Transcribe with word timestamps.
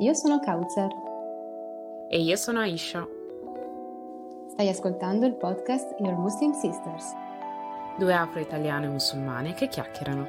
Io 0.00 0.14
sono 0.14 0.40
Kautzer. 0.40 0.88
E 2.08 2.22
io 2.22 2.34
sono 2.36 2.60
Aisha. 2.60 3.06
Stai 4.48 4.70
ascoltando 4.70 5.26
il 5.26 5.34
podcast 5.34 5.94
Your 6.00 6.16
Muslim 6.16 6.52
Sisters. 6.52 7.12
Due 7.98 8.14
afro-italiane 8.14 8.88
musulmane 8.88 9.52
che 9.52 9.68
chiacchierano. 9.68 10.26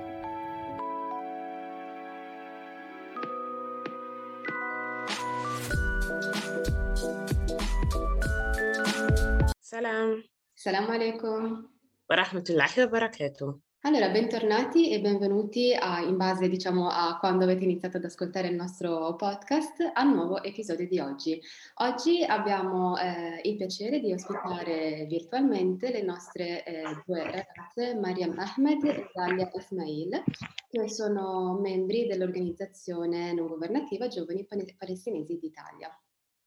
Salam. 9.58 10.22
Salam 10.54 10.90
alaikum. 10.90 11.70
Wa 12.08 12.16
rahmatullahi 12.16 12.82
wa 12.82 12.88
barakatuh. 12.88 13.71
Allora, 13.84 14.10
bentornati 14.10 14.92
e 14.92 15.02
benvenuti 15.02 15.74
a, 15.74 16.02
in 16.02 16.16
base, 16.16 16.48
diciamo, 16.48 16.88
a 16.88 17.18
quando 17.18 17.46
avete 17.46 17.64
iniziato 17.64 17.98
ad 17.98 18.04
ascoltare 18.04 18.48
il 18.48 18.54
nostro 18.54 19.16
podcast, 19.16 19.90
al 19.96 20.14
nuovo 20.14 20.44
episodio 20.44 20.88
di 20.88 21.00
oggi. 21.00 21.42
Oggi 21.78 22.24
abbiamo 22.24 22.96
eh, 23.00 23.42
il 23.44 23.56
piacere 23.56 24.00
di 24.00 24.14
ospitare 24.14 25.08
virtualmente 25.10 25.92
le 25.92 26.04
nostre 26.04 26.64
eh, 26.64 26.84
due 27.08 27.24
ragazze, 27.24 27.96
Mariam 27.96 28.38
Ahmed 28.38 28.84
e 28.84 29.10
Dalia 29.12 29.50
Ismail, 29.52 30.24
che 30.70 30.88
sono 30.88 31.58
membri 31.60 32.06
dell'organizzazione 32.06 33.34
non 33.34 33.48
governativa 33.48 34.08
Giovani 34.08 34.46
Palestinesi 34.78 35.40
d'Italia. 35.40 35.90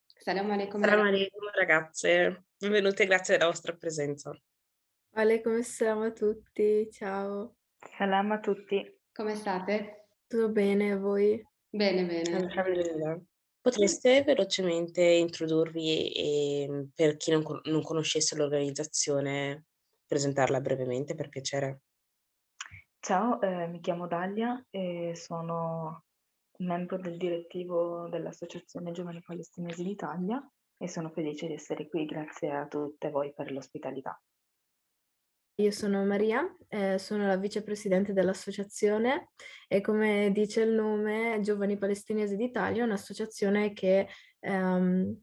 Salam 0.07 0.53
alaikum. 0.53 0.81
Salam 0.81 1.07
alaikum 1.07 1.51
ragazze, 1.53 2.45
benvenute 2.57 3.03
e 3.03 3.07
grazie 3.07 3.37
della 3.37 3.51
vostra 3.51 3.73
presenza. 3.75 4.33
Alaikum 5.17 5.61
assalam 5.61 6.03
a 6.03 6.11
tutti, 6.11 6.89
ciao. 6.91 7.55
Salam 7.97 8.33
a 8.33 8.41
tutti. 8.41 8.85
Come 9.13 9.37
state? 9.37 10.09
Tutto 10.27 10.49
bene, 10.49 10.91
a 10.91 10.99
voi? 10.99 11.41
Bene, 11.69 12.05
bene. 12.05 13.25
Potreste 13.61 14.25
velocemente 14.25 15.03
introdurvi 15.03 16.13
e 16.13 16.89
per 16.93 17.17
chi 17.17 17.31
non, 17.31 17.45
non 17.67 17.83
conoscesse 17.83 18.35
l'organizzazione, 18.35 19.67
presentarla 20.05 20.61
brevemente 20.61 21.15
per 21.15 21.29
piacere? 21.29 21.83
Ciao, 22.99 23.41
eh, 23.41 23.69
mi 23.69 23.79
chiamo 23.79 24.09
Dalia 24.09 24.67
e 24.69 25.13
sono 25.15 26.07
membro 26.59 26.99
del 26.99 27.17
direttivo 27.17 28.09
dell'Associazione 28.09 28.91
Giovani 28.91 29.23
Palestinesi 29.25 29.85
d'Italia 29.85 30.45
e 30.77 30.89
sono 30.89 31.11
felice 31.11 31.47
di 31.47 31.53
essere 31.53 31.87
qui, 31.87 32.05
grazie 32.05 32.51
a 32.51 32.67
tutte 32.67 33.11
voi 33.11 33.33
per 33.33 33.53
l'ospitalità. 33.53 34.21
Io 35.59 35.71
sono 35.71 36.05
Maria, 36.05 36.45
eh, 36.69 36.99
sono 36.99 37.29
la 37.29 37.37
vicepresidente 37.37 38.13
dell'associazione 38.13 39.29
e 39.69 39.81
come 39.81 40.33
dice 40.33 40.63
il 40.63 40.73
nome, 40.73 41.39
Giovani 41.43 41.79
Palestinesi 41.79 42.35
d'Italia 42.35 42.83
è 42.83 42.85
un'associazione 42.85 43.73
che 43.73 44.09
ehm, 44.41 45.17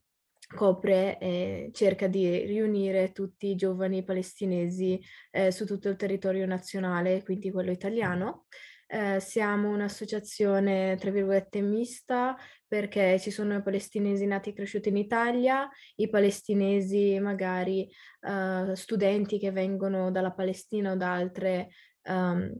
copre 0.55 1.17
e 1.19 1.69
cerca 1.73 2.07
di 2.07 2.45
riunire 2.45 3.11
tutti 3.11 3.47
i 3.47 3.55
giovani 3.55 4.05
palestinesi 4.05 5.01
eh, 5.31 5.51
su 5.51 5.65
tutto 5.65 5.89
il 5.89 5.97
territorio 5.97 6.45
nazionale, 6.45 7.23
quindi 7.23 7.51
quello 7.51 7.71
italiano. 7.71 8.45
Eh, 8.93 9.21
siamo 9.21 9.69
un'associazione, 9.69 10.97
tra 10.97 11.11
virgolette, 11.11 11.61
mista 11.61 12.35
perché 12.67 13.17
ci 13.21 13.31
sono 13.31 13.55
i 13.55 13.61
palestinesi 13.61 14.25
nati 14.25 14.49
e 14.49 14.53
cresciuti 14.53 14.89
in 14.89 14.97
Italia, 14.97 15.69
i 15.95 16.09
palestinesi 16.09 17.17
magari 17.21 17.89
uh, 18.19 18.73
studenti 18.73 19.39
che 19.39 19.51
vengono 19.51 20.11
dalla 20.11 20.33
Palestina 20.33 20.91
o 20.91 20.95
da 20.97 21.13
altre, 21.13 21.69
um, 22.03 22.53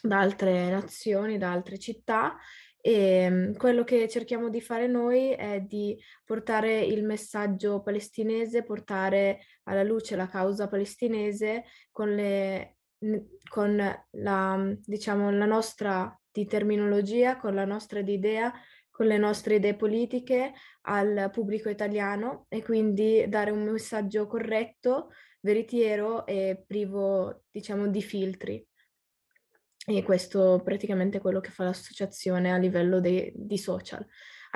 da 0.00 0.18
altre 0.18 0.70
nazioni, 0.70 1.36
da 1.36 1.52
altre 1.52 1.78
città. 1.78 2.38
E 2.80 3.26
um, 3.28 3.54
quello 3.54 3.84
che 3.84 4.08
cerchiamo 4.08 4.48
di 4.48 4.62
fare 4.62 4.86
noi 4.86 5.32
è 5.32 5.60
di 5.60 6.02
portare 6.24 6.80
il 6.80 7.04
messaggio 7.04 7.82
palestinese, 7.82 8.62
portare 8.62 9.40
alla 9.64 9.82
luce 9.82 10.16
la 10.16 10.26
causa 10.26 10.68
palestinese 10.68 11.64
con 11.90 12.14
le 12.14 12.75
con 13.48 13.76
la, 14.10 14.76
diciamo, 14.84 15.30
la 15.30 15.46
nostra 15.46 16.20
di 16.30 16.46
terminologia, 16.46 17.36
con 17.36 17.54
la 17.54 17.64
nostra 17.64 18.02
di 18.02 18.14
idea, 18.14 18.52
con 18.90 19.06
le 19.06 19.18
nostre 19.18 19.56
idee 19.56 19.76
politiche 19.76 20.54
al 20.82 21.30
pubblico 21.30 21.68
italiano 21.68 22.46
e 22.48 22.62
quindi 22.62 23.26
dare 23.28 23.50
un 23.50 23.64
messaggio 23.64 24.26
corretto, 24.26 25.10
veritiero 25.40 26.26
e 26.26 26.64
privo, 26.66 27.42
diciamo, 27.50 27.88
di 27.88 28.02
filtri. 28.02 28.66
E 29.88 30.02
questo 30.02 30.60
praticamente 30.64 31.18
è 31.18 31.20
quello 31.20 31.40
che 31.40 31.50
fa 31.50 31.64
l'associazione 31.64 32.52
a 32.52 32.56
livello 32.56 33.00
de- 33.00 33.32
di 33.36 33.58
social. 33.58 34.04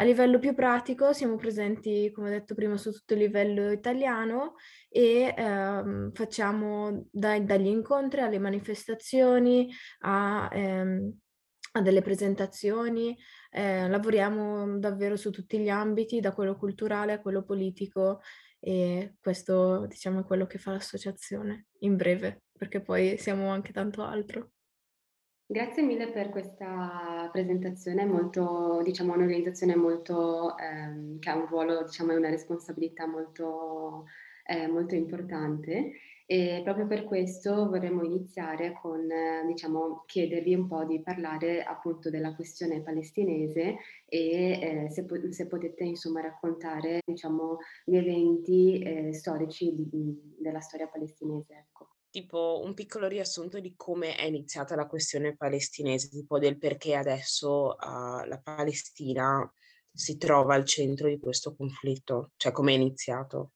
A 0.00 0.02
livello 0.02 0.38
più 0.38 0.54
pratico 0.54 1.12
siamo 1.12 1.36
presenti, 1.36 2.10
come 2.10 2.30
detto 2.30 2.54
prima, 2.54 2.78
su 2.78 2.90
tutto 2.90 3.12
il 3.12 3.20
livello 3.20 3.70
italiano 3.70 4.54
e 4.88 5.34
ehm, 5.36 6.12
facciamo 6.14 7.08
dai, 7.10 7.44
dagli 7.44 7.66
incontri 7.66 8.22
alle 8.22 8.38
manifestazioni 8.38 9.70
a, 9.98 10.48
ehm, 10.50 11.18
a 11.72 11.82
delle 11.82 12.00
presentazioni, 12.00 13.14
eh, 13.50 13.88
lavoriamo 13.90 14.78
davvero 14.78 15.16
su 15.16 15.30
tutti 15.30 15.58
gli 15.58 15.68
ambiti, 15.68 16.20
da 16.20 16.32
quello 16.32 16.56
culturale 16.56 17.12
a 17.12 17.20
quello 17.20 17.44
politico 17.44 18.22
e 18.58 19.16
questo 19.20 19.84
diciamo 19.86 20.20
è 20.20 20.24
quello 20.24 20.46
che 20.46 20.56
fa 20.56 20.72
l'associazione 20.72 21.66
in 21.80 21.96
breve, 21.96 22.44
perché 22.56 22.80
poi 22.80 23.18
siamo 23.18 23.50
anche 23.50 23.72
tanto 23.74 24.02
altro. 24.02 24.52
Grazie 25.52 25.82
mille 25.82 26.12
per 26.12 26.28
questa 26.28 27.28
presentazione, 27.32 28.04
molto, 28.04 28.82
diciamo, 28.84 29.14
un'organizzazione 29.14 29.74
molto, 29.74 30.56
ehm, 30.56 31.18
che 31.18 31.28
ha 31.28 31.34
un 31.34 31.46
ruolo, 31.46 31.82
diciamo, 31.82 32.12
e 32.12 32.16
una 32.16 32.30
responsabilità 32.30 33.08
molto, 33.08 34.04
eh, 34.44 34.68
molto 34.68 34.94
importante. 34.94 35.90
E 36.24 36.60
proprio 36.62 36.86
per 36.86 37.02
questo 37.02 37.68
vorremmo 37.68 38.04
iniziare 38.04 38.72
con, 38.80 39.10
eh, 39.10 39.44
diciamo, 39.44 40.04
chiedervi 40.06 40.54
un 40.54 40.68
po' 40.68 40.84
di 40.84 41.02
parlare 41.02 41.64
appunto 41.64 42.10
della 42.10 42.32
questione 42.36 42.80
palestinese 42.82 43.78
e 44.06 44.84
eh, 44.86 44.90
se, 44.90 45.04
po- 45.04 45.32
se, 45.32 45.48
potete 45.48 45.82
insomma 45.82 46.20
raccontare, 46.20 47.00
diciamo, 47.04 47.56
gli 47.84 47.96
eventi 47.96 48.78
eh, 48.78 49.12
storici 49.12 49.74
di, 49.74 50.36
della 50.38 50.60
storia 50.60 50.86
palestinese, 50.86 51.54
ecco 51.54 51.79
tipo 52.10 52.60
un 52.64 52.74
piccolo 52.74 53.06
riassunto 53.06 53.60
di 53.60 53.74
come 53.76 54.16
è 54.16 54.24
iniziata 54.24 54.74
la 54.74 54.86
questione 54.86 55.36
palestinese, 55.36 56.08
tipo 56.08 56.38
del 56.38 56.58
perché 56.58 56.96
adesso 56.96 57.76
uh, 57.78 58.26
la 58.26 58.40
Palestina 58.42 59.50
si 59.92 60.16
trova 60.16 60.54
al 60.54 60.64
centro 60.64 61.08
di 61.08 61.18
questo 61.18 61.54
conflitto, 61.54 62.32
cioè 62.36 62.52
come 62.52 62.72
è 62.72 62.76
iniziato. 62.76 63.52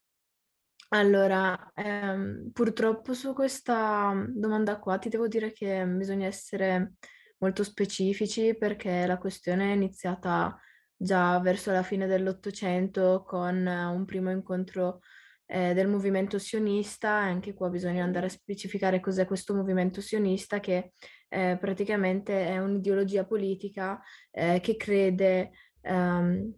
Allora, 0.88 1.72
ehm, 1.75 2.50
purtroppo 2.53 3.14
su 3.14 3.32
questa 3.32 4.14
domanda 4.28 4.78
qua 4.78 4.98
ti 4.98 5.09
devo 5.09 5.26
dire 5.26 5.53
che 5.53 5.84
bisogna 5.87 6.26
essere 6.26 6.94
molto 7.38 7.64
specifici 7.64 8.56
perché 8.56 9.04
la 9.06 9.19
questione 9.19 9.72
è 9.72 9.75
iniziata 9.75 10.56
già 10.97 11.41
verso 11.41 11.72
la 11.72 11.82
fine 11.82 12.06
dell'Ottocento 12.06 13.25
con 13.26 13.66
un 13.66 14.04
primo 14.04 14.31
incontro 14.31 15.00
eh, 15.47 15.75
del 15.75 15.88
movimento 15.88 16.38
sionista, 16.38 17.10
anche 17.10 17.55
qua 17.55 17.69
bisogna 17.69 18.05
andare 18.05 18.27
a 18.27 18.31
specificare 18.31 19.00
cos'è 19.00 19.27
questo 19.27 19.55
movimento 19.55 20.00
sionista 20.00 20.60
che 20.60 20.93
eh, 21.28 21.56
praticamente 21.60 22.47
è 22.47 22.59
un'ideologia 22.59 23.25
politica 23.25 24.00
eh, 24.31 24.60
che 24.60 24.77
crede 24.77 25.50
ehm, 25.81 26.55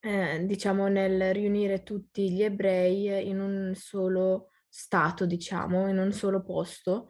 eh, 0.00 0.44
diciamo 0.46 0.88
nel 0.88 1.32
riunire 1.34 1.82
tutti 1.82 2.30
gli 2.32 2.42
ebrei 2.42 3.28
in 3.28 3.40
un 3.40 3.72
solo 3.74 4.50
stato, 4.66 5.26
diciamo, 5.26 5.88
in 5.88 5.98
un 5.98 6.12
solo 6.12 6.42
posto 6.42 7.08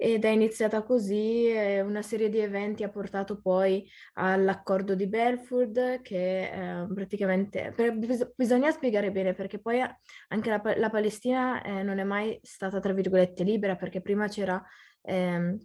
ed 0.00 0.24
è 0.24 0.28
iniziata 0.28 0.84
così, 0.84 1.52
una 1.82 2.02
serie 2.02 2.28
di 2.28 2.38
eventi 2.38 2.84
ha 2.84 2.88
portato 2.88 3.40
poi 3.40 3.84
all'accordo 4.14 4.94
di 4.94 5.08
Belford 5.08 6.02
che 6.02 6.82
eh, 6.82 6.86
praticamente, 6.94 7.72
per, 7.74 7.98
bis- 7.98 8.32
bisogna 8.36 8.70
spiegare 8.70 9.10
bene 9.10 9.34
perché 9.34 9.58
poi 9.58 9.80
anche 10.28 10.50
la, 10.50 10.62
la 10.76 10.88
Palestina 10.88 11.60
eh, 11.62 11.82
non 11.82 11.98
è 11.98 12.04
mai 12.04 12.38
stata 12.42 12.78
tra 12.78 12.92
virgolette 12.92 13.42
libera 13.42 13.74
perché 13.74 14.00
prima 14.00 14.28
c'era 14.28 14.62
ehm, 15.02 15.58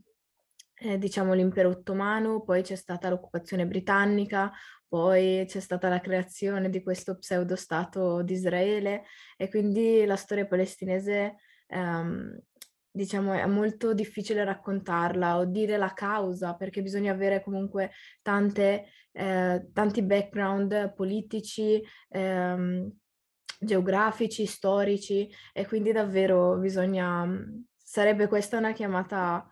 eh, 0.78 0.98
diciamo 0.98 1.34
l'impero 1.34 1.70
ottomano, 1.70 2.42
poi 2.42 2.64
c'è 2.64 2.76
stata 2.76 3.10
l'occupazione 3.10 3.68
britannica, 3.68 4.52
poi 4.88 5.44
c'è 5.46 5.60
stata 5.60 5.90
la 5.90 6.00
creazione 6.00 6.72
di 6.72 6.82
questo 6.82 7.20
pseudo-stato 7.20 8.24
di 8.24 8.34
Israele 8.34 9.04
e 9.38 9.48
quindi 9.48 10.06
la 10.06 10.16
storia 10.16 10.48
palestinese 10.48 11.36
ehm, 11.68 12.36
diciamo, 12.94 13.34
è 13.34 13.46
molto 13.48 13.94
difficile 13.94 14.44
raccontarla 14.44 15.40
o 15.40 15.46
dire 15.46 15.78
la 15.78 15.94
causa 15.94 16.54
perché 16.54 16.84
bisogna 16.84 17.12
avere 17.12 17.42
comunque 17.42 17.92
tante, 18.22 18.86
eh, 19.12 19.68
tanti 19.74 20.04
background 20.04 20.94
politici, 20.94 21.84
ehm, 22.10 22.92
geografici, 23.60 24.46
storici 24.46 25.28
e 25.54 25.66
quindi 25.66 25.92
davvero 25.92 26.58
bisogna, 26.58 27.28
sarebbe 27.76 28.28
questa 28.28 28.58
una 28.58 28.74
chiamata 28.74 29.48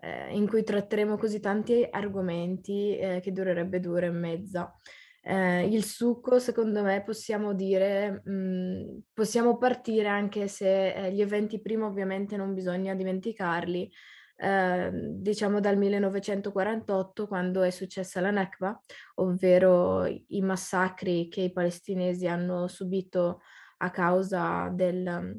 eh, 0.00 0.34
in 0.34 0.48
cui 0.48 0.64
tratteremo 0.64 1.16
così 1.16 1.38
tanti 1.38 1.86
argomenti 1.88 2.96
eh, 2.96 3.20
che 3.20 3.32
durerebbe 3.32 3.78
due 3.78 3.96
ore 3.96 4.06
e 4.06 4.10
mezza. 4.10 4.74
Eh, 5.22 5.66
il 5.66 5.84
succo, 5.84 6.38
secondo 6.38 6.82
me, 6.82 7.02
possiamo 7.02 7.52
dire, 7.52 8.22
mh, 8.24 8.32
mm, 8.32 8.98
possiamo 9.12 9.58
partire 9.58 10.08
anche 10.08 10.48
se 10.48 10.92
eh, 10.94 11.12
gli 11.12 11.20
eventi 11.20 11.60
prima 11.60 11.86
ovviamente 11.86 12.36
non 12.36 12.54
bisogna 12.54 12.94
dimenticarli, 12.94 13.90
eh, 14.36 14.90
diciamo 14.92 15.60
dal 15.60 15.76
1948 15.76 17.26
quando 17.26 17.62
è 17.62 17.70
successa 17.70 18.20
la 18.22 18.30
Nakba, 18.30 18.80
ovvero 19.16 20.06
i 20.06 20.40
massacri 20.40 21.28
che 21.28 21.42
i 21.42 21.52
palestinesi 21.52 22.26
hanno 22.26 22.66
subito 22.66 23.42
a 23.78 23.90
causa 23.90 24.70
del, 24.72 25.38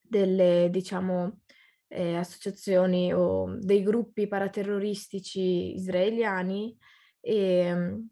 delle, 0.00 0.68
diciamo, 0.70 1.40
eh, 1.88 2.16
associazioni 2.16 3.12
o 3.12 3.56
dei 3.58 3.82
gruppi 3.82 4.28
paraterroristici 4.28 5.74
israeliani 5.74 6.76
e, 7.20 8.06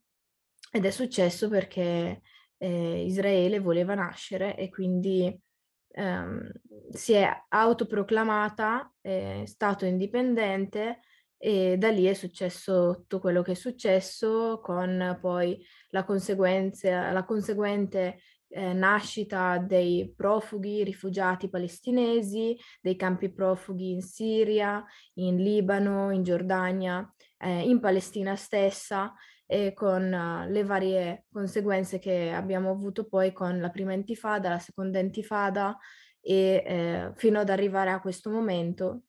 ed 0.71 0.85
è 0.85 0.91
successo 0.91 1.49
perché 1.49 2.23
eh, 2.57 3.05
Israele 3.05 3.59
voleva 3.59 3.95
nascere 3.95 4.57
e 4.57 4.69
quindi 4.69 5.39
ehm, 5.93 6.51
si 6.91 7.13
è 7.13 7.45
autoproclamata 7.49 8.93
eh, 9.01 9.45
Stato 9.47 9.85
indipendente 9.85 11.01
e 11.37 11.77
da 11.79 11.89
lì 11.89 12.05
è 12.05 12.15
successo 12.15 12.97
tutto 13.01 13.19
quello 13.19 13.43
che 13.43 13.53
è 13.53 13.55
successo 13.55 14.61
con 14.63 15.19
poi 15.21 15.65
la, 15.89 16.05
la 17.13 17.25
conseguente 17.25 18.21
eh, 18.53 18.73
nascita 18.73 19.59
dei 19.59 20.13
profughi, 20.15 20.85
rifugiati 20.85 21.49
palestinesi, 21.49 22.57
dei 22.81 22.97
campi 22.97 23.33
profughi 23.33 23.93
in 23.93 24.03
Siria, 24.03 24.85
in 25.15 25.37
Libano, 25.37 26.11
in 26.11 26.23
Giordania, 26.23 27.11
eh, 27.39 27.61
in 27.63 27.81
Palestina 27.81 28.37
stessa 28.37 29.15
e 29.53 29.73
con 29.75 30.13
uh, 30.13 30.49
le 30.49 30.63
varie 30.63 31.25
conseguenze 31.29 31.99
che 31.99 32.31
abbiamo 32.31 32.71
avuto 32.71 33.09
poi 33.09 33.33
con 33.33 33.61
la 33.61 33.71
prima 33.71 33.93
intifada, 33.93 34.49
la 34.49 34.61
seconda 34.61 35.01
intifada 35.01 35.77
e 36.21 36.63
eh, 36.65 37.13
fino 37.17 37.41
ad 37.41 37.51
arrivare 37.51 37.91
a 37.91 38.01
questo 38.01 38.31
momento 38.31 39.07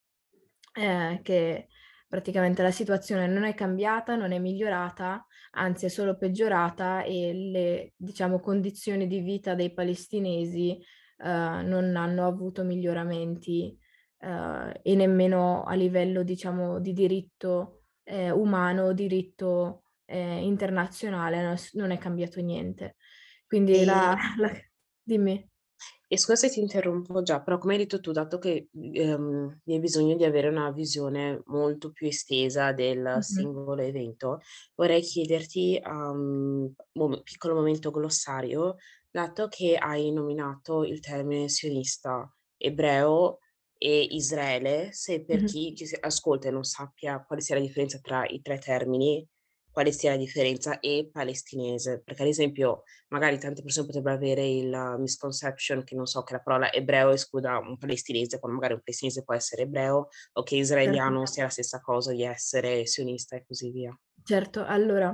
eh, 0.74 1.20
che 1.22 1.68
praticamente 2.08 2.64
la 2.64 2.72
situazione 2.72 3.28
non 3.28 3.44
è 3.44 3.54
cambiata, 3.54 4.16
non 4.16 4.32
è 4.32 4.40
migliorata, 4.40 5.24
anzi 5.52 5.86
è 5.86 5.90
solo 5.90 6.18
peggiorata 6.18 7.04
e 7.04 7.34
le 7.34 7.94
diciamo, 7.96 8.40
condizioni 8.40 9.06
di 9.06 9.20
vita 9.20 9.54
dei 9.54 9.72
palestinesi 9.72 10.72
eh, 10.72 10.84
non 11.24 11.96
hanno 11.96 12.26
avuto 12.26 12.64
miglioramenti 12.64 13.78
eh, 14.18 14.80
e 14.82 14.96
nemmeno 14.96 15.62
a 15.66 15.76
livello 15.76 16.24
diciamo, 16.24 16.80
di 16.80 16.94
diritto 16.94 17.84
eh, 18.06 18.32
umano, 18.32 18.92
diritto 18.94 19.84
eh, 20.12 20.44
internazionale 20.44 21.58
non, 21.74 21.92
è 21.92 21.98
cambiato 21.98 22.42
niente. 22.42 22.98
Quindi 23.48 23.82
e... 23.82 23.86
la, 23.86 24.16
la... 24.38 24.52
dimmi. 25.02 25.50
E 26.08 26.18
scusa 26.18 26.36
se 26.36 26.50
ti 26.50 26.60
interrompo 26.60 27.22
già, 27.22 27.42
però 27.42 27.58
come 27.58 27.74
hai 27.74 27.80
detto 27.80 28.02
tu, 28.02 28.12
dato 28.12 28.38
che 28.38 28.68
ehm, 28.74 29.62
vi 29.64 29.76
è 29.76 29.80
bisogno 29.80 30.18
di 30.18 30.26
avere 30.26 30.50
una 30.50 30.70
visione 30.72 31.42
molto 31.46 31.94
più 31.94 32.06
estesa 32.06 32.74
del 32.74 33.00
mm-hmm. 33.00 33.20
singolo 33.20 33.82
evento, 33.82 34.42
vorrei 34.76 35.02
chiederti 35.02 35.82
un 35.86 36.74
um, 36.92 37.22
piccolo 37.24 37.56
momento 37.56 37.92
glossario, 37.92 38.76
dato 39.10 39.48
che 39.48 39.78
hai 39.78 40.12
nominato 40.12 40.84
il 40.84 41.00
termine 41.00 41.48
sionista 41.48 42.30
ebreo 42.58 43.40
e 43.78 44.02
Israele, 44.12 44.92
se 44.92 45.24
per 45.24 45.38
mm-hmm. 45.38 45.46
chi 45.46 45.76
ci 45.76 45.98
ascolta 46.00 46.50
e 46.50 46.52
non 46.52 46.66
sappia 46.66 47.24
quale 47.24 47.42
sia 47.42 47.56
la 47.56 47.62
differenza 47.62 48.00
tra 48.00 48.26
i 48.26 48.42
tre 48.42 48.60
termini, 48.60 49.26
quale 49.72 49.92
sia 49.92 50.12
la 50.12 50.18
differenza 50.18 50.80
e 50.80 51.10
palestinese, 51.12 52.02
perché 52.04 52.24
ad 52.24 52.28
esempio 52.28 52.84
magari 53.10 53.38
tante 53.40 53.62
persone 53.62 53.88
potrebbero 53.88 54.16
avere 54.16 54.48
il 54.48 54.96
misconception 55.00 55.84
che 55.84 55.96
non 55.96 56.06
so 56.06 56.24
che 56.24 56.34
la 56.34 56.42
parola 56.42 56.72
ebreo 56.72 57.12
escluda 57.12 57.58
un 57.58 57.78
palestinese, 57.78 58.40
quando 58.40 58.58
magari 58.58 58.76
un 58.76 58.82
palestinese 58.84 59.24
può 59.24 59.34
essere 59.34 59.64
ebreo 59.64 60.10
o 60.34 60.44
che 60.44 60.56
israeliano 60.56 61.20
certo. 61.20 61.32
sia 61.32 61.44
la 61.44 61.50
stessa 61.50 61.82
cosa 61.82 62.12
di 62.12 62.24
essere 62.24 62.86
sionista 62.86 63.36
e 63.36 63.46
così 63.46 63.72
via. 63.72 63.98
Certo, 64.24 64.64
allora 64.66 65.10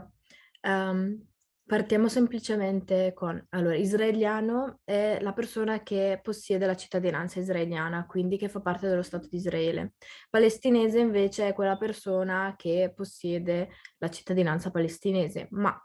um, 0.63 1.25
Partiamo 1.67 2.07
semplicemente 2.07 3.11
con, 3.13 3.45
allora, 3.49 3.75
israeliano 3.75 4.79
è 4.85 5.17
la 5.19 5.33
persona 5.33 5.83
che 5.83 6.17
possiede 6.23 6.65
la 6.65 6.77
cittadinanza 6.77 7.41
israeliana, 7.41 8.05
quindi 8.05 8.37
che 8.37 8.47
fa 8.47 8.61
parte 8.61 8.87
dello 8.87 9.01
Stato 9.01 9.27
di 9.27 9.35
Israele. 9.35 9.95
Palestinese 10.29 10.99
invece 10.99 11.49
è 11.49 11.53
quella 11.53 11.75
persona 11.75 12.53
che 12.55 12.93
possiede 12.95 13.67
la 13.97 14.09
cittadinanza 14.09 14.71
palestinese, 14.71 15.49
ma 15.51 15.77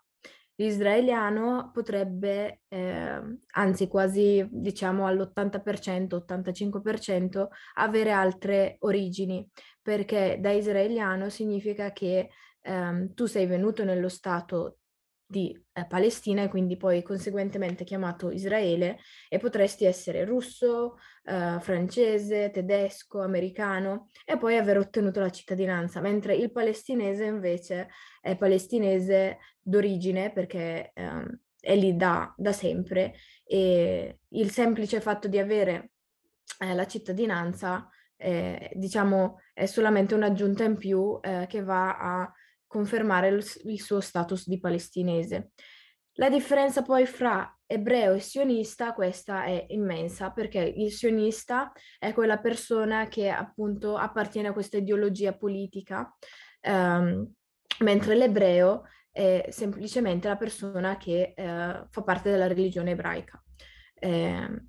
l'israeliano 0.54 1.72
potrebbe, 1.72 2.60
eh, 2.68 3.20
anzi 3.54 3.88
quasi 3.88 4.46
diciamo 4.52 5.08
all'80%, 5.08 6.24
85%, 6.24 7.48
avere 7.74 8.12
altre 8.12 8.76
origini, 8.82 9.44
perché 9.82 10.38
da 10.40 10.52
israeliano 10.52 11.28
significa 11.28 11.90
che 11.90 12.28
ehm, 12.60 13.14
tu 13.14 13.26
sei 13.26 13.46
venuto 13.46 13.82
nello 13.82 14.08
Stato 14.08 14.76
di 15.32 15.58
eh, 15.72 15.86
Palestina 15.86 16.42
e 16.42 16.48
quindi 16.48 16.76
poi 16.76 17.02
conseguentemente 17.02 17.84
chiamato 17.84 18.30
Israele 18.30 18.98
e 19.30 19.38
potresti 19.38 19.86
essere 19.86 20.26
russo, 20.26 20.98
eh, 21.24 21.56
francese, 21.58 22.50
tedesco, 22.50 23.22
americano 23.22 24.08
e 24.26 24.36
poi 24.36 24.58
aver 24.58 24.76
ottenuto 24.76 25.20
la 25.20 25.30
cittadinanza, 25.30 26.02
mentre 26.02 26.36
il 26.36 26.52
palestinese 26.52 27.24
invece 27.24 27.88
è 28.20 28.36
palestinese 28.36 29.38
d'origine 29.62 30.32
perché 30.32 30.92
eh, 30.92 31.38
è 31.58 31.74
lì 31.74 31.96
da, 31.96 32.32
da, 32.36 32.52
sempre 32.52 33.14
e 33.44 34.18
il 34.28 34.50
semplice 34.50 35.00
fatto 35.00 35.28
di 35.28 35.38
avere 35.38 35.92
eh, 36.60 36.74
la 36.74 36.86
cittadinanza 36.86 37.88
diciamo 38.74 39.40
è 39.52 39.66
solamente 39.66 40.14
un'aggiunta 40.14 40.62
in 40.62 40.76
più 40.76 41.18
eh, 41.20 41.46
che 41.48 41.60
va 41.60 41.96
a 41.98 42.32
confermare 42.72 43.28
il, 43.28 43.80
suo 43.80 44.00
status 44.00 44.48
di 44.48 44.58
palestinese. 44.58 45.50
La 46.14 46.30
differenza 46.30 46.80
poi 46.80 47.04
fra 47.04 47.54
ebreo 47.66 48.14
e 48.14 48.20
sionista, 48.20 48.94
questa 48.94 49.44
è 49.44 49.66
immensa, 49.68 50.30
perché 50.30 50.60
il 50.60 50.90
sionista 50.90 51.70
è 51.98 52.14
quella 52.14 52.38
persona 52.38 53.08
che 53.08 53.28
appunto 53.28 53.98
appartiene 53.98 54.48
a 54.48 54.52
questa 54.54 54.78
ideologia 54.78 55.34
politica, 55.34 56.16
um, 56.62 57.30
mentre 57.80 58.14
l'ebreo 58.14 58.84
è 59.10 59.48
semplicemente 59.50 60.28
la 60.28 60.36
persona 60.36 60.96
che 60.96 61.34
uh, 61.36 61.86
fa 61.90 62.02
parte 62.02 62.30
della 62.30 62.46
religione 62.46 62.92
ebraica. 62.92 63.42
Eh, 63.94 64.62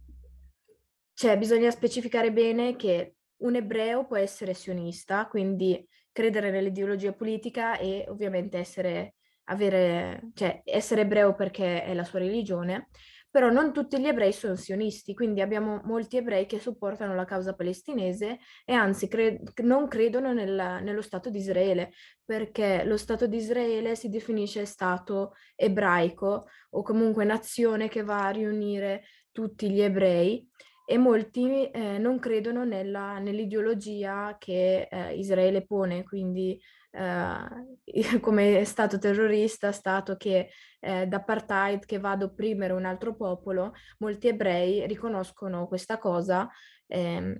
cioè, 1.13 1.37
bisogna 1.37 1.71
specificare 1.71 2.33
bene 2.33 2.75
che 2.75 3.15
un 3.43 3.55
ebreo 3.55 4.05
può 4.05 4.17
essere 4.17 4.53
sionista, 4.53 5.25
quindi 5.27 5.87
credere 6.13 6.51
nell'ideologia 6.51 7.11
politica 7.11 7.77
e 7.77 8.05
ovviamente 8.07 8.57
essere, 8.57 9.15
avere, 9.45 10.29
cioè, 10.35 10.61
essere 10.63 11.01
ebreo 11.01 11.35
perché 11.35 11.83
è 11.83 11.93
la 11.93 12.05
sua 12.05 12.19
religione, 12.19 12.87
però 13.33 13.49
non 13.49 13.73
tutti 13.73 13.99
gli 13.99 14.05
ebrei 14.05 14.31
sono 14.31 14.55
sionisti, 14.55 15.15
quindi 15.15 15.41
abbiamo 15.41 15.81
molti 15.85 16.17
ebrei 16.17 16.45
che 16.45 16.59
supportano 16.59 17.15
la 17.15 17.25
causa 17.25 17.55
palestinese 17.55 18.37
e 18.63 18.73
anzi 18.73 19.07
cre- 19.07 19.41
non 19.63 19.87
credono 19.87 20.33
nel, 20.33 20.81
nello 20.83 21.01
Stato 21.01 21.31
di 21.31 21.39
Israele, 21.39 21.93
perché 22.23 22.83
lo 22.85 22.95
Stato 22.95 23.25
di 23.25 23.37
Israele 23.37 23.95
si 23.95 24.09
definisce 24.09 24.67
Stato 24.67 25.33
ebraico 25.55 26.45
o 26.69 26.83
comunque 26.83 27.25
nazione 27.25 27.89
che 27.89 28.03
va 28.03 28.27
a 28.27 28.29
riunire 28.29 29.05
tutti 29.31 29.67
gli 29.71 29.81
ebrei 29.81 30.47
e 30.85 30.97
molti 30.97 31.69
eh, 31.69 31.97
non 31.97 32.19
credono 32.19 32.65
nella, 32.65 33.17
nell'ideologia 33.19 34.35
che 34.37 34.87
eh, 34.89 35.15
Israele 35.15 35.65
pone, 35.65 36.03
quindi 36.03 36.59
eh, 36.91 38.19
come 38.19 38.65
Stato 38.65 38.97
terrorista, 38.97 39.71
Stato 39.71 40.15
che 40.17 40.49
eh, 40.79 41.07
d'apartheid 41.07 41.85
che 41.85 41.99
va 41.99 42.11
ad 42.11 42.23
opprimere 42.23 42.73
un 42.73 42.85
altro 42.85 43.15
popolo, 43.15 43.73
molti 43.99 44.27
ebrei 44.27 44.85
riconoscono 44.87 45.67
questa 45.67 45.97
cosa 45.97 46.49
ehm, 46.87 47.35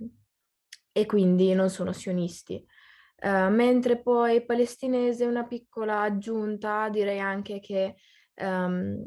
e 0.92 1.06
quindi 1.06 1.52
non 1.54 1.70
sono 1.70 1.92
sionisti. 1.92 2.64
Uh, 3.24 3.48
mentre 3.48 4.02
poi 4.02 4.44
palestinese, 4.44 5.24
una 5.24 5.46
piccola 5.46 6.02
aggiunta, 6.02 6.90
direi 6.90 7.20
anche 7.20 7.58
che 7.58 7.94
um, 8.34 9.02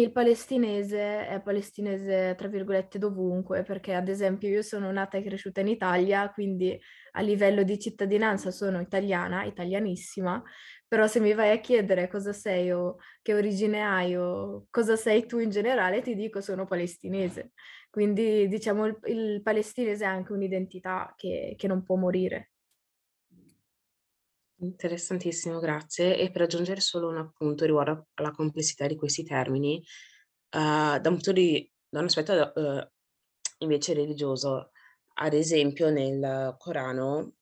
il 0.00 0.12
palestinese 0.12 1.26
è 1.28 1.40
palestinese, 1.42 2.34
tra 2.36 2.48
virgolette, 2.48 2.98
dovunque, 2.98 3.62
perché 3.62 3.94
ad 3.94 4.08
esempio 4.08 4.48
io 4.48 4.62
sono 4.62 4.90
nata 4.92 5.18
e 5.18 5.22
cresciuta 5.22 5.60
in 5.60 5.68
Italia, 5.68 6.30
quindi 6.30 6.78
a 7.12 7.20
livello 7.20 7.62
di 7.62 7.78
cittadinanza 7.78 8.50
sono 8.50 8.80
italiana, 8.80 9.44
italianissima, 9.44 10.42
però 10.86 11.06
se 11.06 11.20
mi 11.20 11.34
vai 11.34 11.50
a 11.50 11.60
chiedere 11.60 12.08
cosa 12.08 12.32
sei 12.32 12.70
o 12.70 12.96
che 13.22 13.34
origine 13.34 13.82
hai 13.82 14.16
o 14.16 14.66
cosa 14.70 14.96
sei 14.96 15.26
tu 15.26 15.38
in 15.38 15.50
generale, 15.50 16.00
ti 16.02 16.14
dico 16.14 16.40
sono 16.40 16.66
palestinese. 16.66 17.52
Quindi 17.90 18.48
diciamo 18.48 18.86
il, 18.86 18.98
il 19.04 19.42
palestinese 19.42 20.04
ha 20.04 20.10
anche 20.10 20.32
un'identità 20.32 21.12
che, 21.16 21.54
che 21.56 21.66
non 21.66 21.82
può 21.82 21.96
morire. 21.96 22.52
Interessantissimo, 24.60 25.60
grazie. 25.60 26.16
E 26.18 26.30
per 26.32 26.42
aggiungere 26.42 26.80
solo 26.80 27.08
un 27.08 27.16
appunto 27.18 27.64
riguardo 27.64 28.08
alla 28.14 28.32
complessità 28.32 28.86
di 28.88 28.96
questi 28.96 29.22
termini, 29.22 29.80
uhm, 30.56 30.96
da 30.98 31.08
un 31.08 31.14
punto 31.14 31.32
di 31.32 31.70
da 31.88 32.00
un 32.00 32.06
aspetto, 32.06 32.52
uhm, 32.56 32.90
invece 33.58 33.94
religioso, 33.94 34.72
ad 35.14 35.32
esempio 35.34 35.90
nel 35.90 36.56
Corano 36.58 37.34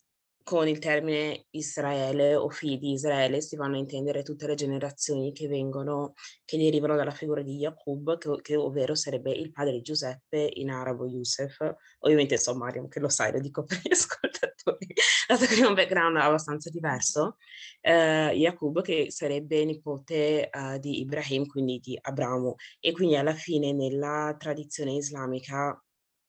con 0.47 0.69
il 0.69 0.79
termine 0.79 1.47
Israele 1.51 2.37
o 2.37 2.49
figli 2.49 2.79
di 2.79 2.93
Israele 2.93 3.41
si 3.41 3.57
vanno 3.57 3.75
a 3.75 3.79
intendere 3.81 4.23
tutte 4.23 4.47
le 4.47 4.55
generazioni 4.55 5.33
che 5.33 5.49
vengono 5.49 6.13
che 6.45 6.57
derivano 6.57 6.95
dalla 6.95 7.11
figura 7.11 7.43
di 7.43 7.57
Yaqub, 7.57 8.17
che 8.17 8.41
che 8.43 8.55
ovvero 8.55 8.95
sarebbe 8.95 9.33
il 9.33 9.51
padre 9.51 9.73
di 9.73 9.81
Giuseppe, 9.83 10.49
in 10.55 10.71
arabo 10.71 11.05
Yusef. 11.09 11.75
Ovviamente 11.99 12.39
so 12.39 12.55
Mariam 12.55 12.87
che 12.87 13.01
lo 13.01 13.09
sai, 13.09 13.33
lo 13.33 13.41
dico 13.41 13.65
per 13.67 13.81
gli 13.83 13.91
ascoltatori, 13.91 14.87
dato 15.27 15.47
che 15.47 15.65
ho 15.65 15.69
un 15.69 15.75
background 15.75 16.17
abbastanza 16.17 16.71
diverso. 16.71 17.39
Ehm, 17.81 18.31
Yaqub 18.37 18.83
che 18.83 19.11
sarebbe 19.11 19.65
nipote, 19.65 20.49
uhm, 20.53 20.77
di 20.77 21.01
Ibrahim, 21.01 21.47
quindi 21.47 21.81
di 21.81 21.99
Abramo, 22.01 22.55
e 22.79 22.93
quindi 22.93 23.17
alla 23.17 23.35
fine 23.35 23.73
nella 23.73 24.37
tradizione 24.39 24.93
islamica 24.93 25.77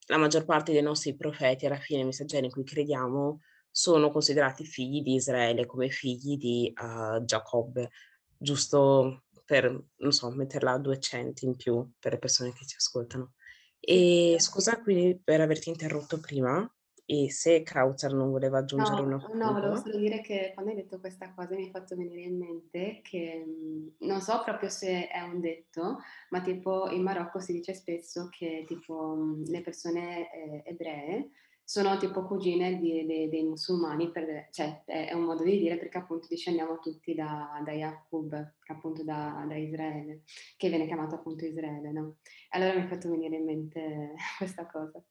la 0.07 0.17
maggior 0.17 0.45
parte 0.45 0.71
dei 0.71 0.81
nostri 0.81 1.15
profeti, 1.15 1.65
alla 1.65 1.77
fine, 1.77 2.03
messaggeri 2.03 2.45
in 2.45 2.51
cui 2.51 2.63
crediamo, 2.63 3.41
sono 3.77 4.09
considerati 4.09 4.65
figli 4.65 5.03
di 5.03 5.13
Israele, 5.13 5.67
come 5.67 5.89
figli 5.89 6.35
di, 6.37 6.73
uhm, 6.81 7.23
Giacobbe, 7.25 7.91
giusto 8.35 9.25
per, 9.45 9.69
non 9.97 10.11
so, 10.11 10.31
metterla 10.31 10.71
a 10.71 10.79
200 10.79 11.45
in 11.45 11.55
più 11.55 11.87
per 11.99 12.13
le 12.13 12.17
persone 12.17 12.53
che 12.53 12.65
ci 12.65 12.75
ascoltano. 12.75 13.33
E 13.79 14.37
scusa 14.39 14.81
quindi 14.81 15.21
per 15.23 15.41
averti 15.41 15.69
interrotto 15.69 16.19
prima, 16.19 16.67
e 17.05 17.31
se 17.31 17.61
Kautsar 17.61 18.13
non 18.13 18.31
voleva 18.31 18.57
aggiungere 18.57 19.01
un 19.03 19.09
No, 19.11 19.29
no, 19.45 19.53
volevo 19.53 19.75
solo 19.75 19.97
dire 19.97 20.21
che 20.21 20.51
quando 20.55 20.71
hai 20.71 20.77
detto 20.77 20.99
questa 20.99 21.31
cosa 21.35 21.55
mi 21.55 21.65
hai 21.65 21.69
fatto 21.69 21.95
venire 21.95 22.21
in 22.21 22.37
mente 22.37 23.01
che, 23.03 23.43
mhmm, 23.45 24.07
non 24.07 24.21
so 24.21 24.41
proprio 24.43 24.69
se 24.69 25.07
è 25.07 25.21
un 25.21 25.39
detto, 25.39 25.99
ma 26.31 26.41
tipo 26.41 26.89
in 26.89 27.03
Marocco 27.03 27.39
si 27.39 27.53
dice 27.53 27.75
spesso 27.75 28.27
che 28.31 28.63
tipo, 28.67 29.15
mhmm, 29.15 29.43
le 29.51 29.61
persone, 29.61 30.31
ehm, 30.33 30.61
ebree 30.65 31.29
sono 31.67 31.97
tipo 31.97 32.23
cugine 32.25 32.77
di 32.79 33.05
de 33.05 33.27
dei 33.29 33.43
musulmani 33.43 34.09
per 34.09 34.47
cioè 34.51 34.83
è 34.85 35.11
un 35.13 35.23
modo 35.23 35.43
di 35.43 35.57
dire 35.57 35.77
perché 35.77 35.97
appunto 35.97 36.27
discendiamo 36.29 36.79
tutti 36.79 37.13
da 37.13 37.61
da 37.65 37.73
Yaqub, 37.73 38.53
che 38.63 38.71
appunto 38.71 39.03
da 39.03 39.43
da 39.47 39.55
Israele, 39.57 40.23
che 40.55 40.69
viene 40.69 40.85
chiamato 40.87 41.15
appunto 41.15 41.45
Israele, 41.45 41.91
no, 41.91 42.17
allora 42.51 42.73
mi 42.73 42.81
hai 42.83 42.87
fatto 42.87 43.09
venire 43.09 43.35
in 43.35 43.43
mente 43.45 44.13
questa 44.37 44.65
cosa. 44.67 45.03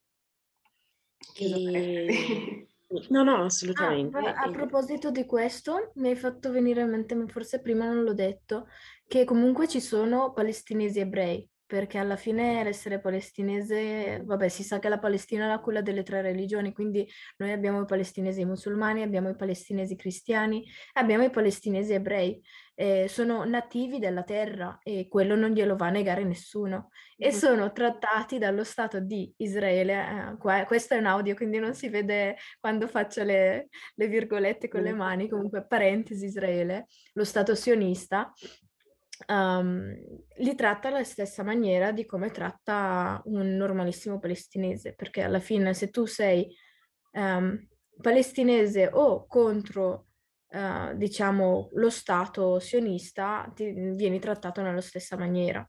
Parentesi. 1.39 2.67
no, 3.11 3.23
no, 3.25 3.45
Ah, 3.75 3.99
assolutamente. 3.99 4.17
a 4.17 4.33
a 4.35 4.49
E 4.49 4.51
proposito 4.51 5.11
di 5.11 5.25
questo, 5.27 5.93
mi 5.97 6.09
hai 6.09 6.17
fatto 6.17 6.51
venire 6.51 6.83
in 6.83 6.91
mente, 6.91 7.27
forse 7.29 7.61
prima 7.61 7.87
non 7.87 8.03
l'ho 8.05 8.15
detto, 8.15 8.67
che 9.07 9.25
comunque 9.25 9.69
ci 9.69 9.81
sono 9.81 10.33
palestinesi 10.33 11.01
ebrei, 11.01 11.49
perché 11.67 11.99
alla 11.99 12.17
fine 12.17 12.63
l'essere 12.63 13.01
palestinese, 13.01 14.23
vabbè, 14.25 14.49
si 14.49 14.63
sa 14.63 14.79
che 14.79 14.89
la 14.89 14.99
Palestina 14.99 15.45
è 15.45 15.49
la 15.49 15.59
culla 15.59 15.83
delle 15.83 16.05
tre 16.05 16.23
religioni, 16.23 16.73
quindi 16.73 17.09
noi 17.39 17.51
abbiamo 17.51 17.83
i 17.83 17.87
palestinesi 17.87 18.45
musulmani, 18.45 19.03
abbiamo 19.03 19.29
i 19.29 19.37
palestinesi 19.37 19.97
cristiani 19.97 20.65
abbiamo 20.93 21.25
i 21.25 21.31
palestinesi 21.31 21.93
ebrei. 21.93 22.41
Eh, 22.79 23.07
sono 23.09 23.45
nativi 23.45 23.99
della 23.99 24.23
terra 24.23 24.79
e 24.83 25.09
quello 25.09 25.35
non 25.35 25.53
glielo 25.53 25.77
va 25.77 25.87
a 25.87 25.91
negare 25.91 26.25
nessuno 26.25 26.91
e 27.17 27.33
sono 27.33 27.73
trattati 27.73 28.37
dallo 28.37 28.65
Stato 28.65 29.01
di 29.01 29.33
Israele. 29.39 29.93
eh, 29.95 30.37
qua- 30.37 30.65
questo 30.67 30.93
è 30.93 30.99
un 30.99 31.07
audio, 31.07 31.35
quindi 31.35 31.59
non 31.59 31.75
si 31.75 31.89
vede 31.89 32.37
quando 32.61 32.87
faccio 32.87 33.23
le, 33.23 33.69
le 33.95 34.07
virgolette 34.09 34.69
con 34.69 34.83
le 34.83 34.93
mani, 34.93 35.29
comunque 35.29 35.67
parentesi 35.67 36.27
Israele, 36.27 36.87
lo 37.15 37.25
Stato 37.25 37.55
sionista, 37.55 38.31
um, 39.27 39.95
li 40.37 40.55
tratta 40.55 40.89
alla 40.89 41.05
stessa 41.05 41.43
maniera 41.43 41.93
di 41.93 42.05
come 42.05 42.31
tratta 42.31 43.21
un 43.27 43.57
normalissimo 43.57 44.19
palestinese, 44.19 44.95
perché 44.95 45.23
alla 45.23 45.41
fine 45.41 45.75
se 45.75 45.91
tu 45.91 46.07
sei 46.07 46.55
um, 47.13 47.59
palestinese 48.01 48.91
o 48.93 49.27
contro, 49.27 50.07
uh, 50.49 50.95
diciamo, 50.97 51.71
lo 51.73 51.91
Stato 51.91 52.59
sionista, 52.59 53.51
ti, 53.55 53.73
vieni 53.73 54.19
trattato 54.19 54.61
nella 54.63 54.81
stessa 54.81 55.17
maniera. 55.17 55.69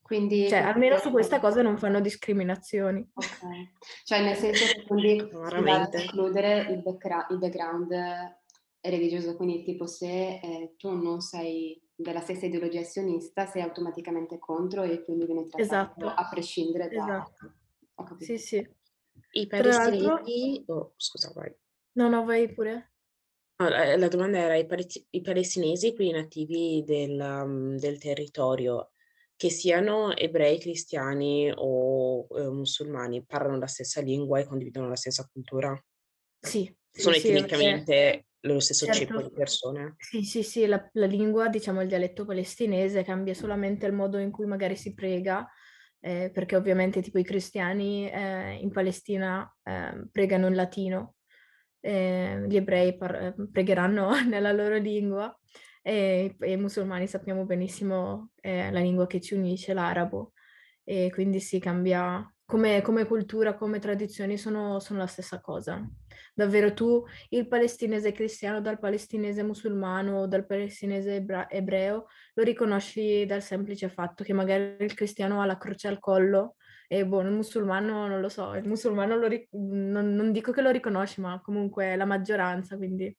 Quindi 0.00 0.48
Cioè, 0.48 0.60
almeno 0.60 0.98
su 0.98 1.10
questa 1.10 1.40
cosa 1.40 1.62
non 1.62 1.78
fanno 1.78 2.00
discriminazioni. 2.00 3.04
okay. 3.12 3.72
Cioè 4.04 4.22
nel 4.22 4.36
senso 4.36 4.64
che 4.72 4.84
quindi 4.86 5.18
si 5.26 5.34
va 5.34 5.42
ad 5.42 5.48
Chiaramente. 5.48 5.96
escludere 5.96 6.60
il 6.70 6.80
background 6.80 7.92
religioso, 8.82 9.34
quindi 9.34 9.64
tipo 9.64 9.86
se, 9.86 10.38
ehm, 10.40 10.76
tu 10.76 10.94
non 10.94 11.20
sei 11.20 11.82
della 11.96 12.20
stessa 12.20 12.46
ideologia 12.46 12.82
sionista, 12.84 13.46
sei 13.46 13.62
automaticamente 13.62 14.38
contro 14.38 14.82
e 14.84 15.02
quindi 15.04 15.26
vieni 15.26 15.48
trattato 15.48 15.64
Esatto, 15.64 16.14
a 16.14 16.28
prescindere 16.28 16.92
da 16.92 17.26
esatto. 17.26 17.54
ho 17.94 18.04
Sì, 18.16 18.38
sì. 18.38 18.66
I 19.32 19.46
palestinesi 19.46 20.64
oh, 20.68 20.94
scusa, 20.96 21.32
vai. 21.34 21.54
no, 21.94 22.08
no, 22.10 22.24
vai 22.26 22.48
pure. 22.54 22.92
No, 23.60 23.68
la 23.70 23.96
la 23.96 24.08
domanda 24.08 24.38
era 24.38 24.56
i 24.56 24.66
palesti 24.66 25.06
i 25.10 25.20
palestinesi 25.22 25.94
qui 25.94 26.10
nativi 26.10 26.82
del 26.84 27.16
mhmm, 27.46 27.76
del 27.78 27.98
territorio, 27.98 28.90
che 29.34 29.48
siano 29.50 30.14
ebrei, 30.14 30.58
cristiani 30.58 31.50
o, 31.54 32.26
uhm, 32.28 32.56
musulmani, 32.58 33.24
parlano 33.24 33.58
la 33.58 33.66
stessa 33.66 34.00
lingua 34.02 34.40
e 34.40 34.44
condividono 34.46 34.88
la 34.88 34.96
stessa 34.96 35.26
cultura? 35.32 35.78
Sì, 36.42 36.74
Sono 36.90 37.14
sì, 37.14 37.30
etnicamente 37.36 38.25
lo 38.54 38.60
stesso 38.60 38.88
ceppo 38.88 39.22
di 39.22 39.28
certo, 39.28 39.36
persone? 39.36 39.96
sì, 39.96 40.22
sì, 40.22 40.42
sì, 40.42 40.66
la, 40.66 40.88
la 40.92 41.06
lingua, 41.06 41.48
diciamo 41.48 41.82
il 41.82 41.88
dialetto 41.88 42.24
palestinese 42.24 43.02
cambia 43.04 43.34
solamente 43.34 43.86
il 43.86 43.92
modo 43.92 44.18
in 44.18 44.30
cui 44.30 44.46
magari 44.46 44.76
si 44.76 44.94
prega, 44.94 45.48
eh, 46.00 46.30
perché 46.32 46.56
ovviamente 46.56 47.02
tipo 47.02 47.18
i 47.18 47.24
cristiani 47.24 48.08
eh, 48.10 48.54
in 48.54 48.70
Palestina 48.70 49.52
eh, 49.62 50.06
pregano 50.10 50.46
in 50.46 50.54
latino, 50.54 51.16
eh, 51.80 52.44
gli 52.48 52.56
ebrei 52.56 52.96
par- 52.96 53.34
pregheranno 53.50 54.10
nella 54.26 54.52
loro 54.52 54.76
lingua 54.76 55.36
e, 55.82 56.36
e 56.38 56.52
i 56.52 56.56
musulmani 56.56 57.06
sappiamo 57.06 57.44
benissimo 57.44 58.30
eh, 58.40 58.70
la 58.70 58.80
lingua 58.80 59.06
che 59.06 59.20
ci 59.20 59.34
unisce, 59.34 59.72
l'arabo, 59.72 60.32
e 60.84 61.10
quindi 61.12 61.40
si 61.40 61.58
cambia, 61.58 62.28
come, 62.46 62.80
come 62.80 63.04
cultura, 63.06 63.54
come 63.54 63.80
tradizioni 63.80 64.38
sono, 64.38 64.78
sono 64.78 65.00
la 65.00 65.06
stessa 65.06 65.40
cosa. 65.40 65.84
Davvero 66.32 66.72
tu 66.72 67.04
il 67.30 67.48
palestinese 67.48 68.12
cristiano 68.12 68.60
dal 68.60 68.78
palestinese 68.78 69.42
musulmano 69.42 70.26
dal 70.28 70.46
palestinese 70.46 71.16
ebra- 71.16 71.50
ebreo 71.50 72.06
lo 72.34 72.42
riconosci 72.42 73.26
dal 73.26 73.42
semplice 73.42 73.88
fatto 73.88 74.22
che 74.22 74.32
magari 74.32 74.76
il 74.78 74.94
cristiano 74.94 75.40
ha 75.40 75.46
la 75.46 75.56
croce 75.58 75.88
al 75.88 75.98
collo 75.98 76.56
e 76.88 77.04
boh, 77.04 77.20
il 77.22 77.32
musulmano 77.32 78.06
non 78.06 78.20
lo 78.20 78.28
so, 78.28 78.54
il 78.54 78.66
musulmano 78.68 79.16
lo 79.16 79.26
ric- 79.26 79.48
non, 79.52 80.14
non 80.14 80.30
dico 80.30 80.52
che 80.52 80.62
lo 80.62 80.70
riconosci, 80.70 81.20
ma 81.20 81.40
comunque 81.42 81.96
la 81.96 82.04
maggioranza, 82.04 82.76
quindi 82.76 83.14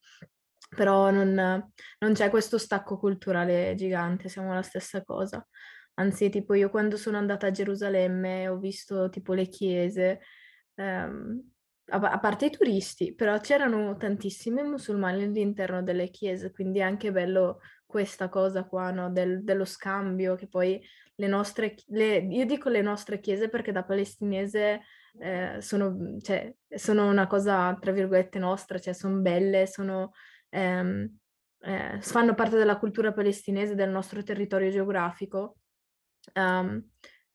però 0.74 1.10
non, 1.10 1.34
non 1.98 2.12
c'è 2.12 2.30
questo 2.30 2.56
stacco 2.56 2.98
culturale 2.98 3.74
gigante, 3.76 4.28
siamo 4.28 4.54
la 4.54 4.62
stessa 4.62 5.02
cosa. 5.04 5.46
Anzi, 5.98 6.30
tipo 6.30 6.54
io 6.54 6.70
quando 6.70 6.96
sono 6.96 7.16
andata 7.18 7.48
a 7.48 7.50
Gerusalemme 7.50 8.46
ho 8.48 8.56
visto 8.58 9.08
tipo 9.10 9.32
le 9.34 9.48
chiese, 9.48 10.20
ehm, 10.76 11.50
a, 11.90 12.18
parte 12.20 12.46
i 12.46 12.50
turisti, 12.50 13.14
però 13.14 13.38
c'erano 13.40 13.96
tantissimi 13.96 14.62
musulmani 14.62 15.24
all'interno 15.24 15.82
delle 15.82 16.10
chiese, 16.10 16.52
quindi 16.52 16.78
è 16.78 16.82
anche 16.82 17.10
bello 17.10 17.60
questa 17.84 18.28
cosa 18.28 18.64
qua, 18.64 18.90
no? 18.92 19.10
Del- 19.10 19.42
dello 19.42 19.64
scambio, 19.64 20.34
che 20.36 20.46
poi 20.48 20.80
le 21.16 21.26
nostre, 21.26 21.74
le- 21.88 22.18
io 22.18 22.44
dico 22.46 22.68
le 22.68 22.82
nostre 22.82 23.18
chiese 23.18 23.48
perché 23.48 23.72
da 23.72 23.82
palestinese 23.84 24.82
eh, 25.20 25.56
sono, 25.60 26.16
cioè, 26.20 26.54
sono 26.68 27.08
una 27.08 27.26
cosa, 27.26 27.76
tra 27.80 27.90
virgolette, 27.92 28.38
nostra, 28.38 28.78
cioè 28.78 28.92
sono 28.94 29.16
belle, 29.20 29.66
sono, 29.66 30.12
ehm, 30.50 31.18
eh, 31.60 31.98
fanno 32.02 32.34
parte 32.34 32.56
della 32.56 32.78
cultura 32.78 33.12
palestinese, 33.12 33.74
del 33.74 33.90
nostro 33.90 34.22
territorio 34.22 34.70
geografico. 34.70 35.56
Um, 36.34 36.82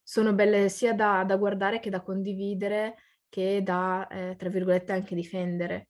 sono 0.02 0.34
belle 0.34 0.70
sia 0.70 0.94
da, 0.94 1.24
da 1.24 1.38
guardare 1.38 1.80
che 1.80 1.90
da 1.90 2.02
condividere, 2.02 2.96
che 3.30 3.64
da, 3.64 4.08
eh, 4.08 4.36
tra 4.38 4.50
virgolette, 4.50 4.92
anche 4.92 5.16
difendere. 5.16 5.88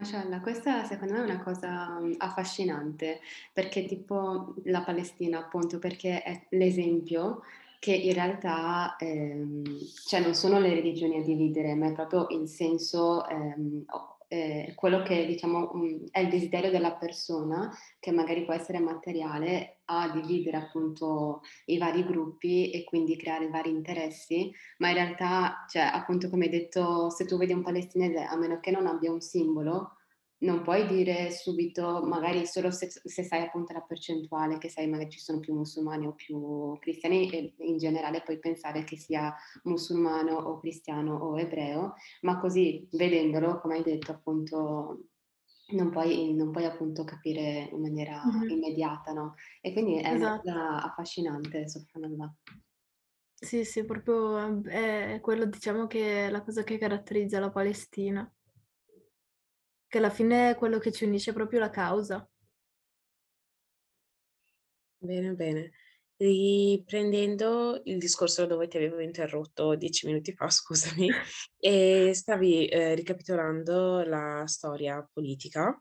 Mashallah, 0.00 0.40
questa 0.40 0.84
secondo 0.84 1.12
me 1.12 1.20
è 1.20 1.24
una 1.24 1.42
cosa, 1.42 1.98
mhmm, 2.00 2.14
affascinante, 2.18 3.20
perché 3.52 3.84
tipo 3.84 4.54
la 4.64 4.82
Palestina 4.82 5.38
appunto, 5.40 5.78
perché 5.78 6.22
è 6.22 6.46
l'esempio 6.50 7.42
che 7.78 7.94
in 7.94 8.14
realtà, 8.14 8.96
ehm, 8.98 9.62
cioè 10.06 10.20
non 10.20 10.34
sono 10.34 10.58
le 10.58 10.70
religioni 10.72 11.18
a 11.18 11.22
dividere, 11.22 11.74
ma 11.74 11.88
è 11.88 11.92
proprio 11.92 12.28
il 12.30 12.48
senso, 12.48 13.26
ehm, 13.28 13.84
o 14.30 14.34
ehm, 14.34 14.74
quello 14.74 15.02
che 15.02 15.26
diciamo, 15.26 15.70
mhmm, 15.74 16.04
è 16.10 16.20
il 16.20 16.28
desiderio 16.28 16.70
della 16.70 16.92
persona, 16.94 17.70
che 17.98 18.12
magari 18.12 18.44
può 18.44 18.54
essere 18.54 18.78
materiale, 18.78 19.80
a 19.86 20.08
dividere 20.10 20.56
appunto 20.56 21.40
i 21.66 21.76
vari 21.78 22.04
gruppi 22.04 22.70
e 22.70 22.84
quindi 22.84 23.16
creare 23.16 23.48
vari 23.48 23.70
interessi, 23.70 24.50
ma 24.78 24.88
in 24.88 24.94
realtà, 24.94 25.64
cioè 25.68 25.82
appunto 25.82 26.30
come 26.30 26.44
hai 26.44 26.50
detto, 26.50 27.10
se 27.10 27.24
tu 27.26 27.36
vedi 27.36 27.52
un 27.52 27.62
palestinese, 27.62 28.22
a 28.22 28.36
meno 28.36 28.60
che 28.60 28.70
non 28.70 28.86
abbia 28.86 29.10
un 29.12 29.20
simbolo, 29.20 29.96
non 30.40 30.62
puoi 30.62 30.86
dire 30.86 31.30
subito, 31.30 32.02
magari 32.04 32.46
solo 32.46 32.70
se, 32.70 32.88
se, 32.88 33.22
sai 33.22 33.42
appunto 33.42 33.72
la 33.72 33.82
percentuale, 33.82 34.58
che 34.58 34.70
sai 34.70 34.88
magari 34.88 35.10
ci 35.10 35.18
sono 35.18 35.40
più 35.40 35.54
musulmani 35.54 36.06
o 36.06 36.14
più 36.14 36.78
cristiani, 36.78 37.30
e 37.30 37.54
in 37.58 37.76
generale 37.76 38.22
puoi 38.22 38.38
pensare 38.38 38.84
che 38.84 38.96
sia 38.96 39.34
musulmano 39.64 40.36
o 40.36 40.58
cristiano 40.58 41.14
o 41.16 41.38
ebreo, 41.38 41.94
ma 42.22 42.38
così 42.38 42.86
vedendolo, 42.92 43.60
come 43.60 43.76
hai 43.76 43.82
detto 43.82 44.12
appunto, 44.12 45.08
non 45.72 45.90
puoi, 45.90 46.32
non 46.34 46.50
puoi 46.50 46.64
appunto 46.64 47.04
capire 47.04 47.68
in 47.70 47.80
maniera 47.80 48.22
mm-hmm. 48.24 48.48
immediata, 48.48 49.12
no? 49.12 49.34
E 49.60 49.72
quindi 49.72 49.96
è 49.96 50.14
esatto. 50.14 50.16
una 50.16 50.38
cosa 50.38 50.82
affascinante, 50.84 51.68
subhanallah. 51.68 52.34
Sì, 53.34 53.64
sì, 53.64 53.84
proprio 53.84 54.62
è 54.64 55.18
quello, 55.20 55.46
diciamo 55.46 55.86
che 55.86 56.26
è 56.26 56.30
la 56.30 56.42
cosa 56.42 56.62
che 56.62 56.76
caratterizza 56.78 57.40
la 57.40 57.50
Palestina 57.50 58.30
che 59.90 59.98
alla 59.98 60.08
fine 60.08 60.50
è 60.50 60.54
quello 60.54 60.78
che 60.78 60.92
ci 60.92 61.04
unisce 61.04 61.32
proprio 61.32 61.58
la 61.58 61.68
causa. 61.68 62.26
Bene, 64.98 65.32
bene. 65.34 65.72
Riprendendo 66.16 67.80
il 67.84 67.98
discorso 67.98 68.46
dove 68.46 68.68
ti 68.68 68.76
avevo 68.76 69.00
interrotto 69.00 69.74
dieci 69.74 70.06
minuti 70.06 70.32
fa, 70.32 70.48
scusami, 70.48 71.08
e 71.58 72.12
stavi 72.14 72.68
eh, 72.68 72.94
ricapitolando 72.94 74.04
la 74.04 74.44
storia 74.46 75.06
politica 75.12 75.76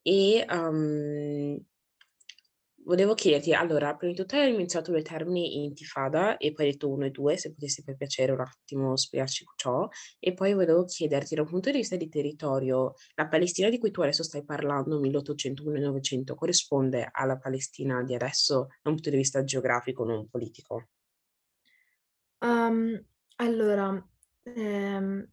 e 0.00 0.46
um, 0.48 1.60
Volevo 2.86 3.14
chiederti, 3.14 3.52
allora, 3.52 3.96
prima 3.96 4.12
di 4.12 4.18
tutto 4.20 4.36
hai 4.36 4.54
menzionato 4.54 4.94
i 4.96 5.02
termini 5.02 5.64
intifada 5.64 6.36
e 6.36 6.52
poi 6.52 6.66
hai 6.66 6.70
detto 6.70 6.88
uno 6.88 7.04
e 7.06 7.10
due, 7.10 7.36
se 7.36 7.52
potessi 7.52 7.82
per 7.82 7.96
piacere 7.96 8.30
un 8.30 8.38
attimo 8.38 8.96
spiegarci 8.96 9.44
ciò. 9.56 9.88
E 10.20 10.34
poi 10.34 10.54
volevo 10.54 10.84
chiederti, 10.84 11.34
da 11.34 11.40
un 11.40 11.48
punto 11.48 11.72
di 11.72 11.78
vista 11.78 11.96
di 11.96 12.08
territorio, 12.08 12.92
la 13.16 13.26
Palestina 13.26 13.70
di 13.70 13.78
cui 13.78 13.90
tu 13.90 14.02
adesso 14.02 14.22
stai 14.22 14.44
parlando, 14.44 15.00
1801-1900, 15.00 16.36
corrisponde 16.36 17.08
alla 17.10 17.36
Palestina 17.38 18.04
di 18.04 18.14
adesso 18.14 18.66
da 18.80 18.90
un 18.90 18.94
punto 18.94 19.10
di 19.10 19.16
vista 19.16 19.42
geografico, 19.42 20.04
non 20.04 20.28
politico? 20.28 20.84
Um, 22.38 23.04
allora, 23.36 24.08
ehm, 24.44 25.28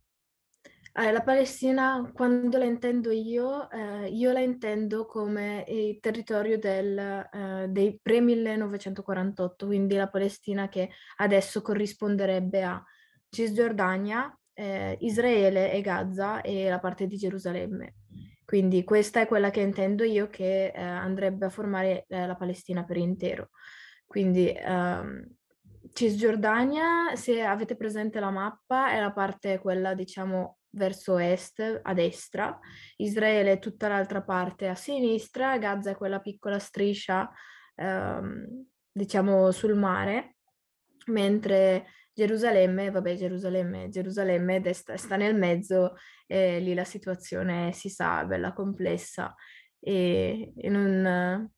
eh, 0.95 1.12
la 1.12 1.21
Palestina, 1.21 2.07
quando 2.13 2.57
la 2.59 2.65
intendo 2.65 3.09
io, 3.09 3.69
eh, 3.71 4.07
io 4.09 4.31
la 4.31 4.41
intendo 4.41 5.05
come 5.07 5.65
il 5.67 6.00
territorio 6.00 6.59
del, 6.59 6.97
eh, 6.97 7.65
dei 7.69 8.00
pre-1948, 8.00 9.65
quindi 9.65 9.95
la 9.95 10.07
Palestina 10.07 10.69
che 10.69 10.91
adesso 11.17 11.63
corrisponderebbe 11.63 12.63
a 12.63 12.83
Cisgiordania, 13.27 14.38
eh, 14.53 14.95
Israele 15.01 15.71
e 15.71 15.81
Gaza 15.81 16.41
e 16.41 16.69
la 16.69 16.79
parte 16.79 17.07
di 17.07 17.17
Gerusalemme. 17.17 17.95
Quindi 18.45 18.83
questa 18.83 19.21
è 19.21 19.25
quella 19.27 19.50
che 19.50 19.62
intendo 19.62 20.03
io 20.03 20.29
che 20.29 20.67
eh, 20.67 20.79
andrebbe 20.79 21.47
a 21.47 21.50
formare 21.50 22.05
la 22.07 22.35
Palestina 22.35 22.83
per 22.83 22.97
intero. 22.97 23.50
Quindi 24.05 24.53
ehm, 24.55 25.25
Cisgiordania, 25.91 27.15
se 27.15 27.41
avete 27.41 27.75
presente 27.75 28.19
la 28.19 28.29
mappa, 28.29 28.91
è 28.91 29.00
la 29.00 29.12
parte 29.12 29.57
quella, 29.59 29.95
diciamo, 29.95 30.57
verso 30.73 31.17
est 31.17 31.79
a 31.81 31.93
destra, 31.93 32.59
Israele 32.97 33.53
è 33.53 33.59
tutta 33.59 33.87
l'altra 33.87 34.21
parte 34.21 34.67
a 34.67 34.75
sinistra, 34.75 35.57
Gaza 35.57 35.91
è 35.91 35.95
quella 35.95 36.19
piccola 36.19 36.59
striscia, 36.59 37.29
ehm, 37.75 38.65
diciamo, 38.91 39.51
sul 39.51 39.75
mare, 39.75 40.37
mentre 41.07 41.87
Gerusalemme, 42.13 42.91
vabbè, 42.91 43.15
Gerusalemme, 43.15 43.89
Gerusalemme 43.89 44.61
desta, 44.61 44.97
sta 44.97 45.15
nel 45.15 45.35
mezzo 45.35 45.95
e 46.27 46.59
lì 46.59 46.73
la 46.73 46.83
situazione 46.83 47.71
si 47.73 47.89
sa, 47.89 48.21
è 48.21 48.25
bella 48.25 48.53
complessa 48.53 49.33
e, 49.79 50.53
e 50.55 50.69
non, 50.69 51.51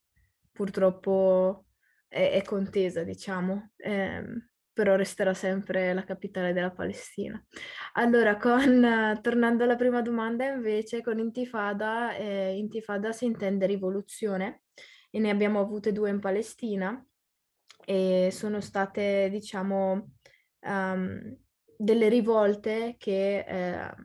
purtroppo 0.51 1.65
è, 2.07 2.31
è 2.31 2.41
contesa, 2.43 3.03
diciamo. 3.03 3.71
Eh, 3.75 4.23
però 4.75 4.95
resterà 4.97 5.33
sempre 5.33 5.93
la 5.93 6.03
capitale 6.03 6.51
della 6.51 6.69
Palestina. 6.69 7.41
Allora, 7.93 8.35
con, 8.35 9.17
tornando 9.23 9.63
alla 9.63 9.77
prima 9.77 10.01
domanda 10.01 10.45
invece, 10.45 11.01
con 11.01 11.17
Intifada, 11.17 12.13
eh, 12.15 12.57
Intifada 12.57 13.13
si 13.13 13.23
intende 13.23 13.65
rivoluzione 13.67 14.63
e 15.09 15.19
ne 15.19 15.29
abbiamo 15.29 15.61
avute 15.61 15.93
due 15.93 16.09
in 16.09 16.19
Palestina 16.19 17.01
e 17.85 18.27
sono 18.33 18.59
state, 18.59 19.29
diciamo, 19.31 20.11
um, 20.59 21.37
delle 21.77 22.09
rivolte 22.09 22.95
che, 22.97 23.45
eh, 23.47 23.95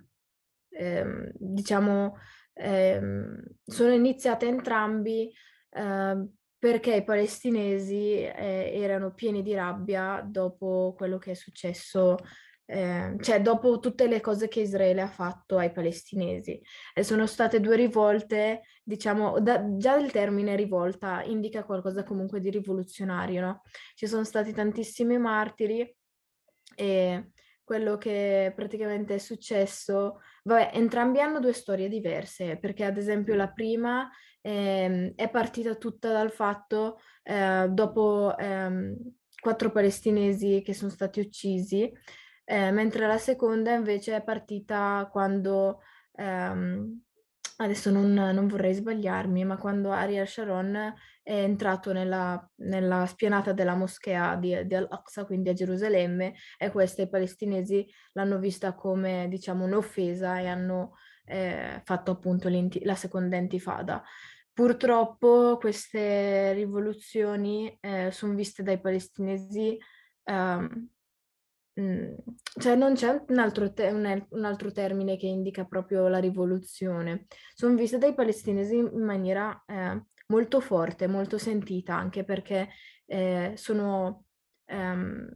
eh, 0.68 1.32
diciamo, 1.34 2.16
ehm, 2.52 3.42
sono 3.64 3.92
iniziate 3.92 4.46
entrambi 4.46 5.32
ehm, 5.70 6.32
perché 6.60 6.96
i 6.96 7.04
palestinesi 7.04 8.18
eh, 8.18 8.70
erano 8.74 9.14
pieni 9.14 9.42
di 9.42 9.54
rabbia 9.54 10.22
dopo 10.22 10.94
quello 10.94 11.16
che 11.16 11.30
è 11.30 11.34
successo, 11.34 12.18
eh, 12.66 13.16
cioè 13.18 13.40
dopo 13.40 13.78
tutte 13.78 14.06
le 14.06 14.20
cose 14.20 14.46
che 14.46 14.60
Israele 14.60 15.00
ha 15.00 15.08
fatto 15.08 15.56
ai 15.56 15.72
palestinesi. 15.72 16.60
E 16.92 17.02
sono 17.02 17.26
state 17.26 17.60
due 17.60 17.76
rivolte, 17.76 18.60
diciamo, 18.82 19.40
da, 19.40 19.74
già 19.78 19.96
il 19.96 20.10
termine 20.10 20.54
rivolta 20.54 21.22
indica 21.22 21.64
qualcosa 21.64 22.04
comunque 22.04 22.40
di 22.40 22.50
rivoluzionario, 22.50 23.40
no? 23.40 23.62
Ci 23.94 24.06
sono 24.06 24.24
stati 24.24 24.52
tantissimi 24.52 25.16
martiri 25.16 25.96
e 26.76 27.30
quello 27.64 27.96
che 27.96 28.52
praticamente 28.54 29.14
è 29.14 29.18
successo, 29.18 30.20
vabbè, 30.50 30.70
entrambi 30.74 31.20
hanno 31.20 31.40
due 31.40 31.52
storie 31.52 31.88
diverse, 31.88 32.56
perché 32.58 32.84
ad 32.84 32.96
esempio 32.96 33.34
la 33.34 33.48
prima 33.48 34.10
eh, 34.40 35.12
è 35.14 35.30
partita 35.30 35.74
tutta 35.76 36.10
dal 36.12 36.32
fatto, 36.32 36.98
eh, 37.22 37.68
dopo 37.70 38.36
ehm, 38.36 38.96
quattro 39.40 39.70
palestinesi 39.70 40.62
che 40.64 40.74
sono 40.74 40.90
stati 40.90 41.20
uccisi, 41.20 41.90
eh, 42.44 42.70
mentre 42.72 43.06
la 43.06 43.18
seconda 43.18 43.72
invece 43.72 44.16
è 44.16 44.22
partita 44.22 45.08
quando, 45.12 45.82
ehm, 46.16 47.00
adesso 47.58 47.90
non, 47.90 48.12
non, 48.12 48.48
vorrei 48.48 48.74
sbagliarmi, 48.74 49.44
ma 49.44 49.56
quando 49.56 49.92
Ariel 49.92 50.26
Sharon 50.26 50.92
è 51.30 51.44
entrato 51.44 51.92
nella, 51.92 52.44
nella 52.56 53.06
spianata 53.06 53.52
della 53.52 53.76
moschea 53.76 54.34
di, 54.34 54.66
di, 54.66 54.74
Al-Aqsa, 54.74 55.24
quindi 55.24 55.48
a 55.48 55.52
Gerusalemme, 55.52 56.34
e 56.58 56.72
questa 56.72 57.06
palestinesi 57.06 57.88
l'hanno 58.14 58.40
vista 58.40 58.74
come, 58.74 59.28
diciamo, 59.28 59.64
un'offesa 59.64 60.40
e 60.40 60.48
hanno 60.48 60.96
eh, 61.26 61.82
fatto 61.84 62.10
appunto 62.10 62.48
la 62.82 62.96
seconda 62.96 63.36
intifada. 63.36 64.02
Purtroppo 64.52 65.56
queste 65.60 66.52
rivoluzioni 66.52 67.78
eh, 67.80 68.10
sono 68.10 68.34
viste 68.34 68.64
dai 68.64 68.80
palestinesi, 68.80 69.78
um, 70.24 70.88
cioè 72.58 72.74
non 72.74 72.94
c'è 72.94 73.24
un 73.28 73.38
altro, 73.38 73.72
te- 73.72 73.90
un 73.90 74.44
altro, 74.44 74.72
termine 74.72 75.16
che 75.16 75.26
indica 75.26 75.64
proprio 75.64 76.08
la 76.08 76.18
rivoluzione, 76.18 77.26
sono 77.54 77.76
viste 77.76 77.98
dai 77.98 78.14
palestinesi 78.14 78.76
in 78.76 79.04
maniera 79.04 79.62
eh, 79.64 80.02
molto 80.30 80.60
forte, 80.60 81.06
molto 81.06 81.38
sentita, 81.38 81.94
anche 81.94 82.24
perché 82.24 82.70
eh, 83.06 83.52
sono, 83.56 84.24
um, 84.72 85.28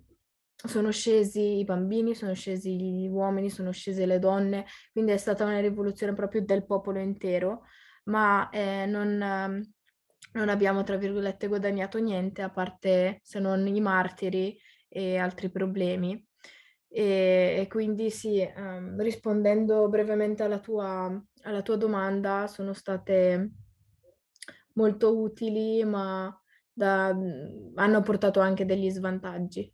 sono 0.55 0.91
scesi 0.91 1.59
i 1.59 1.65
bambini, 1.65 2.15
sono 2.15 2.33
scesi 2.35 2.75
gli 2.77 3.07
uomini, 3.09 3.51
sono 3.51 3.71
scese 3.71 4.07
le 4.07 4.19
donne, 4.19 4.65
quindi 4.93 5.13
è 5.13 5.17
stata 5.19 5.45
una 5.45 5.61
rivoluzione 5.61 6.15
proprio 6.15 6.43
del 6.43 6.65
popolo 6.65 6.99
intero 6.99 7.65
ma 8.05 8.49
eh, 8.51 8.87
non, 8.87 9.21
ehm, 9.21 9.73
non 10.33 10.49
abbiamo, 10.49 10.83
tra 10.83 10.97
virgolette, 10.97 11.47
guadagnato 11.47 11.99
niente, 11.99 12.43
a 12.43 12.51
parte 12.51 13.21
se 13.23 13.39
non 13.39 13.67
i 13.67 13.81
martiri 13.81 14.59
e 14.89 15.17
altri 15.17 15.51
problemi. 15.51 16.23
E, 16.89 17.57
e 17.61 17.67
quindi 17.69 18.11
sì, 18.11 18.49
um, 18.57 19.01
rispondendo 19.01 19.89
brevemente 19.89 20.43
alla 20.43 20.61
tua, 20.61 21.23
alla 21.43 21.63
tua 21.63 21.77
domanda, 21.77 22.47
sono 22.47 22.73
state 22.73 23.51
molto 24.75 25.17
utili, 25.19 25.85
ma 25.85 26.37
da, 26.73 27.07
hanno 27.77 28.03
portato 28.03 28.41
anche 28.41 28.65
degli 28.65 28.91
svantaggi. 28.91 29.73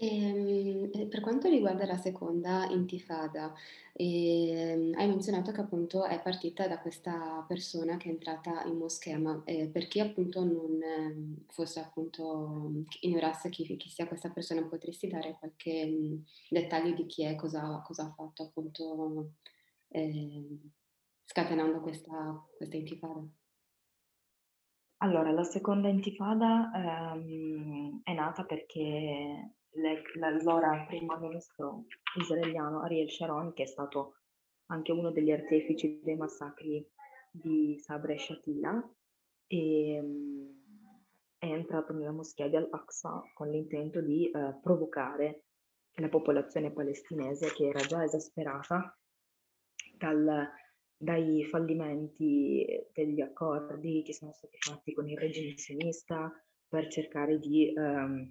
Ehm, 0.00 0.90
per 1.08 1.20
quanto 1.20 1.48
riguarda 1.48 1.84
la 1.84 1.96
seconda 1.96 2.66
intifada, 2.70 3.52
ehm, 3.94 4.92
hai 4.96 5.08
menzionato 5.08 5.50
che 5.50 5.60
appunto 5.60 6.04
è 6.04 6.20
partita 6.22 6.68
da 6.68 6.78
questa 6.78 7.44
persona 7.48 7.96
che 7.96 8.08
è 8.08 8.12
entrata 8.12 8.62
in 8.64 8.76
moschea, 8.76 9.18
ma 9.18 9.42
eh, 9.44 9.66
per 9.68 9.88
chi 9.88 9.98
appunto 9.98 10.44
non 10.44 10.80
ehm, 10.80 11.44
fosse 11.48 11.80
appunto 11.80 12.70
ignorasse 13.00 13.48
chi, 13.50 13.76
chi 13.76 13.88
sia 13.88 14.06
questa 14.06 14.30
persona, 14.30 14.62
potresti 14.64 15.08
dare 15.08 15.36
qualche 15.38 15.84
mh, 15.86 16.24
dettaglio 16.50 16.94
di 16.94 17.06
chi 17.06 17.24
è, 17.24 17.34
cosa, 17.34 17.82
cosa 17.84 18.04
ha 18.04 18.12
fatto 18.14 18.44
appunto 18.44 19.32
ehm, 19.88 20.70
scatenando 21.28 21.80
questa, 21.80 22.42
questa 22.56 22.76
intifada? 22.76 23.22
Allora, 25.00 25.30
la 25.30 25.44
seconda 25.44 25.88
intifada 25.88 26.70
ehm, 26.74 28.00
è 28.02 28.14
nata 28.14 28.44
perché 28.44 29.54
l'allora 30.14 30.86
primo 30.88 31.18
ministro 31.18 31.84
israeliano 32.18 32.80
Ariel 32.80 33.10
Sharon, 33.10 33.52
che 33.52 33.64
è 33.64 33.66
stato 33.66 34.16
anche 34.70 34.90
uno 34.90 35.12
degli 35.12 35.30
artefici 35.30 36.00
dei 36.02 36.16
massacri 36.16 36.84
di 37.30 37.78
Sabra 37.78 38.14
e 38.14 38.18
Shatila, 38.18 38.94
e 39.46 40.00
um, 40.00 40.48
è 41.38 41.46
entrato 41.46 41.92
nella 41.92 42.10
moschea 42.10 42.48
di 42.48 42.56
Al-Aqsa 42.56 43.22
con 43.34 43.48
l'intento 43.48 44.00
di 44.00 44.30
uh, 44.32 44.58
provocare 44.60 45.44
la 45.98 46.08
popolazione 46.08 46.72
palestinese 46.72 47.52
che 47.52 47.68
era 47.68 47.80
già 47.80 48.02
esasperata 48.02 48.98
dal, 49.96 50.50
dai 51.00 51.44
fallimenti 51.44 52.66
degli 52.92 53.20
accordi 53.20 54.02
che 54.02 54.12
sono 54.12 54.32
stati 54.32 54.56
fatti 54.58 54.92
con 54.92 55.08
il 55.08 55.16
regime 55.16 55.56
sionista 55.56 56.30
per 56.66 56.88
cercare 56.88 57.38
di, 57.38 57.72
um, 57.76 58.30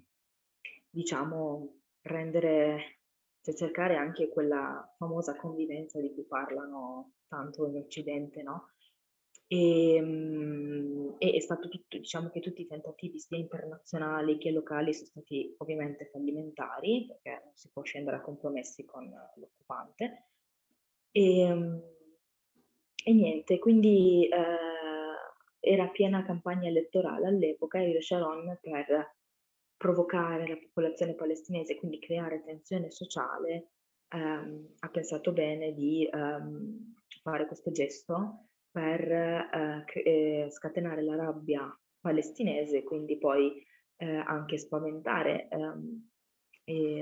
diciamo, 0.90 1.80
rendere, 2.02 2.98
cioè 3.40 3.54
cercare 3.54 3.96
anche 3.96 4.28
quella 4.28 4.94
famosa 4.98 5.34
convivenza 5.34 5.98
di 5.98 6.12
cui 6.12 6.24
parlano 6.24 7.14
tanto 7.26 7.66
in 7.66 7.78
Occidente, 7.78 8.42
no? 8.42 8.72
E, 9.46 9.98
um, 10.02 11.16
e 11.18 11.32
è 11.32 11.40
stato 11.40 11.70
tutto, 11.70 11.96
diciamo 11.96 12.28
che 12.28 12.40
tutti 12.40 12.60
i 12.60 12.66
tentativi 12.66 13.18
sia 13.18 13.38
internazionali 13.38 14.36
che 14.36 14.50
locali 14.50 14.92
sono 14.92 15.06
stati 15.06 15.54
ovviamente 15.56 16.04
fallimentari, 16.12 17.06
perché 17.08 17.40
non 17.44 17.54
si 17.54 17.70
può 17.72 17.82
scendere 17.82 18.16
a 18.16 18.20
compromessi 18.20 18.84
con 18.84 19.10
l'occupante. 19.36 20.26
E, 21.10 21.50
um, 21.50 21.96
e 23.08 23.12
niente, 23.14 23.58
quindi 23.58 24.28
eh, 24.28 25.60
era 25.60 25.88
piena 25.88 26.26
campagna 26.26 26.68
elettorale 26.68 27.26
all'epoca 27.28 27.78
e 27.80 28.02
Sharon 28.02 28.58
per 28.60 29.16
provocare 29.78 30.46
la 30.46 30.58
popolazione 30.58 31.14
palestinese, 31.14 31.76
quindi 31.76 32.00
creare 32.00 32.42
tensione 32.44 32.90
sociale, 32.90 33.70
ehm, 34.08 34.74
ha 34.80 34.88
pensato 34.90 35.32
bene 35.32 35.72
di 35.72 36.06
ehm, 36.06 36.96
fare 37.22 37.46
questo 37.46 37.70
gesto 37.70 38.48
per 38.70 39.10
eh, 39.10 39.84
eh, 40.04 40.50
scatenare 40.50 41.00
la 41.02 41.16
rabbia 41.16 41.74
palestinese, 42.00 42.82
quindi 42.82 43.16
poi 43.16 43.64
eh, 43.96 44.16
anche 44.16 44.58
spaventare 44.58 45.48
ehm, 45.48 46.10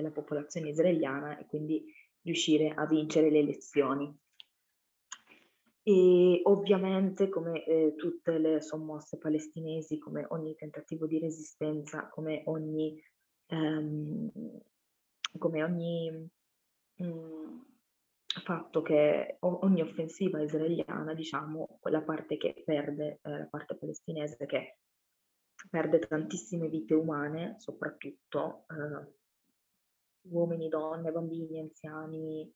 la 0.03 0.11
popolazione 0.12 0.69
israeliana 0.69 1.37
e 1.37 1.47
quindi 1.47 1.85
riuscire 2.23 2.73
a 2.77 2.87
vincere 2.87 3.29
le 3.29 3.40
elezioni. 3.40 4.16
E 5.88 6.40
ovviamente, 6.42 7.29
come 7.29 7.64
eh, 7.64 7.94
tutte 7.94 8.38
le 8.38 8.61
sommosse 8.61 9.18
palestinesi, 9.18 9.99
come 9.99 10.27
ogni 10.31 10.57
tentativo 10.57 11.07
di 11.07 11.20
resistenza, 11.20 12.09
come 12.09 12.42
ogni, 12.46 13.01
ehm, 13.46 14.33
come 15.38 15.62
ogni 15.62 16.29
mh, 16.96 17.07
mm, 17.07 17.61
fatto 18.42 18.83
che 18.83 19.37
ogni 19.40 19.81
offensiva 19.81 20.42
israeliana, 20.42 21.14
diciamo, 21.14 21.79
quella 21.81 22.03
parte 22.03 22.37
che 22.37 22.64
perde, 22.64 23.20
eh, 23.22 23.38
la 23.38 23.46
parte 23.46 23.77
palestinese 23.77 24.44
che 24.44 24.79
perde 25.70 26.01
tantissime 26.01 26.68
vite 26.68 26.94
umane, 26.94 27.61
soprattutto 27.61 28.64
eh, 28.70 29.14
uomini, 30.31 30.68
donne, 30.68 31.12
bambini, 31.12 31.61
anziani, 31.61 32.53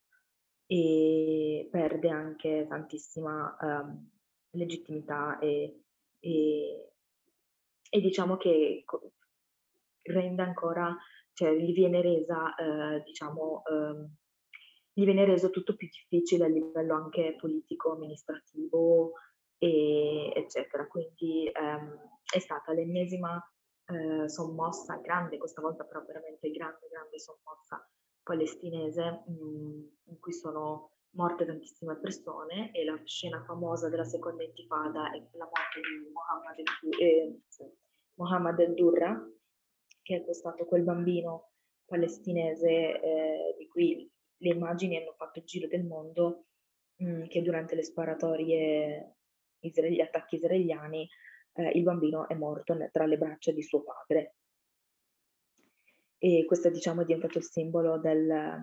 e 0.73 1.67
perde 1.69 2.09
anche 2.11 2.65
tantissima 2.69 3.57
um, 3.61 4.09
legittimità 4.51 5.37
e, 5.41 5.83
e, 6.21 6.93
e, 7.91 8.01
diciamo 8.01 8.37
che 8.37 8.85
rende 10.03 10.43
ancora, 10.43 10.97
cioè 11.33 11.53
gli 11.55 11.73
viene 11.73 12.01
resa, 12.01 12.55
eh, 12.55 13.03
diciamo, 13.03 13.65
eh, 13.65 14.11
gli 14.93 15.05
viene 15.05 15.25
reso 15.25 15.51
tutto 15.51 15.75
più 15.75 15.89
difficile 15.89 16.45
a 16.45 16.49
livello 16.49 16.95
anche 16.95 17.35
politico, 17.37 17.95
amministrativo, 17.95 19.15
e, 19.59 20.33
eccetera. 20.37 20.87
Quindi 20.87 21.51
ehm, 21.53 21.99
è 22.33 22.39
stata 22.39 22.73
l'ennesima 22.73 23.43
eh, 23.87 24.29
sommossa 24.29 24.99
grande, 24.99 25.37
questa 25.37 25.61
volta 25.61 25.83
però 25.83 26.05
veramente 26.05 26.49
grande, 26.53 26.87
grande 26.89 27.19
sommossa 27.19 27.85
palestinese 28.31 29.25
mh, 29.27 29.33
mm, 29.33 29.83
in 30.05 30.21
cui 30.21 30.33
sono 30.33 30.93
morte 31.15 31.45
tantissime 31.45 31.97
persone 31.97 32.71
e 32.71 32.85
la 32.85 32.97
scena 33.05 33.43
famosa 33.43 33.89
della 33.89 34.05
seconda 34.05 34.45
intifada 34.45 35.11
è 35.11 35.19
la 35.33 35.45
morte 35.45 35.81
di 35.81 36.13
Mohammed 36.13 36.59
el, 36.59 37.01
eh, 37.01 37.41
Mohammed 38.15 38.61
el-Durra, 38.61 39.29
che 40.03 40.25
è 40.25 40.33
stato 40.33 40.65
quel 40.67 40.85
bambino 40.85 41.51
palestinese 41.85 43.01
eh, 43.01 43.55
di 43.59 43.67
cui 43.67 44.09
le 44.37 44.49
immagini 44.49 44.97
hanno 44.97 45.15
fatto 45.17 45.41
il 45.41 45.45
giro 45.45 45.67
del 45.67 45.85
mondo, 45.85 46.45
mh, 46.97 47.11
mm, 47.11 47.23
che 47.27 47.43
durante 47.43 47.75
le 47.75 47.83
sparatorie, 47.83 49.17
gli 49.59 50.01
attacchi 50.01 50.37
israeliani, 50.37 51.09
eh, 51.55 51.71
il 51.71 51.83
bambino 51.83 52.29
è 52.29 52.35
morto 52.35 52.77
tra 52.93 53.07
le 53.07 53.19
braccia 53.19 53.51
di 53.51 53.63
suo 53.63 53.83
padre 53.83 54.37
e 56.23 56.45
questo 56.45 56.69
diciamo 56.69 57.01
è 57.01 57.05
diventato 57.07 57.39
il 57.39 57.45
simbolo 57.45 57.99
del, 57.99 58.61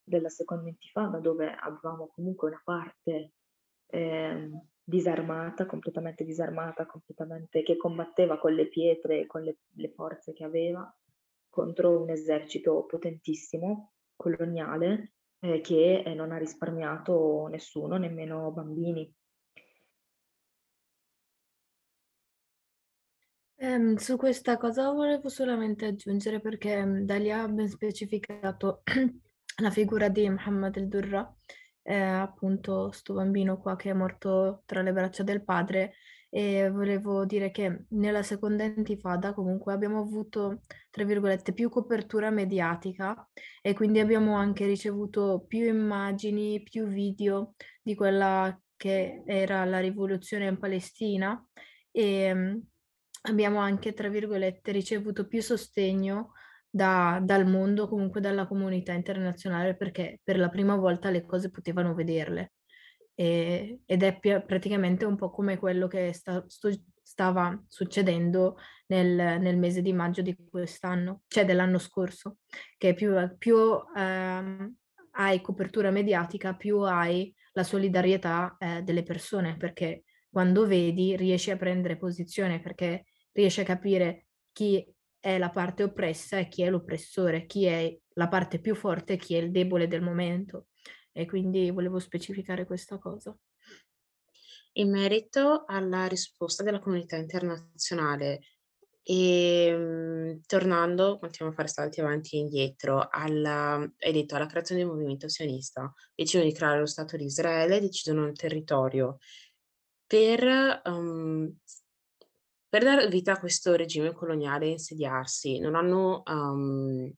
della 0.00 0.28
seconda 0.28 0.68
intifada 0.68 1.18
dove 1.18 1.52
avevamo 1.52 2.06
comunque 2.14 2.48
una 2.48 2.62
parte 2.62 3.32
eh, 3.86 4.50
disarmata, 4.80 5.66
completamente 5.66 6.24
disarmata, 6.24 6.86
completamente, 6.86 7.64
che 7.64 7.76
combatteva 7.76 8.38
con 8.38 8.54
le 8.54 8.68
pietre 8.68 9.20
e 9.20 9.26
con 9.26 9.42
le, 9.42 9.58
le 9.74 9.90
forze 9.90 10.32
che 10.32 10.44
aveva 10.44 10.88
contro 11.48 12.00
un 12.00 12.10
esercito 12.10 12.84
potentissimo, 12.84 13.94
coloniale, 14.14 15.14
eh, 15.40 15.60
che 15.60 16.02
eh, 16.04 16.14
non 16.14 16.30
ha 16.30 16.38
risparmiato 16.38 17.48
nessuno, 17.48 17.96
nemmeno 17.96 18.52
bambini. 18.52 19.12
Ehm, 23.64 23.96
su 23.96 24.18
questa 24.18 24.58
cosa 24.58 24.90
volevo 24.90 25.30
solamente 25.30 25.86
aggiungere 25.86 26.38
perché 26.38 26.84
mm, 26.84 27.04
Dalia 27.04 27.42
ha 27.42 27.48
ben 27.48 27.66
specificato 27.66 28.82
la 29.62 29.70
figura 29.70 30.10
di 30.10 30.28
Muhammad 30.28 30.76
el-Durra, 30.76 31.34
eh, 31.82 31.94
appunto 31.94 32.90
sto 32.92 33.14
bambino 33.14 33.58
qua 33.58 33.74
che 33.74 33.88
è 33.88 33.92
morto 33.94 34.64
tra 34.66 34.82
le 34.82 34.92
braccia 34.92 35.22
del 35.22 35.42
padre 35.44 35.94
e 36.28 36.68
volevo 36.68 37.24
dire 37.24 37.50
che 37.50 37.86
nella 37.90 38.22
seconda 38.22 38.64
intifada 38.64 39.32
comunque 39.32 39.72
abbiamo 39.72 39.98
avuto, 40.00 40.60
tra 40.90 41.04
virgolette, 41.04 41.54
più 41.54 41.70
copertura 41.70 42.28
mediatica 42.30 43.26
e 43.62 43.72
quindi 43.72 43.98
abbiamo 43.98 44.34
anche 44.36 44.66
ricevuto 44.66 45.42
più 45.48 45.64
immagini, 45.66 46.62
più 46.62 46.86
video 46.86 47.54
di 47.82 47.94
quella 47.94 48.60
che 48.76 49.22
era 49.24 49.64
la 49.64 49.80
rivoluzione 49.80 50.48
in 50.48 50.58
Palestina 50.58 51.42
e 51.90 52.34
mm, 52.34 52.58
abbiamo 53.26 53.58
anche, 53.58 53.92
tra 53.92 54.08
virgolette, 54.08 54.72
ricevuto 54.72 55.26
più 55.26 55.42
sostegno 55.42 56.32
da, 56.68 57.20
dal 57.22 57.46
mondo, 57.46 57.88
comunque 57.88 58.20
dalla 58.20 58.46
comunità 58.46 58.92
internazionale, 58.92 59.76
perché 59.76 60.20
per 60.22 60.38
la 60.38 60.48
prima 60.48 60.76
volta 60.76 61.10
le 61.10 61.24
cose 61.24 61.50
potevano 61.50 61.94
vederle. 61.94 62.52
E, 63.14 63.80
ed 63.86 64.02
è 64.02 64.18
pi- 64.18 64.42
praticamente 64.44 65.04
un 65.04 65.16
po' 65.16 65.30
come 65.30 65.56
quello 65.56 65.86
che 65.86 66.12
sta, 66.12 66.44
sto, 66.48 66.70
stava 67.00 67.62
succedendo 67.68 68.58
nel, 68.88 69.40
nel, 69.40 69.56
mese 69.56 69.82
di 69.82 69.92
maggio 69.92 70.20
di 70.20 70.36
quest'anno, 70.50 71.22
cioè 71.28 71.44
dell'anno 71.44 71.78
scorso, 71.78 72.38
che 72.76 72.92
più, 72.94 73.14
più 73.38 73.56
eh, 73.96 74.72
hai 75.12 75.40
copertura 75.40 75.90
mediatica, 75.90 76.54
più 76.54 76.78
hai 76.80 77.32
la 77.52 77.62
solidarietà 77.62 78.56
eh, 78.58 78.82
delle 78.82 79.04
persone, 79.04 79.56
perché 79.56 80.02
quando 80.28 80.66
vedi 80.66 81.16
riesci 81.16 81.52
a 81.52 81.56
prendere 81.56 81.96
posizione, 81.96 82.60
perché 82.60 83.04
riesce 83.34 83.60
a 83.60 83.64
capire 83.64 84.26
chi 84.52 84.86
è 85.20 85.38
la 85.38 85.50
parte 85.50 85.82
oppressa 85.82 86.38
e 86.38 86.48
chi 86.48 86.62
è 86.62 86.70
l'oppressore, 86.70 87.46
chi 87.46 87.66
è 87.66 87.96
la 88.14 88.28
parte 88.28 88.58
più 88.60 88.74
forte 88.74 89.14
e 89.14 89.16
chi 89.16 89.34
è 89.34 89.38
il 89.38 89.50
debole 89.50 89.86
del 89.86 90.02
momento. 90.02 90.68
E 91.12 91.26
quindi 91.26 91.70
volevo 91.70 91.98
specificare 91.98 92.66
questa 92.66 92.98
cosa. 92.98 93.36
In 94.76 94.90
merito 94.90 95.64
alla 95.66 96.06
risposta 96.06 96.62
della 96.62 96.80
comunità 96.80 97.16
internazionale, 97.16 98.40
e 99.06 99.66
ehm, 99.66 100.40
tornando, 100.46 101.18
continuiamo 101.18 101.52
a 101.52 101.56
fare 101.56 101.68
salti 101.68 102.00
avanti 102.00 102.36
e 102.36 102.38
indietro, 102.40 103.06
alla, 103.10 103.74
hai 103.74 104.12
detto 104.12 104.34
alla 104.34 104.46
creazione 104.46 104.80
del 104.80 104.90
movimento 104.90 105.28
sionista, 105.28 105.92
decidono 106.14 106.48
di 106.48 106.54
creare 106.54 106.80
lo 106.80 106.86
Stato 106.86 107.16
di 107.16 107.24
Israele, 107.24 107.80
decidono 107.80 108.26
il 108.26 108.36
territorio 108.36 109.18
per 110.06 110.80
um, 110.84 111.54
per 112.74 112.82
dar 112.82 113.06
vita 113.06 113.34
a 113.34 113.38
questo 113.38 113.76
regime 113.76 114.12
coloniale 114.12 114.66
e 114.66 114.70
insediarsi, 114.70 115.60
non 115.60 115.76
hanno, 115.76 116.24
um, 116.26 117.08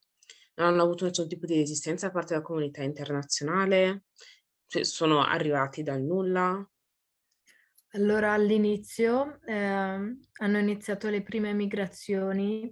non 0.56 0.66
hanno 0.66 0.82
avuto 0.82 1.06
nessun 1.06 1.28
tipo 1.28 1.46
di 1.46 1.54
resistenza 1.54 2.08
da 2.08 2.12
parte 2.12 2.34
della 2.34 2.44
comunità 2.44 2.82
internazionale? 2.82 4.02
Cioè, 4.66 4.84
sono 4.84 5.24
arrivati 5.24 5.82
dal 5.82 6.02
nulla? 6.02 6.62
Allora, 7.92 8.34
all'inizio 8.34 9.40
eh, 9.46 9.54
hanno 9.54 10.58
iniziato 10.58 11.08
le 11.08 11.22
prime 11.22 11.54
migrazioni 11.54 12.70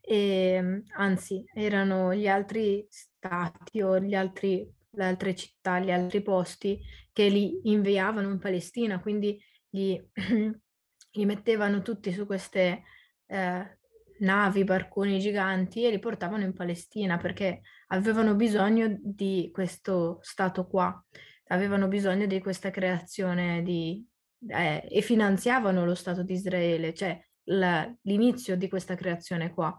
e 0.00 0.84
anzi 0.98 1.42
erano 1.52 2.14
gli 2.14 2.28
altri 2.28 2.86
stati 2.88 3.82
o 3.82 3.98
gli 3.98 4.14
altri, 4.14 4.72
le 4.90 5.04
altre 5.04 5.34
città, 5.34 5.80
gli 5.80 5.90
altri 5.90 6.22
posti 6.22 6.78
che 7.12 7.26
li 7.26 7.58
inviavano 7.64 8.30
in 8.30 8.38
Palestina, 8.38 9.00
quindi 9.00 9.36
li, 9.70 10.00
li 11.12 11.24
mettevano 11.24 11.82
tutti 11.82 12.12
su 12.12 12.26
queste 12.26 12.82
eh, 13.26 13.78
navi, 14.20 14.64
barconi 14.64 15.18
giganti 15.18 15.84
e 15.84 15.90
li 15.90 15.98
portavano 15.98 16.44
in 16.44 16.52
Palestina 16.52 17.16
perché 17.16 17.62
avevano 17.88 18.34
bisogno 18.34 18.96
di 19.00 19.50
questo 19.52 20.18
stato 20.22 20.66
qua, 20.66 21.04
avevano 21.48 21.88
bisogno 21.88 22.26
di 22.26 22.40
questa 22.40 22.70
creazione 22.70 23.62
di, 23.62 24.04
eh, 24.48 24.86
e 24.88 25.00
finanziavano 25.00 25.84
lo 25.84 25.94
Stato 25.94 26.22
di 26.22 26.34
Israele, 26.34 26.94
cioè 26.94 27.18
la, 27.44 27.90
l'inizio 28.02 28.56
di 28.56 28.68
questa 28.68 28.94
creazione 28.94 29.52
qua. 29.52 29.76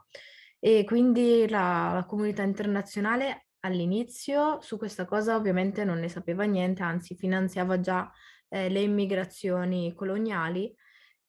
E 0.60 0.84
quindi 0.84 1.48
la, 1.50 1.92
la 1.94 2.06
comunità 2.06 2.44
internazionale 2.44 3.48
all'inizio 3.62 4.60
su 4.62 4.78
questa 4.78 5.06
cosa 5.06 5.36
ovviamente 5.36 5.84
non 5.84 6.00
ne 6.00 6.10
sapeva 6.10 6.44
niente, 6.44 6.84
anzi 6.84 7.16
finanziava 7.16 7.80
già 7.80 8.12
eh, 8.50 8.70
le 8.70 8.82
immigrazioni 8.82 9.94
coloniali 9.94 10.74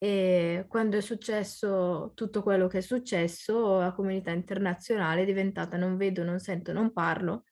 e 0.02 0.64
quando 0.66 0.96
è 0.96 1.00
successo 1.00 2.10
tutto 2.16 2.42
quello 2.42 2.66
che 2.66 2.78
è 2.78 2.80
successo, 2.80 3.78
la 3.78 3.92
comunità 3.92 4.32
internazionale 4.32 5.22
è 5.22 5.24
diventata 5.24 5.76
non 5.76 5.96
vedo, 5.96 6.24
non 6.24 6.40
sento, 6.40 6.72
non 6.72 6.92
parlo 6.92 7.44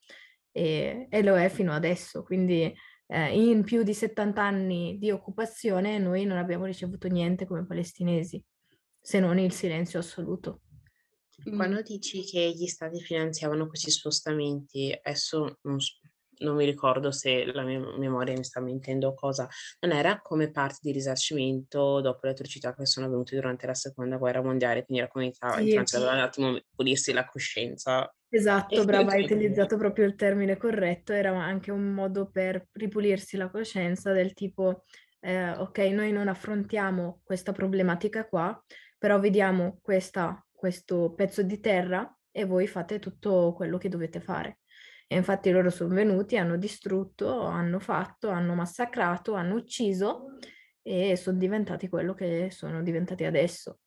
e, 0.51 1.07
e 1.09 1.23
lo 1.23 1.39
è 1.39 1.49
fino 1.49 1.73
adesso. 1.73 2.25
Quindi 2.25 2.75
eh, 3.07 3.41
in 3.41 3.63
più 3.63 3.85
di 3.85 3.95
70 3.95 4.43
anni 4.43 4.99
di 4.99 5.13
occupazione 5.13 5.99
noi 5.99 6.25
non 6.25 6.39
abbiamo 6.39 6.65
ricevuto 6.65 7.07
niente 7.07 7.47
come 7.47 7.65
palestinesi, 7.65 8.45
se 9.01 9.21
non 9.21 9.39
il 9.39 9.53
silenzio 9.53 10.01
assoluto. 10.01 10.63
Quando 11.55 11.83
dici 11.83 12.25
che 12.25 12.51
gli 12.51 12.67
stati 12.67 13.01
finanziavano 13.01 13.69
questi 13.69 13.93
spostamenti, 13.93 14.93
adesso 14.93 15.59
non, 15.63 15.79
non 16.41 16.57
mi 16.57 16.65
ricordo 16.65 17.11
se 17.11 17.45
la 17.47 17.63
mia 17.63 17.81
memoria 17.97 18.35
mi 18.35 18.45
sta 18.45 18.61
mentendo 18.61 19.15
cosa, 19.15 19.49
non 19.81 19.93
era 19.93 20.21
come 20.21 20.51
parte 20.51 20.79
di 20.83 20.93
risarcimento 20.93 22.01
dopo 22.01 22.21
le 22.23 22.33
atrocità 22.33 22.75
che 22.75 22.87
sono 22.87 23.07
avvenute 23.07 23.35
durante 23.35 23.67
la 23.67 23.75
seconda 23.75 24.17
guerra 24.17 24.43
mondiale, 24.43 24.85
quindi 24.85 25.03
la 25.03 25.09
comunità 25.09 25.55
sì, 25.55 25.63
internazionale 25.63 26.11
sì. 26.11 26.17
un 26.17 26.23
attimo 26.23 26.61
pulirsi 26.75 27.13
la 27.13 27.25
coscienza. 27.25 28.15
Esatto, 28.29 28.85
brava, 28.85 29.13
hai 29.13 29.25
utilizzato 29.25 29.77
proprio 29.77 30.07
il 30.07 30.15
termine 30.15 30.57
corretto, 30.57 31.13
era 31.13 31.37
anche 31.37 31.73
un 31.73 31.93
modo 31.93 32.31
per 32.31 32.69
ripulirsi 32.73 33.37
la 33.37 33.51
coscienza 33.51 34.13
del 34.13 34.35
tipo, 34.35 34.85
eh, 35.21 35.51
ok, 35.51 35.79
noi 35.79 36.13
non 36.13 36.29
affrontiamo 36.29 37.21
questa 37.25 37.51
problematica 37.53 38.29
qua, 38.29 38.63
però 38.97 39.19
vediamo 39.19 39.79
questa, 39.83 40.47
questo 40.53 41.13
pezzo 41.15 41.43
di 41.43 41.59
terra 41.59 42.09
e 42.31 42.45
voi 42.45 42.69
fate 42.69 43.01
tutto 43.01 43.53
quello 43.57 43.79
che 43.79 43.89
dovete 43.89 44.21
fare. 44.21 44.60
E 45.13 45.17
infatti 45.17 45.51
loro 45.51 45.71
sono 45.71 45.93
venuti, 45.93 46.37
hanno 46.37 46.57
distrutto, 46.57 47.41
hanno 47.41 47.81
fatto, 47.81 48.29
hanno 48.29 48.55
massacrato, 48.55 49.35
hanno 49.35 49.57
ucciso 49.57 50.37
e 50.83 51.17
sono 51.17 51.37
diventati 51.37 51.89
quello 51.89 52.15
che 52.15 52.53
sono 52.53 52.81
diventati 52.81 53.25
adesso. 53.25 53.81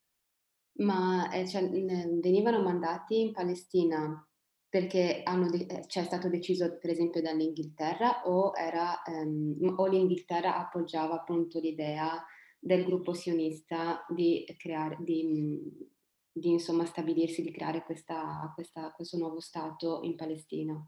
Ma 0.80 1.32
eh, 1.32 1.48
cioè, 1.48 1.70
venivano 1.70 2.62
mandati 2.62 3.22
in 3.22 3.32
Palestina 3.32 4.28
perché 4.68 5.22
hanno 5.24 5.50
de- 5.50 5.66
eh, 5.66 5.88
cioè, 5.88 6.04
è 6.04 6.06
stato 6.06 6.28
deciso 6.28 6.78
per 6.78 6.90
esempio 6.90 7.22
dall'Inghilterra 7.22 8.24
o, 8.28 8.52
era, 8.54 9.02
um, 9.06 9.76
o 9.78 9.86
l'Inghilterra 9.88 10.58
appoggiava 10.58 11.14
appunto 11.14 11.58
l'idea 11.58 12.22
del 12.60 12.84
gruppo 12.84 13.14
sionista 13.14 14.06
di 14.10 14.44
creare, 14.58 14.98
di, 15.00 15.72
di 16.34 16.50
insomma 16.50 16.84
stabilirsi, 16.84 17.42
di 17.42 17.52
creare 17.52 17.84
questa, 17.86 18.52
questa, 18.54 18.92
questo 18.92 19.18
nuovo 19.18 19.40
Stato 19.40 20.02
in 20.04 20.18
Palestina? 20.18 20.86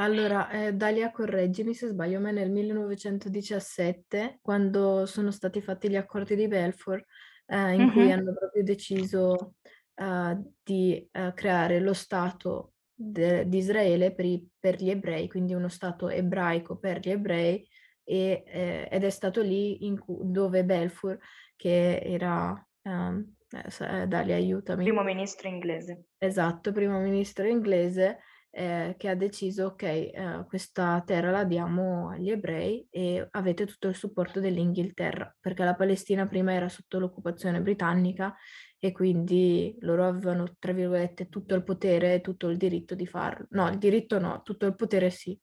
Allora, 0.00 0.48
eh, 0.50 0.72
Dalia, 0.72 1.10
correggimi 1.10 1.74
se 1.74 1.88
sbaglio, 1.88 2.20
ma 2.20 2.30
nel 2.30 2.50
1917, 2.50 4.38
quando 4.40 5.04
sono 5.04 5.30
stati 5.30 5.60
fatti 5.60 5.90
gli 5.90 5.96
accordi 5.96 6.36
di 6.36 6.48
Balfour, 6.48 7.04
eh, 7.44 7.74
in 7.74 7.92
cui 7.92 8.10
hanno 8.10 8.32
proprio 8.32 8.62
deciso 8.64 9.56
eh, 9.94 10.38
di 10.62 11.06
eh, 11.12 11.32
creare 11.34 11.80
lo 11.80 11.92
Stato 11.92 12.72
de- 12.94 13.46
di 13.46 13.58
Israele 13.58 14.14
per, 14.14 14.24
i- 14.24 14.48
per 14.58 14.82
gli 14.82 14.88
ebrei, 14.88 15.28
quindi 15.28 15.52
uno 15.52 15.68
Stato 15.68 16.08
ebraico 16.08 16.78
per 16.78 17.00
gli 17.00 17.10
ebrei, 17.10 17.68
e, 18.02 18.42
eh, 18.46 18.88
ed 18.90 19.04
è 19.04 19.10
stato 19.10 19.42
lì 19.42 19.84
in 19.84 19.98
cu- 19.98 20.22
dove 20.24 20.64
Balfour, 20.64 21.18
che 21.56 22.00
era, 22.02 22.66
ehm, 22.82 23.34
eh, 23.50 24.06
Dalia, 24.06 24.36
aiutami, 24.36 24.84
Primo 24.84 25.02
ministro 25.02 25.46
inglese. 25.46 26.04
esatto, 26.16 26.72
primo 26.72 26.98
ministro 27.00 27.46
inglese, 27.46 28.20
eh, 28.50 28.94
che 28.98 29.08
ha 29.08 29.14
deciso, 29.14 29.66
ok, 29.66 29.82
eh, 29.82 30.44
questa 30.46 31.02
terra 31.06 31.30
la 31.30 31.44
diamo 31.44 32.10
agli 32.10 32.30
ebrei 32.30 32.86
e 32.90 33.26
avete 33.30 33.66
tutto 33.66 33.88
il 33.88 33.94
supporto 33.94 34.40
dell'Inghilterra, 34.40 35.34
perché 35.40 35.64
la 35.64 35.74
Palestina 35.74 36.26
prima 36.26 36.52
era 36.52 36.68
sotto 36.68 36.98
l'occupazione 36.98 37.60
britannica 37.60 38.34
e 38.78 38.92
quindi 38.92 39.76
loro 39.80 40.06
avevano, 40.06 40.56
tra 40.58 40.72
virgolette, 40.72 41.28
tutto 41.28 41.54
il 41.54 41.62
potere 41.62 42.14
e 42.14 42.20
tutto 42.20 42.48
il 42.48 42.56
diritto 42.56 42.94
di 42.94 43.06
farlo. 43.06 43.46
No, 43.50 43.68
il 43.68 43.78
diritto 43.78 44.18
no, 44.18 44.42
tutto 44.42 44.66
il 44.66 44.74
potere 44.74 45.10
sì. 45.10 45.38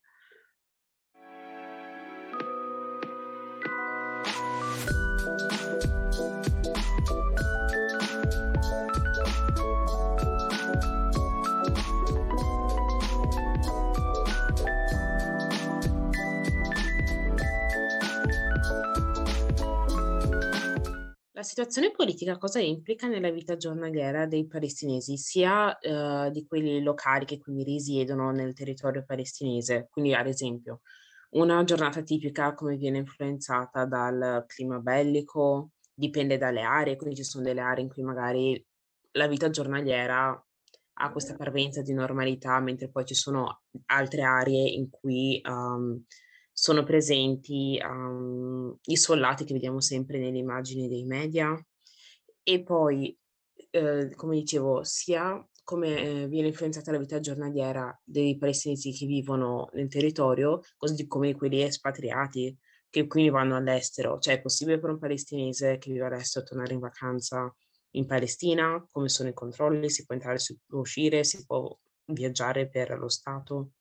La 21.38 21.44
situazione 21.44 21.92
politica 21.92 22.36
cosa 22.36 22.58
implica 22.58 23.06
nella 23.06 23.30
vita 23.30 23.56
giornaliera 23.56 24.26
dei 24.26 24.48
palestinesi, 24.48 25.16
sia 25.16 25.78
eh, 25.78 26.32
di 26.32 26.44
quelli 26.44 26.82
locali 26.82 27.26
che 27.26 27.38
quindi 27.38 27.62
risiedono 27.62 28.32
nel 28.32 28.54
territorio 28.54 29.04
palestinese? 29.04 29.86
Quindi, 29.88 30.14
ad 30.14 30.26
esempio, 30.26 30.80
una 31.34 31.62
giornata 31.62 32.02
tipica 32.02 32.54
come 32.54 32.74
viene 32.74 32.98
influenzata 32.98 33.84
dal 33.84 34.46
clima 34.48 34.80
bellico, 34.80 35.70
dipende 35.94 36.38
dalle 36.38 36.62
aree, 36.62 36.96
quindi 36.96 37.14
ci 37.14 37.22
sono 37.22 37.44
delle 37.44 37.60
aree 37.60 37.84
in 37.84 37.88
cui 37.88 38.02
magari 38.02 38.66
la 39.12 39.28
vita 39.28 39.48
giornaliera 39.48 40.44
ha 41.00 41.12
questa 41.12 41.36
parvenza 41.36 41.82
di 41.82 41.92
normalità, 41.92 42.58
mentre 42.58 42.90
poi 42.90 43.04
ci 43.04 43.14
sono 43.14 43.60
altre 43.86 44.22
aree 44.22 44.70
in 44.70 44.90
cui 44.90 45.40
um, 45.44 46.02
sono 46.60 46.82
presenti 46.82 47.80
um, 47.80 48.76
i 48.86 48.96
soldati 48.96 49.44
che 49.44 49.52
vediamo 49.52 49.80
sempre 49.80 50.18
nelle 50.18 50.38
immagini 50.38 50.88
dei 50.88 51.04
media 51.04 51.56
e 52.42 52.62
poi, 52.64 53.16
eh, 53.70 54.12
come 54.16 54.34
dicevo, 54.34 54.82
sia 54.82 55.40
come 55.62 55.98
eh, 55.98 56.26
viene 56.26 56.48
influenzata 56.48 56.90
la 56.90 56.98
vita 56.98 57.20
giornaliera 57.20 57.96
dei 58.02 58.36
palestinesi 58.36 58.90
che 58.90 59.06
vivono 59.06 59.68
nel 59.74 59.86
territorio, 59.86 60.60
così 60.76 61.06
come 61.06 61.36
quelli 61.36 61.62
espatriati 61.62 62.58
che 62.90 63.06
quindi 63.06 63.30
vanno 63.30 63.54
all'estero. 63.54 64.18
Cioè 64.18 64.34
è 64.34 64.40
possibile 64.40 64.80
per 64.80 64.90
un 64.90 64.98
palestinese 64.98 65.78
che 65.78 65.92
vive 65.92 66.06
all'estero 66.06 66.44
tornare 66.44 66.72
in 66.72 66.80
vacanza 66.80 67.54
in 67.92 68.06
Palestina? 68.06 68.84
Come 68.90 69.08
sono 69.08 69.28
i 69.28 69.34
controlli? 69.34 69.88
Si 69.90 70.04
può 70.04 70.16
entrare, 70.16 70.40
si 70.40 70.58
può 70.66 70.80
uscire, 70.80 71.22
si 71.22 71.46
può 71.46 71.78
viaggiare 72.06 72.68
per 72.68 72.98
lo 72.98 73.08
Stato? 73.08 73.74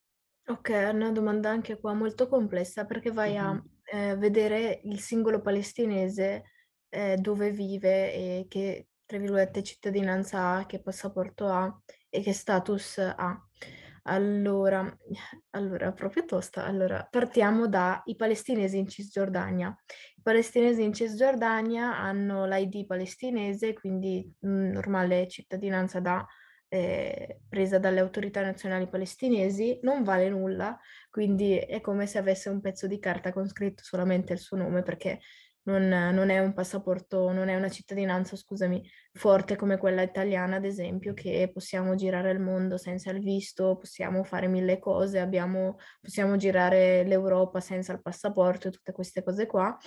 Ok, 0.50 0.70
è 0.70 0.90
una 0.90 1.12
domanda 1.12 1.50
anche 1.50 1.78
qua 1.78 1.94
molto 1.94 2.30
complessa 2.30 2.86
perché 2.86 3.12
vai 3.12 3.36
a 3.36 3.62
eh, 3.84 4.16
vedere 4.16 4.80
il 4.86 4.98
singolo 5.02 5.42
palestinese 5.42 6.44
eh, 6.88 7.18
dove 7.18 7.52
vive 7.52 8.14
e 8.14 8.46
che, 8.48 8.88
tra 9.06 9.18
virgolette, 9.18 9.62
cittadinanza 9.62 10.56
ha, 10.56 10.66
che 10.66 10.82
passaporto 10.82 11.48
ha 11.48 11.82
e 12.10 12.22
che 12.22 12.32
status 12.32 12.98
ha. 13.00 13.46
Allora, 14.04 14.98
allora, 15.52 15.92
proprio 15.92 16.24
tosta. 16.24 16.64
Allora, 16.64 17.06
partiamo 17.12 17.68
dai 17.68 18.16
palestinesi 18.16 18.78
in 18.78 18.88
Cisgiordania. 18.88 19.78
I 20.16 20.22
palestinesi 20.22 20.82
in 20.82 20.94
Cisgiordania 20.94 21.98
hanno 21.98 22.46
l'ID 22.46 22.86
palestinese, 22.86 23.74
quindi 23.74 24.34
mh, 24.40 24.50
mm, 24.50 24.72
normale 24.72 25.28
cittadinanza 25.28 26.00
da 26.00 26.26
eh, 26.70 27.42
presa 27.48 27.80
dalle 27.80 28.00
autorità 28.00 28.42
nazionali 28.42 28.88
palestinesi, 28.88 29.80
non 29.84 30.04
vale 30.04 30.30
nulla, 30.30 30.78
quindi 31.10 31.58
è 31.58 31.82
come 31.82 32.08
se 32.08 32.18
avesse 32.18 32.50
un 32.50 32.62
pezzo 32.62 32.88
di 32.88 33.00
carta 33.00 33.32
con 33.32 33.48
scritto 33.48 33.84
solamente 33.84 34.34
il 34.34 34.40
suo 34.40 34.58
nome, 34.58 34.84
perché 34.84 35.20
non, 35.68 35.88
non 35.88 36.30
è 36.30 36.40
un 36.40 36.54
passaporto, 36.54 37.32
non 37.32 37.50
è 37.50 37.56
una 37.56 37.70
cittadinanza, 37.70 38.36
scusami, 38.36 38.90
forte 39.14 39.56
come 39.56 39.78
quella 39.78 40.02
italiana, 40.02 40.56
ad 40.58 40.66
esempio, 40.66 41.14
che 41.14 41.50
possiamo 41.54 41.96
girare 41.96 42.32
il 42.32 42.40
mondo 42.40 42.78
senza 42.78 43.12
il 43.12 43.20
visto, 43.20 43.76
possiamo 43.76 44.24
fare 44.24 44.48
mille 44.48 44.80
cose, 44.80 45.20
abbiamo, 45.20 45.78
possiamo 46.02 46.38
girare 46.38 47.04
l'Europa 47.04 47.60
senza 47.60 47.92
il 47.94 48.02
passaporto 48.02 48.70
tutte 48.70 48.94
queste 48.94 49.24
cose 49.24 49.46
qua. 49.46 49.78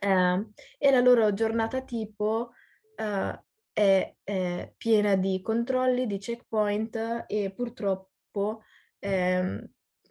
Eh, 0.00 0.46
e 0.78 0.90
la 0.90 1.00
loro 1.00 1.32
giornata 1.34 1.82
tipo 1.82 2.52
eh, 2.96 3.42
è 3.78 4.16
eh, 4.24 4.74
piena 4.76 5.14
di 5.14 5.40
controlli, 5.40 6.08
di 6.08 6.18
checkpoint 6.18 7.24
e 7.28 7.52
purtroppo, 7.54 8.62
ehm, 8.98 9.70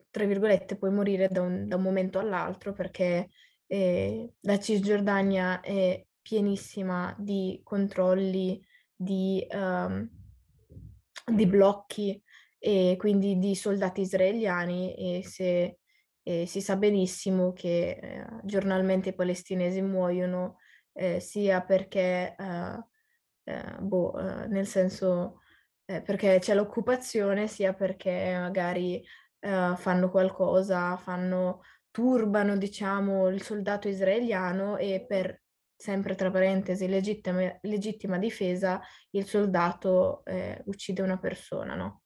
tra 0.10 0.26
virgolette, 0.26 0.78
puoi 0.78 0.92
morire 0.92 1.28
da 1.28 1.42
un, 1.42 1.68
da 1.68 1.76
un 1.76 1.82
momento 1.82 2.18
all'altro 2.18 2.72
perché 2.72 3.30
eh, 3.66 4.34
la 4.42 4.58
Cisgiordania 4.58 5.60
è 5.60 6.02
pienissima 6.22 7.14
di 7.20 7.60
controlli, 7.64 8.66
di, 8.96 9.46
um, 9.52 10.10
di 11.26 11.46
blocchi 11.46 12.22
e 12.58 12.96
quindi 12.98 13.38
di 13.38 13.54
soldati 13.54 14.02
israeliani 14.02 14.96
e 14.96 15.24
se 15.24 15.80
e 16.28 16.46
si 16.46 16.60
sa 16.60 16.76
benissimo 16.76 17.54
che 17.54 18.00
eh, 18.02 18.26
giornalmente 18.44 19.10
i 19.10 19.16
palestinesi 19.16 19.82
muoiono 19.82 20.58
eh, 20.92 21.22
sia 21.22 21.62
perché, 21.62 22.36
eh, 22.38 22.86
eh 23.48 23.78
boh, 23.80 24.18
eh, 24.20 24.48
nel 24.48 24.68
senso, 24.68 25.42
eh, 25.86 26.02
perché 26.02 26.40
c'è 26.40 26.54
l'occupazione, 26.54 27.48
sia 27.48 27.74
perché 27.74 28.36
magari 28.38 29.04
fanno 29.40 30.10
qualcosa, 30.10 30.98
fanno, 30.98 31.62
turbano, 31.92 32.58
diciamo, 32.58 33.30
il 33.30 33.42
soldato 33.42 33.88
israeliano 33.88 34.76
e 34.78 35.06
per, 35.08 35.44
sempre 35.76 36.16
tra 36.16 36.30
parentesi, 36.32 36.88
legittima, 36.88 37.58
legittima 37.62 38.18
difesa, 38.18 38.82
il 39.12 39.26
soldato 39.26 40.24
uccide 40.66 41.02
una 41.02 41.18
persona, 41.18 41.76
no? 41.76 42.02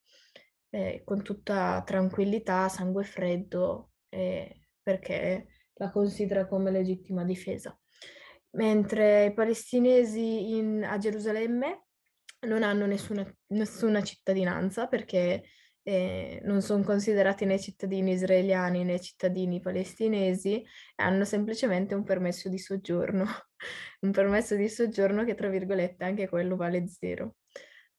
con 1.04 1.24
tutta 1.24 1.82
tranquillità, 1.84 2.70
sangue 2.70 3.06
freddo, 3.06 3.92
eh, 4.10 4.68
perché 4.84 5.48
la 5.76 5.90
considera 5.90 6.48
come 6.48 6.70
legittima 6.70 7.24
difesa. 7.24 7.76
Mentre 8.54 9.26
i 9.26 9.34
palestinesi 9.34 10.56
in, 10.58 10.84
a 10.84 10.98
Gerusalemme 10.98 11.86
non 12.48 12.64
hanno 12.64 12.86
nessuna, 12.86 13.26
nessuna 13.48 14.04
cittadinanza 14.04 14.88
perché 14.88 15.44
eh, 15.84 16.42
non 16.44 16.62
sono 16.62 16.84
considerati 16.84 17.46
né 17.46 17.60
cittadini 17.60 18.12
israeliani 18.12 18.84
né 18.84 19.00
cittadini 19.00 19.60
palestinesi, 19.60 20.64
hanno 20.96 21.26
semplicemente 21.26 21.96
un 21.96 22.04
permesso 22.04 22.50
di 22.50 22.60
soggiorno, 22.60 23.26
un 24.02 24.12
permesso 24.12 24.56
di 24.56 24.70
soggiorno 24.70 25.24
che 25.24 25.36
tra 25.36 25.50
virgolette 25.50 26.04
anche 26.04 26.28
quello 26.28 26.56
vale 26.56 26.88
zero. 26.88 27.36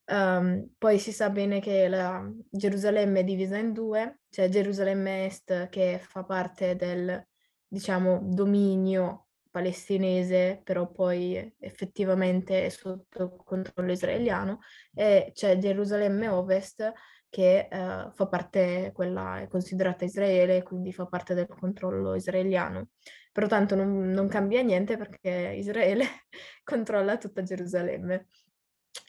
Um, 0.05 0.69
poi 0.79 0.99
si 0.99 1.13
sa 1.13 1.31
bene 1.31 1.61
che 1.61 1.89
la 1.89 2.29
Gerusalemme 2.51 3.21
è 3.21 3.25
divisa 3.25 3.57
in 3.57 3.73
due, 3.73 4.21
c'è 4.29 4.49
Gerusalemme 4.49 5.27
Est 5.27 5.69
che 5.69 6.01
fa 6.03 6.25
parte 6.25 6.77
del, 6.77 7.25
diciamo, 7.67 8.21
dominio 8.23 9.22
palestinese, 9.53 10.61
però 10.65 10.91
poi 10.91 11.55
effettivamente 11.61 12.67
è 12.67 12.69
sotto 12.71 13.37
controllo 13.45 13.93
israeliano, 13.93 14.59
e 14.93 15.31
c'è 15.33 15.59
Gerusalemme 15.59 16.27
Ovest 16.27 16.93
che 17.29 17.69
uh, 17.71 18.11
fa 18.13 18.27
parte, 18.29 18.91
quella 18.93 19.41
è 19.41 19.49
considerata 19.49 20.05
Israele, 20.05 20.63
quindi 20.63 20.93
fa 20.93 21.07
parte 21.07 21.33
del 21.35 21.47
controllo 21.47 22.15
israeliano. 22.15 22.89
Però 23.33 23.47
tanto 23.47 23.75
non, 23.75 24.11
non 24.11 24.29
cambia 24.29 24.61
niente 24.63 24.99
perché 24.99 25.55
Israele 25.57 26.05
controlla 26.63 27.17
tutta 27.17 27.43
Gerusalemme. 27.43 28.27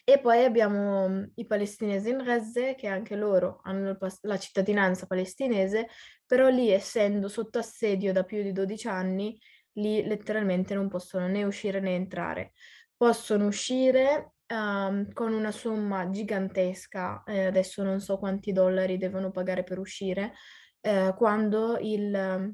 E 0.06 0.20
poi 0.20 0.44
abbiamo 0.46 1.08
mhmm, 1.08 1.32
i 1.36 1.46
palestinesi 1.46 2.10
in 2.10 2.24
Gaza, 2.24 2.74
che 2.76 2.88
anche 2.88 3.16
loro 3.16 3.60
hanno 3.64 3.98
la 4.22 4.38
cittadinanza 4.38 5.06
palestinese, 5.06 5.88
però 6.26 6.48
lì 6.50 6.70
essendo 6.72 7.28
sotto 7.28 7.60
assedio 7.60 8.14
da 8.14 8.24
più 8.24 8.42
di 8.42 8.54
12 8.54 8.88
anni, 8.88 9.38
lì 9.74 10.04
letteralmente 10.04 10.74
non 10.74 10.88
possono 10.90 11.28
né 11.28 11.44
uscire 11.44 11.80
né 11.80 11.96
entrare. 11.96 12.54
Possono 12.96 13.48
uscire 13.48 14.34
um, 14.48 15.12
con 15.14 15.34
una 15.34 15.52
somma 15.52 16.10
gigantesca, 16.10 17.24
eh, 17.26 17.46
adesso 17.46 17.84
non 17.84 18.00
so 18.00 18.18
quanti 18.18 18.52
dollari 18.52 18.98
devono 18.98 19.32
pagare 19.32 19.64
per 19.64 19.80
uscire, 19.80 20.34
eh, 20.82 21.14
quando 21.18 21.78
il, 21.80 22.54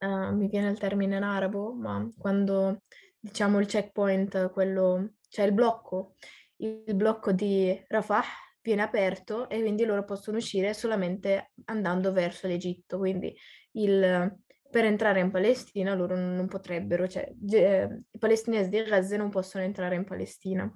uh, 0.00 0.34
mi 0.34 0.48
viene 0.48 0.70
il 0.70 0.78
termine 0.78 1.16
in 1.16 1.22
arabo, 1.22 1.74
ma 1.74 2.08
quando 2.16 2.82
diciamo 3.18 3.58
il 3.60 3.66
checkpoint, 3.66 4.50
quello, 4.50 5.14
cioè 5.28 5.46
il 5.46 5.52
blocco, 5.52 6.14
il 6.56 6.94
blocco 6.94 7.32
di 7.32 7.82
Rafah 7.88 8.22
viene 8.60 8.82
aperto 8.82 9.48
e 9.48 9.60
quindi 9.60 9.84
loro 9.84 10.04
possono 10.04 10.38
uscire 10.38 10.72
solamente 10.72 11.52
andando 11.66 12.12
verso 12.12 12.46
l'Egitto, 12.46 12.98
quindi 12.98 13.34
il, 13.72 14.32
per 14.74 14.86
entrare 14.86 15.20
in 15.20 15.30
Palestina 15.30 15.94
loro 15.94 16.16
non 16.16 16.48
potrebbero, 16.48 17.06
cioè 17.06 17.32
i 17.32 18.18
palestinesi 18.18 18.70
di 18.70 18.82
Gaza 18.82 19.16
non 19.16 19.30
possono 19.30 19.62
entrare 19.62 19.94
in 19.94 20.02
Palestina. 20.02 20.68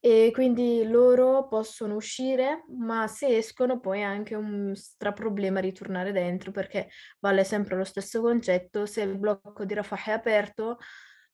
E 0.00 0.30
quindi 0.32 0.84
loro 0.86 1.46
possono 1.46 1.96
uscire, 1.96 2.64
ma 2.78 3.06
se 3.06 3.36
escono 3.36 3.80
poi 3.80 3.98
è 3.98 4.04
anche 4.04 4.34
un 4.34 4.74
straproblema 4.74 5.60
ritornare 5.60 6.10
dentro 6.10 6.52
perché 6.52 6.88
vale 7.18 7.44
sempre 7.44 7.76
lo 7.76 7.84
stesso 7.84 8.22
concetto, 8.22 8.86
se 8.86 9.02
il 9.02 9.18
blocco 9.18 9.66
di 9.66 9.74
Rafah 9.74 10.04
è 10.06 10.12
aperto 10.12 10.78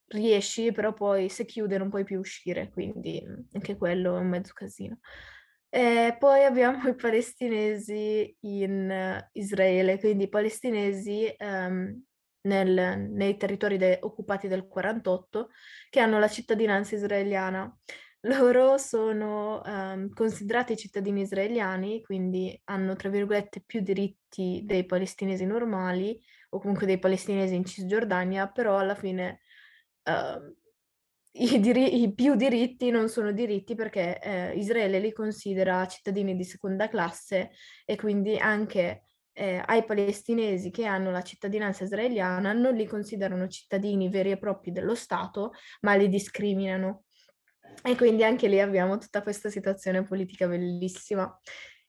riesci, 0.08 0.72
però 0.72 0.94
poi 0.94 1.28
se 1.28 1.44
chiude 1.44 1.78
non 1.78 1.90
puoi 1.90 2.02
più 2.02 2.18
uscire, 2.18 2.70
quindi 2.70 3.24
anche 3.52 3.76
quello 3.76 4.16
è 4.16 4.18
un 4.18 4.28
mezzo 4.30 4.52
casino. 4.52 4.98
E 5.76 6.16
poi 6.18 6.42
abbiamo 6.42 6.88
i 6.88 6.94
palestinesi 6.94 8.34
in 8.44 9.22
Israele, 9.32 9.98
quindi 9.98 10.24
i 10.24 10.28
palestinesi 10.30 11.30
um, 11.38 12.02
nel, 12.44 13.06
nei 13.10 13.36
territori 13.36 13.76
de- 13.76 13.98
occupati 14.00 14.48
del 14.48 14.68
48 14.68 15.50
che 15.90 16.00
hanno 16.00 16.18
la 16.18 16.28
cittadinanza 16.28 16.94
israeliana. 16.94 17.70
Loro 18.20 18.78
sono 18.78 19.60
um, 19.66 20.08
considerati 20.14 20.78
cittadini 20.78 21.20
israeliani, 21.20 22.00
quindi 22.00 22.58
hanno, 22.64 22.96
tra 22.96 23.10
virgolette, 23.10 23.62
più 23.66 23.82
diritti 23.82 24.62
dei 24.64 24.86
palestinesi 24.86 25.44
normali 25.44 26.18
o 26.50 26.58
comunque 26.58 26.86
dei 26.86 26.98
palestinesi 26.98 27.54
in 27.54 27.66
Cisgiordania, 27.66 28.48
però 28.48 28.78
alla 28.78 28.94
fine 28.94 29.40
uh, 30.04 30.56
i, 31.38 31.60
diri- 31.60 32.02
i, 32.02 32.14
più 32.14 32.34
diritti 32.34 32.90
non 32.90 33.08
sono 33.08 33.32
diritti 33.32 33.74
perché 33.74 34.18
eh, 34.20 34.52
Israele 34.56 34.98
li 34.98 35.12
considera 35.12 35.86
cittadini 35.86 36.34
di 36.36 36.44
seconda 36.44 36.88
classe 36.88 37.50
e 37.84 37.96
quindi 37.96 38.38
anche 38.38 39.02
eh, 39.32 39.62
ai 39.66 39.84
palestinesi 39.84 40.70
che 40.70 40.86
hanno 40.86 41.10
la 41.10 41.22
cittadinanza 41.22 41.84
israeliana 41.84 42.52
non 42.52 42.74
li 42.74 42.86
considerano 42.86 43.48
cittadini 43.48 44.08
veri 44.08 44.30
e 44.30 44.38
propri 44.38 44.72
dello 44.72 44.94
Stato, 44.94 45.52
ma 45.82 45.94
li 45.94 46.08
discriminano. 46.08 47.04
E 47.82 47.94
quindi 47.96 48.24
anche 48.24 48.48
lì 48.48 48.58
abbiamo 48.58 48.96
tutta 48.96 49.22
questa 49.22 49.50
situazione 49.50 50.02
politica 50.02 50.48
bellissima. 50.48 51.38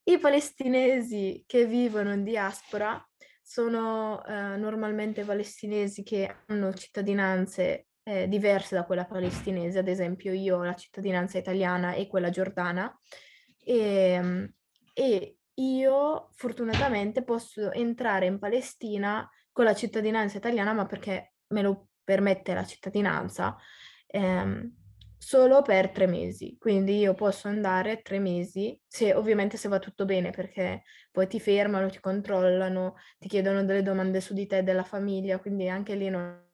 I 0.03 0.19
palestinesi 0.19 1.43
che 1.47 1.65
vivono 1.65 2.11
in 2.11 2.23
diaspora 2.23 3.01
sono 3.41 4.23
eh, 4.25 4.57
normalmente 4.57 5.23
palestinesi 5.23 6.03
che 6.03 6.43
hanno 6.47 6.73
cittadinanze 6.73 7.86
eh, 8.07 8.27
diverse 8.29 8.73
da 8.73 8.85
quella 8.85 9.05
palestinese, 9.05 9.79
ad 9.79 9.89
esempio 9.89 10.31
io 10.31 10.57
ho 10.57 10.63
la 10.63 10.75
cittadinanza 10.75 11.37
italiana 11.37 11.91
e 11.93 12.07
quella 12.07 12.29
giordana 12.29 12.97
e, 13.61 13.77
ehm, 13.77 14.53
e 14.93 15.37
io 15.55 16.29
fortunatamente 16.33 17.23
posso 17.23 17.69
entrare 17.73 18.25
in 18.25 18.39
Palestina 18.39 19.29
con 19.51 19.65
la 19.65 19.75
cittadinanza 19.75 20.37
italiana, 20.37 20.71
ma 20.71 20.85
perché 20.85 21.33
me 21.47 21.61
lo 21.61 21.89
permette 22.03 22.53
la 22.53 22.63
cittadinanza, 22.63 23.57
ehm, 24.07 24.73
solo 25.17 25.61
per 25.61 25.89
tre 25.89 26.07
mesi. 26.07 26.55
Quindi 26.57 26.99
io 26.99 27.13
posso 27.13 27.49
andare 27.49 28.01
tre 28.01 28.19
mesi, 28.19 28.79
se, 28.87 29.13
ovviamente 29.13 29.57
se 29.57 29.67
va 29.67 29.79
tutto 29.79 30.05
bene, 30.05 30.29
perché 30.29 30.83
poi 31.11 31.27
ti 31.27 31.39
fermano, 31.41 31.89
ti 31.89 31.99
controllano, 31.99 32.95
ti 33.17 33.27
chiedono 33.27 33.65
delle 33.65 33.81
domande 33.81 34.21
su 34.21 34.33
di 34.33 34.47
te 34.47 34.59
e 34.59 34.63
della 34.63 34.83
famiglia, 34.83 35.39
quindi 35.39 35.67
anche 35.67 35.95
lì 35.95 36.09
non 36.09 36.46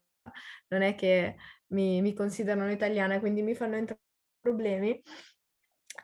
non 0.68 0.82
è 0.82 0.96
che 0.96 1.36
mi, 1.68 2.02
mi 2.02 2.14
considerano 2.14 2.72
italiana, 2.72 3.20
quindi 3.20 3.42
mi 3.42 3.56
fanno 3.56 3.76
entrare 3.76 4.02
problemi. 4.40 5.02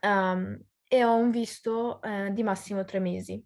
Um, 0.02 0.60
e 0.88 1.04
ho 1.04 1.16
un 1.16 1.30
visto 1.30 2.00
uh, 2.02 2.32
di 2.34 2.44
massimo 2.44 2.84
tre 2.84 3.00
mesi. 3.00 3.44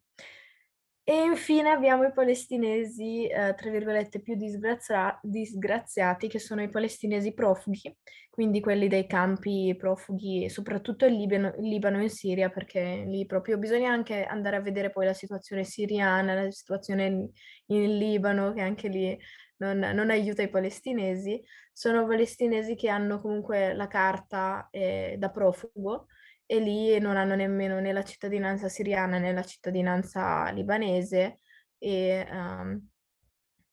E 1.06 1.22
infine 1.24 1.70
abbiamo 1.70 2.06
i 2.06 2.14
palestinesi, 2.14 3.28
eh, 3.28 3.54
tra 3.56 3.70
virgolette, 3.70 4.22
più 4.22 4.36
disgrazia- 4.36 5.20
disgraziati, 5.22 6.30
che 6.30 6.40
sono 6.40 6.62
i 6.62 6.70
palestinesi 6.70 7.34
profughi, 7.34 7.94
quindi 8.30 8.62
quelli 8.62 8.88
dei 8.88 9.06
campi 9.06 9.76
profughi, 9.78 10.50
soprattutto 10.50 11.06
in 11.06 11.16
Libano, 11.18 11.54
Libano 11.58 12.00
e 12.00 12.04
in 12.04 12.10
Siria, 12.10 12.50
perché 12.50 13.04
lì 13.06 13.26
proprio 13.26 13.58
bisogna 13.58 13.92
anche 13.92 14.24
andare 14.24 14.56
a 14.56 14.62
vedere 14.62 14.92
poi 14.92 15.06
la 15.06 15.14
situazione 15.14 15.66
siriana, 15.66 16.36
la 16.36 16.52
situazione 16.52 17.06
in, 17.06 17.30
in 17.66 17.98
Libano, 17.98 18.54
che 18.54 18.62
anche 18.62 18.88
lì 18.88 19.20
non, 19.64 19.80
non, 19.80 20.10
aiuta 20.10 20.42
i 20.42 20.50
palestinesi. 20.50 21.44
Sono 21.72 22.06
palestinesi 22.06 22.76
che 22.76 22.90
hanno 22.90 23.22
comunque 23.22 23.74
la 23.74 23.88
carta 23.88 24.68
eh, 24.72 25.16
da 25.18 25.30
profugo 25.30 26.08
e 26.46 26.60
lì 26.60 27.00
non 27.00 27.18
hanno 27.18 27.36
nemmeno 27.36 27.80
né 27.80 27.94
la 27.94 28.04
cittadinanza 28.04 28.68
siriana 28.70 29.18
né 29.18 29.34
la 29.34 29.44
cittadinanza 29.44 30.50
libanese 30.52 31.40
e, 31.78 32.28
um, 32.30 32.88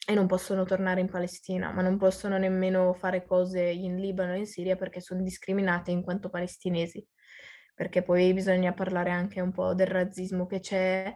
e 0.06 0.14
non 0.14 0.26
possono 0.26 0.64
tornare 0.64 1.00
in 1.00 1.08
Palestina, 1.08 1.72
ma 1.72 1.82
non 1.82 1.96
possono 1.98 2.38
nemmeno 2.38 2.94
fare 2.94 3.24
cose 3.24 3.62
in 3.62 3.96
Libano 3.98 4.34
e 4.34 4.38
in 4.38 4.46
Siria 4.46 4.76
perché 4.76 5.00
sono 5.00 5.22
discriminate 5.22 5.90
in 5.90 6.02
quanto 6.02 6.28
palestinesi. 6.30 7.06
Perché 7.74 8.02
poi 8.02 8.32
bisogna 8.34 8.72
parlare 8.72 9.10
anche 9.10 9.40
un 9.40 9.52
po' 9.52 9.74
del 9.74 9.86
razzismo 9.86 10.46
che 10.46 10.60
c'è 10.60 11.14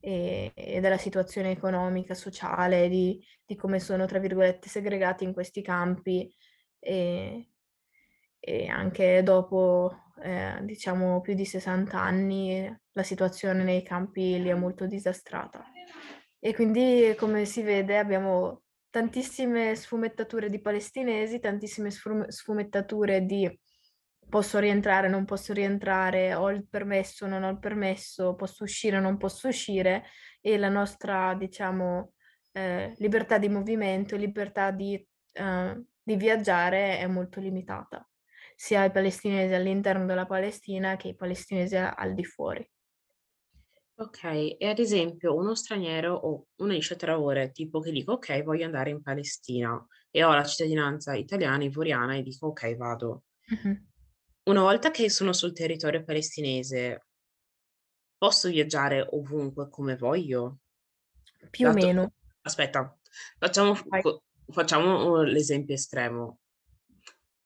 e, 0.00 0.52
e 0.54 0.80
della 0.80 0.98
situazione 0.98 1.50
economica, 1.50 2.14
sociale, 2.14 2.88
di, 2.88 3.22
di, 3.44 3.56
come 3.56 3.80
sono, 3.80 4.06
tra 4.06 4.18
virgolette, 4.18 4.68
segregati 4.68 5.24
in 5.24 5.32
questi 5.32 5.62
campi 5.62 6.32
e, 6.78 7.50
e 8.38 8.66
anche 8.68 9.22
dopo, 9.22 10.12
eh, 10.22 10.58
diciamo, 10.62 11.20
più 11.20 11.34
di 11.34 11.44
60 11.44 12.00
anni 12.00 12.78
la 12.92 13.02
situazione 13.02 13.62
nei 13.62 13.82
campi 13.82 14.40
lì 14.40 14.48
è 14.48 14.54
molto 14.54 14.86
disastrata. 14.86 15.64
E 16.38 16.54
quindi, 16.54 17.14
come 17.18 17.44
si 17.44 17.62
vede, 17.62 17.98
abbiamo 17.98 18.62
tantissime 18.90 19.74
sfumettature 19.74 20.48
di 20.48 20.60
palestinesi, 20.60 21.40
tantissime 21.40 21.90
sfumettature 21.90 23.24
di 23.24 23.60
posso 24.28 24.58
rientrare, 24.58 25.08
non 25.08 25.24
posso 25.24 25.52
rientrare, 25.52 26.34
ho 26.34 26.50
il 26.50 26.66
permesso, 26.66 27.26
non 27.26 27.42
ho 27.42 27.50
il 27.50 27.58
permesso, 27.58 28.34
posso 28.34 28.64
uscire, 28.64 29.00
non 29.00 29.16
posso 29.16 29.48
uscire 29.48 30.04
e 30.40 30.58
la 30.58 30.68
nostra, 30.68 31.34
diciamo, 31.34 32.12
eh, 32.52 32.94
libertà 32.98 33.38
di 33.38 33.48
movimento, 33.48 34.16
libertà 34.16 34.70
di, 34.70 34.94
eh, 35.32 35.82
di 36.02 36.16
viaggiare 36.16 36.98
è 36.98 37.06
molto 37.06 37.40
limitata, 37.40 38.06
sia 38.54 38.82
ai 38.82 38.90
palestinesi 38.90 39.54
all'interno 39.54 40.04
della 40.06 40.26
Palestina 40.26 40.96
che 40.96 41.08
ai 41.08 41.16
palestinesi 41.16 41.76
al 41.76 42.14
di 42.14 42.24
fuori. 42.24 42.70
Ok, 44.00 44.22
e 44.22 44.68
ad 44.68 44.78
esempio 44.78 45.34
uno 45.34 45.56
straniero 45.56 46.14
o 46.14 46.46
una 46.58 46.76
ore, 47.18 47.50
tipo 47.50 47.80
che 47.80 47.90
dico 47.90 48.12
ok, 48.12 48.44
voglio 48.44 48.64
andare 48.64 48.90
in 48.90 49.02
Palestina 49.02 49.84
e 50.10 50.22
ho 50.22 50.32
la 50.32 50.44
cittadinanza 50.44 51.14
italiana, 51.14 51.64
ivoriana 51.64 52.14
e 52.14 52.22
dico 52.22 52.46
ok, 52.48 52.76
vado. 52.76 53.24
Mm-hmm. 53.52 53.87
Una 54.48 54.62
volta 54.62 54.90
che 54.90 55.10
sono 55.10 55.34
sul 55.34 55.52
territorio 55.52 56.02
palestinese, 56.02 57.04
posso 58.16 58.48
viaggiare 58.48 59.06
ovunque 59.10 59.68
come 59.68 59.94
voglio? 59.94 60.60
Più 61.50 61.68
o 61.68 61.72
meno. 61.74 62.14
Aspetta, 62.40 62.98
facciamo, 63.38 63.76
facciamo 64.46 65.20
l'esempio 65.20 65.74
estremo. 65.74 66.38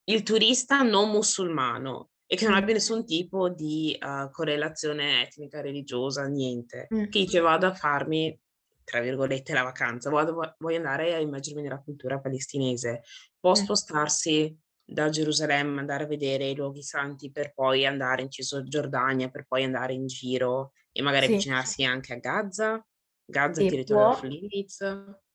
Il 0.05 0.23
turista 0.23 0.83
non 0.83 1.11
musulmano 1.11 2.11
e 2.25 2.37
che 2.37 2.47
non 2.47 2.55
abbia 2.55 2.75
nessun 2.75 3.05
tipo 3.05 3.49
di 3.49 3.99
uh, 4.01 4.31
correlazione 4.31 5.23
etnica, 5.23 5.61
religiosa, 5.61 6.29
niente, 6.29 6.87
mm. 6.95 7.07
che 7.07 7.19
dice 7.19 7.41
vado 7.41 7.67
a 7.67 7.75
farmi, 7.75 8.39
tra 8.85 9.01
virgolette, 9.01 9.53
la 9.53 9.65
vacanza, 9.65 10.09
vado, 10.09 10.55
voglio 10.59 10.77
andare 10.77 11.15
a 11.15 11.19
immergermi 11.19 11.63
nella 11.63 11.83
cultura 11.83 12.21
palestinese, 12.21 13.03
può 13.41 13.51
mm. 13.51 13.55
spostarsi 13.55 14.57
da 14.93 15.09
Gerusalemme 15.09 15.80
andare 15.80 16.05
a 16.05 16.07
vedere 16.07 16.49
i 16.49 16.55
luoghi 16.55 16.82
santi 16.82 17.30
per 17.30 17.53
poi 17.53 17.86
andare 17.86 18.22
in 18.22 18.30
Cisgiordania, 18.30 19.30
per 19.30 19.47
poi 19.47 19.64
andare 19.64 19.93
in 19.93 20.07
giro 20.07 20.72
e 20.93 21.03
magari 21.03 21.26
sì. 21.26 21.32
avvicinarsi 21.32 21.84
anche 21.84 22.12
a 22.12 22.16
Gaza? 22.16 22.86
Gaza 23.24 23.62
sì, 23.62 23.68
territorio 23.68 24.09
off 24.09 24.22
limits? 24.22 24.80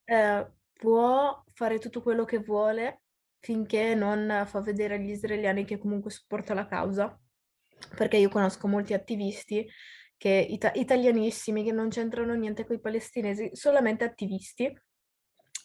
Eh, 0.03 0.47
può 0.73 1.43
fare 1.53 1.79
tutto 1.79 2.01
quello 2.01 2.25
che 2.25 2.39
vuole 2.39 3.01
finché 3.39 3.95
non 3.95 4.43
fa 4.45 4.61
vedere 4.61 4.95
agli 4.95 5.09
israeliani 5.09 5.65
che 5.65 5.77
comunque 5.77 6.11
supporta 6.11 6.53
la 6.53 6.67
causa. 6.67 7.19
Perché 7.95 8.17
io 8.17 8.29
conosco 8.29 8.67
molti 8.67 8.93
attivisti 8.93 9.67
che, 10.17 10.29
ita- 10.29 10.73
italianissimi 10.73 11.63
che 11.63 11.71
non 11.71 11.89
c'entrano 11.89 12.33
niente 12.33 12.65
con 12.65 12.75
i 12.75 12.79
palestinesi, 12.79 13.51
solamente 13.53 14.03
attivisti 14.03 14.73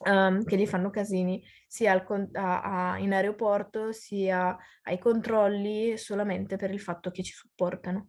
um, 0.05 0.45
che 0.45 0.57
gli 0.57 0.67
fanno 0.67 0.91
casini 0.91 1.43
sia 1.67 1.93
al, 1.93 2.29
a, 2.33 2.93
a, 2.93 2.99
in 2.99 3.13
aeroporto 3.13 3.93
sia 3.93 4.57
ai 4.83 4.99
controlli 4.99 5.97
solamente 5.97 6.57
per 6.57 6.71
il 6.71 6.81
fatto 6.81 7.11
che 7.11 7.23
ci 7.23 7.33
supportano. 7.33 8.09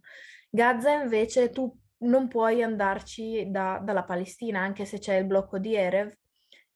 Gaza 0.49 0.91
invece 0.91 1.49
tu 1.49 1.75
non 1.99 2.27
puoi 2.27 2.61
andarci 2.61 3.49
da, 3.49 3.79
dalla 3.83 4.03
Palestina 4.03 4.59
anche 4.59 4.85
se 4.85 4.99
c'è 4.99 5.15
il 5.15 5.25
blocco 5.25 5.57
di 5.57 5.75
Erev 5.75 6.13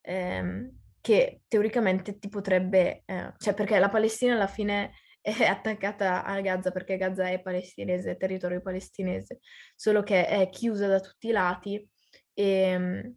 ehm, 0.01 0.71
che 1.01 1.41
teoricamente 1.47 2.17
ti 2.17 2.29
potrebbe, 2.29 3.03
eh, 3.05 3.33
cioè 3.37 3.53
perché 3.53 3.77
la 3.79 3.89
Palestina 3.89 4.33
alla 4.33 4.47
fine 4.47 4.91
è 5.21 5.43
attaccata 5.43 6.23
a 6.23 6.39
Gaza 6.41 6.71
perché 6.71 6.97
Gaza 6.97 7.29
è 7.29 7.41
palestinese, 7.41 8.11
è 8.11 8.17
territorio 8.17 8.61
palestinese, 8.61 9.39
solo 9.75 10.01
che 10.03 10.25
è 10.27 10.49
chiusa 10.49 10.87
da 10.87 10.99
tutti 10.99 11.27
i 11.27 11.31
lati 11.31 11.87
e, 12.33 12.43
ehm, 12.43 13.15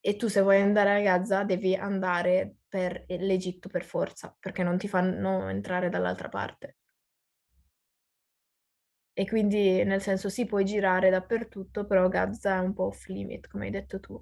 e 0.00 0.16
tu 0.16 0.28
se 0.28 0.40
vuoi 0.40 0.60
andare 0.60 0.90
a 0.96 1.00
Gaza 1.00 1.44
devi 1.44 1.74
andare 1.74 2.56
per 2.68 3.04
l'Egitto 3.08 3.68
per 3.68 3.84
forza, 3.84 4.34
perché 4.38 4.62
non 4.62 4.78
ti 4.78 4.88
fanno 4.88 5.48
entrare 5.48 5.88
dall'altra 5.88 6.28
parte. 6.28 6.76
E 9.12 9.26
quindi, 9.26 9.84
nel 9.84 10.00
senso, 10.00 10.30
sì, 10.30 10.46
puoi 10.46 10.64
girare 10.64 11.10
dappertutto, 11.10 11.84
però 11.84 12.08
Gaza 12.08 12.54
è 12.54 12.60
un 12.60 12.72
po' 12.72 12.84
off 12.84 13.04
limit, 13.08 13.46
come 13.48 13.66
hai 13.66 13.70
detto 13.70 14.00
tu. 14.00 14.18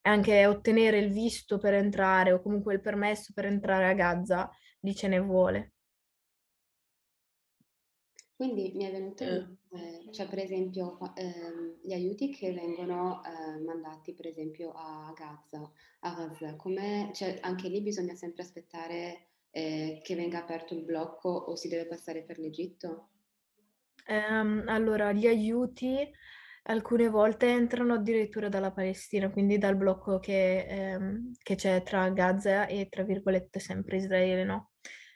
E 0.00 0.08
anche 0.08 0.46
ottenere 0.46 0.98
il 0.98 1.10
visto 1.10 1.58
per 1.58 1.74
entrare 1.74 2.30
o 2.30 2.40
comunque 2.40 2.72
il 2.74 2.80
permesso 2.80 3.32
per 3.34 3.46
entrare 3.46 3.88
a 3.88 3.94
Gaza, 3.94 4.48
lì 4.82 4.94
ce 4.94 5.08
ne 5.08 5.18
vuole. 5.18 5.71
Quindi 8.42 8.72
mi 8.74 8.84
è 8.86 8.90
venuto 8.90 9.24
mente, 9.24 10.10
cioè 10.10 10.28
per 10.28 10.40
esempio 10.40 10.98
ehm, 11.14 11.78
gli 11.80 11.92
aiuti 11.92 12.30
che 12.30 12.52
vengono 12.52 13.22
eh, 13.24 13.60
mandati 13.62 14.14
per 14.14 14.26
esempio 14.26 14.72
a 14.74 15.12
Gaza, 15.16 15.70
a 16.00 16.14
Gaza, 16.14 16.56
come, 16.56 17.12
cioè, 17.14 17.38
anche 17.40 17.68
lì 17.68 17.80
bisogna 17.82 18.16
sempre 18.16 18.42
aspettare 18.42 19.28
eh, 19.52 20.00
che 20.02 20.16
venga 20.16 20.40
aperto 20.40 20.74
il 20.74 20.82
blocco 20.82 21.28
o 21.28 21.54
si 21.54 21.68
deve 21.68 21.86
passare 21.86 22.22
per 22.24 22.38
l'Egitto? 22.40 23.10
Ehm, 24.06 24.64
allora, 24.68 25.12
gli 25.12 25.26
aiuti 25.26 26.08
alcune 26.64 27.08
volte 27.08 27.46
entrano 27.48 27.94
addirittura 27.94 28.48
dalla 28.48 28.72
Palestina, 28.72 29.30
quindi 29.30 29.58
dal 29.58 29.76
blocco 29.76 30.18
che, 30.20 30.66
ehm, 30.66 31.32
che 31.42 31.54
c'è 31.56 31.82
tra 31.82 32.10
Gaza 32.10 32.66
e, 32.66 32.88
tra 32.88 33.04
virgolette, 33.04 33.60
sempre 33.60 33.96
Israele, 33.98 34.44
no? 34.44 34.71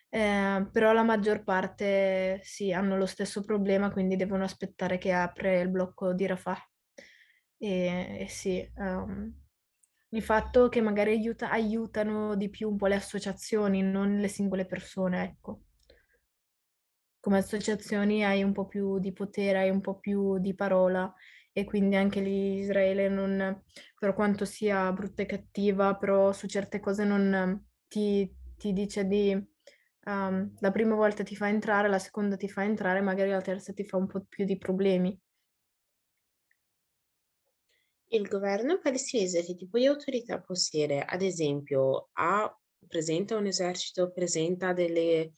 Eh, 0.09 0.69
però 0.73 0.93
la 0.93 1.03
maggior 1.03 1.43
parte 1.43 2.41
sì, 2.43 2.73
hanno 2.73 2.97
lo 2.97 3.07
stesso 3.07 3.43
problema, 3.45 3.91
quindi 3.91 4.17
devono 4.17 4.45
aspettare 4.45 4.99
che 4.99 5.13
apre 5.13 5.61
il 5.61 5.69
blocco 5.69 6.13
di 6.15 6.27
Rafah. 6.27 6.59
E, 7.59 8.19
e 8.21 8.29
sì, 8.29 8.69
um, 8.77 9.33
il 10.11 10.23
fatto 10.23 10.69
che 10.69 10.81
magari 10.81 11.13
aiuta, 11.13 11.51
aiutano 11.51 12.37
di 12.37 12.49
più 12.51 12.71
un 12.71 12.77
po' 12.77 12.87
le 12.87 12.95
associazioni, 12.97 13.83
non 13.83 14.19
le 14.19 14.29
singole 14.29 14.67
persone, 14.67 15.23
ecco. 15.25 15.63
Come 17.21 17.39
associazioni 17.39 18.25
hai 18.25 18.43
un 18.43 18.53
po' 18.53 18.67
più 18.67 18.99
di 19.01 19.13
potere, 19.13 19.59
hai 19.59 19.71
un 19.71 19.81
po' 19.81 19.99
più 19.99 20.39
di 20.39 20.55
parola 20.55 21.13
e 21.53 21.65
quindi 21.65 21.97
anche 21.97 22.21
lì 22.21 22.59
Israele 22.61 23.09
non, 23.09 23.63
per 23.99 24.15
quanto 24.15 24.45
sia 24.45 24.93
brutta 24.93 25.23
e 25.23 25.27
cattiva, 25.27 25.97
però 25.97 26.33
su 26.33 26.47
certe 26.47 26.79
cose 26.79 27.05
non 27.05 27.67
ti, 27.89 28.33
ti 28.57 28.73
dice 28.73 29.07
di 29.07 29.55
um, 30.07 30.55
la 30.61 30.71
prima 30.71 30.95
volta 30.95 31.23
ti 31.23 31.37
fa 31.37 31.49
entrare, 31.49 31.89
la 31.89 31.99
seconda 31.99 32.37
ti 32.37 32.49
fa 32.49 32.65
entrare, 32.65 33.01
magari 33.01 33.31
la 33.31 33.41
terza 33.41 33.73
ti 33.73 33.85
fa 33.85 33.97
un 33.97 34.07
po' 34.07 34.25
più 34.29 34.45
di 34.45 34.57
problemi. 34.59 35.19
Il 38.09 38.29
governo 38.29 38.79
palestinese 38.79 39.45
che 39.45 39.57
tipo 39.57 39.79
di 39.79 39.87
autorità 39.87 40.41
possiede? 40.41 41.01
Ad 41.01 41.23
esempio, 41.23 42.11
ha 42.15 42.57
presenta 42.87 43.37
un 43.37 43.47
esercito, 43.47 44.13
presenta 44.13 44.73
delle, 44.73 45.33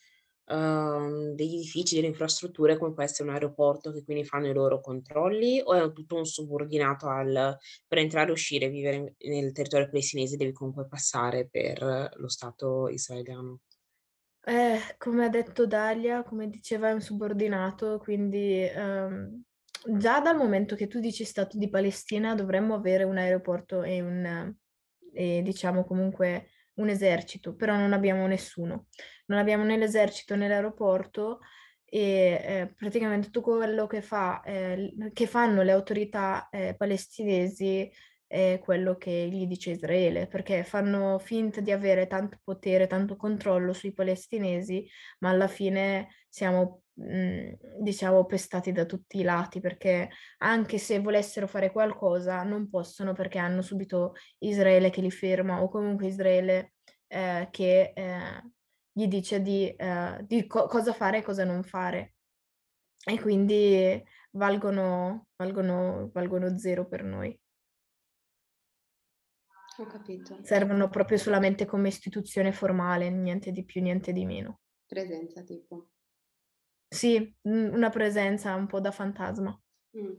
uh, 0.45 1.35
degli 1.35 1.55
edifici, 1.55 1.95
delle 1.95 2.09
infrastrutture 2.09 2.77
come 2.77 2.93
può 2.93 3.03
essere 3.03 3.29
un 3.29 3.35
aeroporto 3.35 3.91
che 3.91 4.05
quindi 4.05 4.25
fanno 4.25 4.49
i 4.49 4.53
loro 4.53 4.81
controlli 4.81 5.61
o 5.65 5.73
è 5.73 5.93
tutto 5.93 6.17
un 6.17 6.27
subordinato 6.27 7.09
al 7.09 7.57
per 7.87 7.99
entrare 7.99 8.29
e 8.29 8.33
uscire 8.33 8.67
e 8.67 8.69
vivere 8.71 9.15
nel 9.19 9.53
territorio 9.53 9.89
palestinese 9.89 10.37
devi 10.37 10.53
comunque 10.53 10.87
passare 10.87 11.49
per 11.49 12.13
lo 12.17 12.29
Stato 12.29 12.89
israeliano? 12.89 13.61
Eh, 14.49 14.81
come 14.97 15.27
ha 15.27 15.29
detto 15.29 15.67
Dalia, 15.67 16.23
come 16.23 16.49
diceva, 16.49 16.89
è 16.89 16.93
un 16.93 17.03
subordinato, 17.03 17.99
quindi 17.99 18.63
ehm, 18.63 19.43
già 19.99 20.21
dal 20.23 20.37
momento 20.39 20.75
che 20.75 20.87
tu 20.87 21.01
dici 21.01 21.27
Stato 21.27 21.59
di 21.59 21.69
Palestina 21.69 22.35
dovremmo 22.35 22.75
avere 22.75 23.05
un 23.05 23.19
aeroporto 23.19 23.83
e 23.83 24.01
un, 24.01 24.55
e, 25.13 25.43
diciamo 25.43 25.85
comunque 25.85 26.49
un 26.77 26.89
esercito, 26.89 27.57
però 27.57 27.77
non 27.77 27.93
abbiamo 27.93 28.27
nessuno. 28.27 28.87
Non 29.27 29.39
abbiamo 29.39 29.65
né 29.65 29.77
l'esercito 29.77 30.35
né 30.35 30.49
l'aeroporto 30.49 31.41
e 31.85 32.01
eh, 32.43 32.73
praticamente 32.75 33.27
tutto 33.27 33.43
quello 33.43 33.87
che, 33.87 34.01
fa, 34.01 34.41
eh, 34.45 34.95
che 35.13 35.27
fanno 35.27 35.61
le 35.61 35.73
autorità 35.73 36.49
eh, 36.49 36.75
palestinesi 36.75 37.91
è 38.29 38.61
quello 38.63 38.97
che 38.97 39.29
gli 39.33 39.47
dice 39.47 39.71
Israele, 39.71 40.29
perché 40.29 40.63
fanno 40.63 41.19
finta 41.19 41.61
di 41.61 41.73
avere 41.73 42.07
tanto 42.07 42.39
potere, 42.45 42.87
tanto 42.87 43.17
controllo 43.17 43.73
sui 43.73 43.93
palestinesi, 43.93 44.87
ma 45.21 45.31
alla 45.31 45.49
fine 45.49 46.09
siamo 46.29 46.83
mhmm, 46.95 47.57
diciamo, 47.81 48.25
pestati 48.27 48.71
da 48.73 48.85
tutti 48.85 49.19
i 49.19 49.23
lati, 49.23 49.61
perché 49.61 50.11
anche 50.39 50.79
se 50.79 51.01
volessero 51.01 51.47
fare 51.47 51.73
qualcosa 51.73 52.43
non 52.43 52.69
possono 52.69 53.13
perché 53.15 53.39
hanno 53.39 53.63
subito 53.63 54.15
Israele 54.39 54.91
che 54.91 55.01
li 55.01 55.11
ferma 55.11 55.63
o 55.63 55.69
comunque 55.69 56.07
Israele 56.07 56.75
eh, 57.09 57.49
che 57.51 57.93
eh, 57.95 58.43
gli 58.93 59.07
dice 59.07 59.41
di, 59.43 59.69
eh, 59.75 60.19
di 60.27 60.47
co- 60.47 60.67
cosa 60.67 60.93
fare 60.93 61.19
e 61.19 61.23
cosa 61.23 61.45
non 61.45 61.63
fare. 61.63 62.15
E 63.05 63.21
quindi 63.21 64.03
valgono, 64.33 65.29
valgono, 65.37 66.11
valgono 66.13 66.59
zero 66.59 66.87
per 66.87 67.05
noi. 67.05 67.39
Ho 69.81 69.87
capito. 69.87 70.39
Servono 70.43 70.89
proprio 70.89 71.19
solamente 71.19 71.65
come 71.65 71.89
istituzione 71.89 72.51
formale, 72.51 73.11
niente 73.11 73.53
di 73.53 73.65
più, 73.65 73.81
niente 73.81 74.13
di 74.13 74.25
meno. 74.25 74.61
Presenza 74.87 75.43
tipo. 75.43 75.91
Sì, 76.89 77.33
una 77.43 77.89
presenza 77.91 78.55
un 78.55 78.67
po' 78.67 78.81
da 78.81 78.91
fantasma. 78.91 79.57
Mm. 79.97 80.15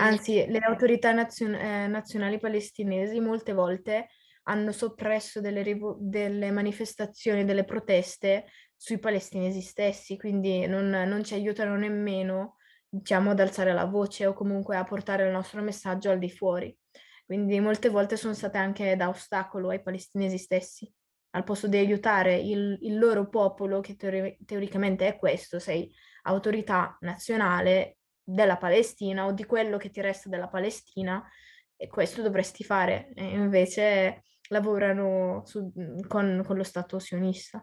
Anzi, 0.00 0.44
le 0.46 0.58
autorità 0.58 1.12
nazion- 1.12 1.54
eh, 1.54 1.86
nazionali 1.86 2.38
palestinesi 2.38 3.20
molte 3.20 3.54
volte 3.54 4.08
hanno 4.44 4.72
soppresso 4.72 5.40
delle, 5.40 5.62
rivo- 5.62 5.96
delle, 5.98 6.50
manifestazioni, 6.50 7.44
delle 7.44 7.64
proteste 7.64 8.46
sui 8.76 8.98
palestinesi 8.98 9.62
stessi, 9.62 10.18
quindi 10.18 10.66
non, 10.66 10.90
non 10.90 11.24
ci 11.24 11.32
aiutano 11.32 11.76
nemmeno, 11.76 12.56
diciamo, 12.86 13.30
ad 13.30 13.40
alzare 13.40 13.72
la 13.72 13.86
voce 13.86 14.26
o 14.26 14.34
comunque 14.34 14.76
a 14.76 14.84
portare 14.84 15.24
il 15.24 15.32
nostro 15.32 15.62
messaggio 15.62 16.10
al 16.10 16.18
di 16.18 16.30
fuori. 16.30 16.77
Quindi 17.28 17.60
molte 17.60 17.90
volte 17.90 18.16
sono 18.16 18.32
state 18.32 18.56
anche 18.56 18.96
da 18.96 19.10
ostacolo 19.10 19.68
ai 19.68 19.82
palestinesi 19.82 20.38
stessi 20.38 20.90
al 21.32 21.44
posto 21.44 21.66
di 21.68 21.76
aiutare 21.76 22.36
il, 22.36 22.78
il 22.80 22.98
loro 22.98 23.28
popolo, 23.28 23.80
che 23.80 23.96
teori- 23.96 24.38
teoricamente 24.46 25.06
è 25.06 25.18
questo, 25.18 25.58
sei 25.58 25.92
autorità 26.22 26.96
nazionale 27.00 27.98
della 28.22 28.56
Palestina 28.56 29.26
o 29.26 29.32
di 29.32 29.44
quello 29.44 29.76
che 29.76 29.90
ti 29.90 30.00
resta 30.00 30.30
della 30.30 30.48
Palestina, 30.48 31.22
e 31.76 31.86
questo 31.88 32.22
dovresti 32.22 32.64
fare. 32.64 33.12
E 33.14 33.24
invece 33.24 34.22
lavorano 34.48 35.42
su, 35.44 35.70
con, 36.06 36.42
con, 36.46 36.56
lo 36.56 36.64
Stato 36.64 36.98
sionista. 36.98 37.62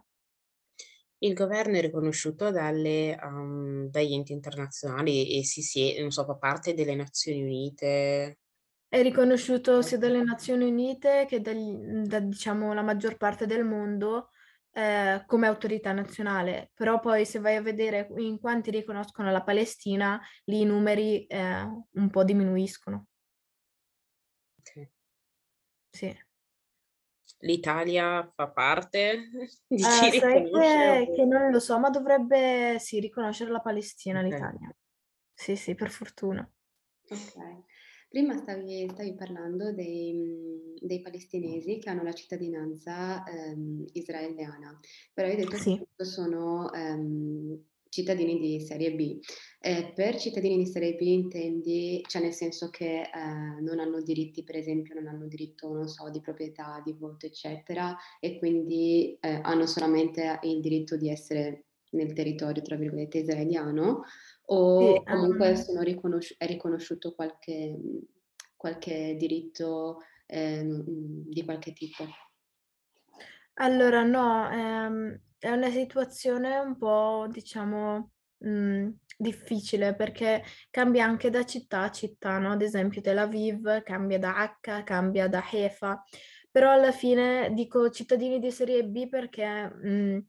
Il 1.17 1.33
governo 1.33 1.75
è 1.77 1.81
riconosciuto 1.81 2.51
dalle, 2.51 3.17
um, 3.19 3.89
dagli 3.89 4.13
enti 4.13 4.31
internazionali 4.31 5.39
e 5.39 5.43
si, 5.43 5.63
si 5.63 6.05
so, 6.09 6.23
fa 6.23 6.35
parte 6.35 6.75
delle 6.75 6.93
Nazioni 6.93 7.41
Unite, 7.41 8.41
è 8.87 9.01
riconosciuto 9.01 9.81
sia 9.81 9.97
dalle 9.97 10.23
Nazioni 10.23 10.65
Unite 10.65 11.25
che 11.27 11.41
dagli, 11.41 11.75
da 12.05 12.19
diciamo, 12.19 12.73
la 12.73 12.81
maggior 12.81 13.17
parte 13.17 13.45
del 13.45 13.65
mondo 13.65 14.29
eh, 14.77 15.23
come 15.25 15.47
autorità 15.47 15.93
nazionale, 15.93 16.71
però 16.73 16.99
poi 16.99 17.25
se 17.25 17.39
vai 17.39 17.55
a 17.55 17.61
vedere 17.61 18.09
in 18.17 18.39
quanti 18.39 18.71
riconoscono 18.71 19.31
la 19.31 19.41
Palestina, 19.41 20.21
lì 20.45 20.61
i 20.61 20.65
numeri 20.65 21.25
eh, 21.27 21.61
un 21.91 22.09
po' 22.09 22.23
diminuiscono. 22.25 23.07
Ok. 24.59 24.89
Sì. 25.89 26.23
L'Italia 27.39 28.29
fa 28.35 28.49
parte 28.49 29.29
di 29.67 29.81
uh, 29.81 29.87
chi 29.87 30.19
che, 30.19 31.11
che, 31.15 31.25
non 31.25 31.51
lo 31.51 31.59
so, 31.59 31.79
ma 31.79 31.89
dovrebbe 31.89 32.77
sì 32.79 32.99
riconoscere 32.99 33.51
la 33.51 33.61
Palestina, 33.61 34.19
okay. 34.19 34.31
l'Italia. 34.31 34.75
Sì, 35.33 35.55
sì, 35.55 35.73
per 35.73 35.89
fortuna. 35.89 36.49
Ok. 37.07 37.63
Prima 38.15 38.37
stavi, 38.37 38.87
stavi 38.93 39.13
parlando 39.13 39.73
dei, 39.73 40.13
mhmm, 40.13 40.75
dei, 40.79 41.01
palestinesi 41.01 41.79
che 41.79 41.89
hanno 41.89 42.01
la 42.01 42.13
cittadinanza 42.13 43.25
ehm, 43.25 43.83
israeliana, 43.91 44.79
però 45.13 45.27
hai 45.27 45.35
detto 45.35 45.57
sì. 45.57 45.77
che 45.97 46.05
sono 46.05 46.71
ehm, 46.71 47.61
cittadini 47.89 48.39
di 48.39 48.61
serie 48.61 48.93
B. 48.93 49.19
Eh, 49.59 49.91
per 49.93 50.15
cittadini 50.15 50.55
di 50.55 50.65
serie 50.65 50.95
B 50.95 51.01
intendi, 51.01 52.01
cioè 52.07 52.21
nel 52.21 52.31
senso 52.31 52.69
che 52.69 53.01
eh, 53.01 53.59
non 53.59 53.79
hanno 53.79 54.01
diritti, 54.01 54.45
per 54.45 54.55
esempio, 54.55 54.95
non 54.95 55.07
hanno 55.07 55.27
diritto, 55.27 55.73
non 55.73 55.89
so, 55.89 56.09
di 56.09 56.21
proprietà, 56.21 56.81
di 56.85 56.93
voto, 56.93 57.25
eccetera, 57.25 57.97
e 58.21 58.37
quindi 58.37 59.17
eh, 59.19 59.41
hanno 59.43 59.65
solamente 59.65 60.39
il 60.43 60.61
diritto 60.61 60.95
di 60.95 61.09
essere 61.09 61.65
nel 61.95 62.13
territorio, 62.13 62.61
tra 62.61 62.77
virgolette, 62.77 63.19
israeliano, 63.19 64.03
o 64.45 65.03
comunque 65.03 65.65
um... 65.67 65.79
riconosci- 65.81 66.35
è 66.37 66.45
riconosciuto 66.45 67.13
qualche, 67.13 67.77
qualche 68.55 69.15
diritto 69.17 70.01
eh, 70.27 70.63
di 70.65 71.43
qualche 71.43 71.73
tipo? 71.73 72.05
Allora, 73.55 74.03
no, 74.03 74.49
ehm, 74.51 75.21
è 75.39 75.49
una 75.49 75.69
situazione 75.69 76.57
un 76.57 76.77
po', 76.77 77.27
diciamo, 77.29 78.11
mh, 78.37 78.89
difficile 79.17 79.95
perché 79.95 80.43
cambia 80.69 81.05
anche 81.05 81.29
da 81.29 81.45
città 81.45 81.83
a 81.83 81.91
città, 81.91 82.37
no? 82.37 82.51
Ad 82.51 82.61
esempio 82.61 83.01
Tel 83.01 83.17
Aviv 83.17 83.81
cambia 83.83 84.19
da 84.19 84.57
H, 84.61 84.83
cambia 84.83 85.27
da 85.29 85.41
Haifa, 85.49 86.03
però 86.51 86.71
alla 86.71 86.91
fine 86.91 87.51
dico 87.53 87.89
cittadini 87.89 88.39
di 88.39 88.51
serie 88.51 88.83
B 88.83 89.07
perché 89.07 89.69
mh, 89.69 90.19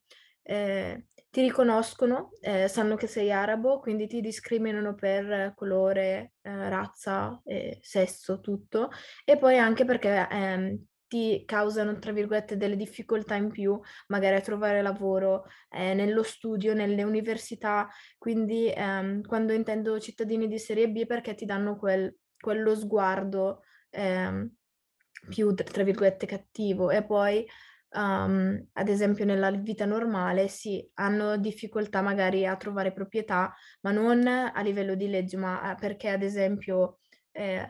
eh, 0.47 1.07
ti 1.31 1.43
riconoscono, 1.43 2.31
eh, 2.41 2.69
sanno 2.69 2.95
che 2.95 3.07
sei 3.07 3.31
arabo, 3.33 3.81
quindi 3.81 4.07
ti 4.07 4.21
discriminano 4.21 4.95
per 4.95 5.53
colore, 5.55 6.35
eh, 6.43 6.69
razza, 6.69 7.43
sesso, 7.81 8.41
tutto, 8.41 8.91
e 9.25 9.37
poi 9.37 9.59
anche 9.59 9.85
perché 9.85 10.27
ehm, 10.31 10.85
ti 11.09 11.45
causano, 11.45 11.99
tra 11.99 12.13
virgolette, 12.13 12.57
delle 12.57 12.77
difficoltà 12.77 13.35
in 13.35 13.51
più, 13.51 13.79
magari 14.09 14.37
a 14.37 14.41
trovare 14.41 14.83
lavoro, 14.83 15.45
eh, 15.71 15.95
nello 15.95 16.23
studio, 16.23 16.75
nelle 16.75 17.03
università, 17.03 17.89
quindi 18.17 18.73
ehm, 18.75 19.23
quando 19.23 19.53
intendo 19.53 19.99
cittadini 20.01 20.49
di 20.49 20.59
serie 20.59 20.89
B 20.89 21.07
perché 21.07 21.35
ti 21.35 21.45
danno 21.45 21.77
quel, 21.77 22.17
quello 22.39 22.75
sguardo 22.75 23.63
ehm, 23.91 24.51
più, 25.29 25.55
tra 25.55 25.83
virgolette, 25.83 26.27
cattivo. 26.27 26.91
E 26.91 27.05
poi 27.05 27.47
um, 27.97 28.69
ad 28.73 28.89
esempio 28.89 29.25
nella 29.25 29.51
vita 29.51 29.85
normale, 29.85 30.49
sì, 30.49 30.89
hanno 30.95 31.37
difficoltà 31.39 32.03
magari 32.03 32.47
a 32.47 32.57
trovare 32.57 32.93
proprietà, 32.93 33.55
ma 33.81 33.91
non 33.91 34.27
a 34.27 34.61
livello 34.63 34.95
di 34.95 35.09
legge, 35.09 35.37
ma 35.37 35.73
eh, 35.73 35.75
perché 35.75 36.11
ad 36.11 36.23
esempio 36.23 36.99
eh, 37.33 37.69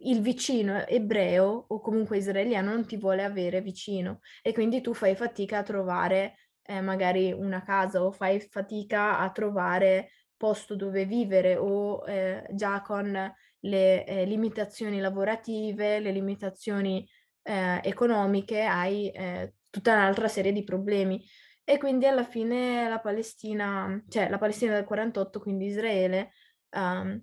il 0.00 0.20
vicino 0.20 0.86
ebreo 0.86 1.64
o 1.68 1.80
comunque 1.80 2.18
israeliano 2.18 2.70
non 2.72 2.86
ti 2.86 2.96
vuole 2.96 3.24
avere 3.24 3.60
vicino 3.60 4.20
e 4.42 4.52
quindi 4.52 4.80
tu 4.80 4.94
fai 4.94 5.14
fatica 5.14 5.58
a 5.58 5.62
trovare 5.62 6.36
eh, 6.62 6.80
magari 6.80 7.32
una 7.32 7.62
casa 7.62 8.02
o 8.02 8.10
fai 8.10 8.40
fatica 8.40 9.18
a 9.18 9.30
trovare 9.30 10.10
posto 10.36 10.76
dove 10.76 11.04
vivere 11.06 11.56
o 11.56 12.04
eh, 12.06 12.46
già 12.52 12.82
con 12.82 13.34
le 13.60 14.04
eh, 14.04 14.24
limitazioni 14.24 15.00
lavorative, 15.00 15.98
le 16.00 16.12
limitazioni 16.12 17.06
eh, 17.46 17.80
economiche 17.84 18.64
hai 18.64 19.08
eh, 19.10 19.54
tutta 19.70 19.92
un'altra 19.94 20.28
serie 20.28 20.52
di 20.52 20.64
problemi. 20.64 21.24
E 21.64 21.78
quindi 21.78 22.06
alla 22.06 22.24
fine 22.24 22.88
la 22.88 23.00
Palestina, 23.00 24.02
cioè 24.08 24.28
la 24.28 24.38
Palestina 24.38 24.74
del 24.74 24.84
48, 24.84 25.40
quindi 25.40 25.66
Israele, 25.66 26.32
um, 26.70 27.20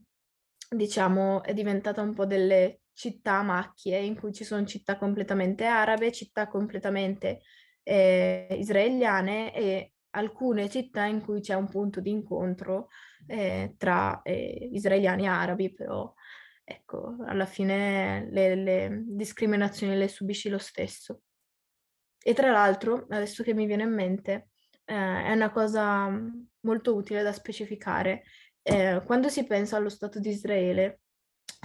diciamo, 0.70 1.44
è 1.44 1.54
diventata 1.54 2.02
un 2.02 2.14
po' 2.14 2.26
delle 2.26 2.82
città 2.94 3.42
macchie 3.42 4.00
in 4.00 4.16
cui 4.18 4.34
ci 4.34 4.44
sono 4.44 4.66
città 4.66 4.98
completamente 4.98 5.66
arabe, 5.66 6.12
città 6.12 6.48
completamente 6.48 7.42
eh, 7.84 8.48
israeliane 8.60 9.54
e 9.54 9.94
alcune 10.12 10.70
città 10.70 11.06
in 11.06 11.22
cui 11.22 11.42
c'è 11.42 11.56
un 11.56 11.70
punto 11.70 12.00
di 12.00 12.12
incontro 12.12 12.90
eh, 13.28 13.76
tra 13.78 14.22
eh, 14.22 14.70
israeliani 14.72 15.24
e 15.24 15.28
arabi, 15.28 15.74
però 15.74 16.14
ecco, 16.64 17.18
alla 17.26 17.46
fine 17.46 18.28
le, 18.32 18.56
le 18.56 19.04
discriminazioni 19.06 19.96
le 19.96 20.08
subisci 20.08 20.50
lo 20.50 20.58
stesso. 20.58 21.22
E 22.22 22.34
tra 22.34 22.52
l'altro, 22.52 23.06
adesso 23.10 23.44
che 23.44 23.54
mi 23.54 23.66
viene 23.66 23.84
in 23.84 23.94
mente, 23.94 24.50
eh, 24.86 25.24
è 25.24 25.32
una 25.34 25.52
cosa 25.52 26.10
molto 26.62 26.96
utile 26.96 27.22
da 27.22 27.34
specificare. 27.34 28.24
Eh, 28.62 29.02
quando 29.06 29.28
si 29.28 29.46
pensa 29.46 29.76
allo 29.76 29.90
Stato 29.90 30.20
di 30.20 30.30
Israele, 30.30 31.02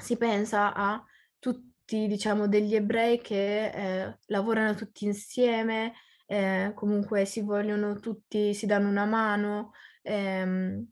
si 0.01 0.16
pensa 0.16 0.74
a 0.74 1.03
tutti, 1.38 2.07
diciamo, 2.09 2.49
degli 2.49 2.74
ebrei 2.74 3.20
che 3.20 3.66
eh, 3.70 4.18
lavorano 4.26 4.74
tutti 4.74 5.05
insieme, 5.05 5.94
eh, 6.26 6.72
comunque 6.74 7.24
si 7.24 7.40
vogliono 7.40 8.01
tutti, 8.01 8.53
si 8.53 8.66
danno 8.66 8.88
una 8.88 9.07
mano, 9.07 9.72
ehm, 10.03 10.86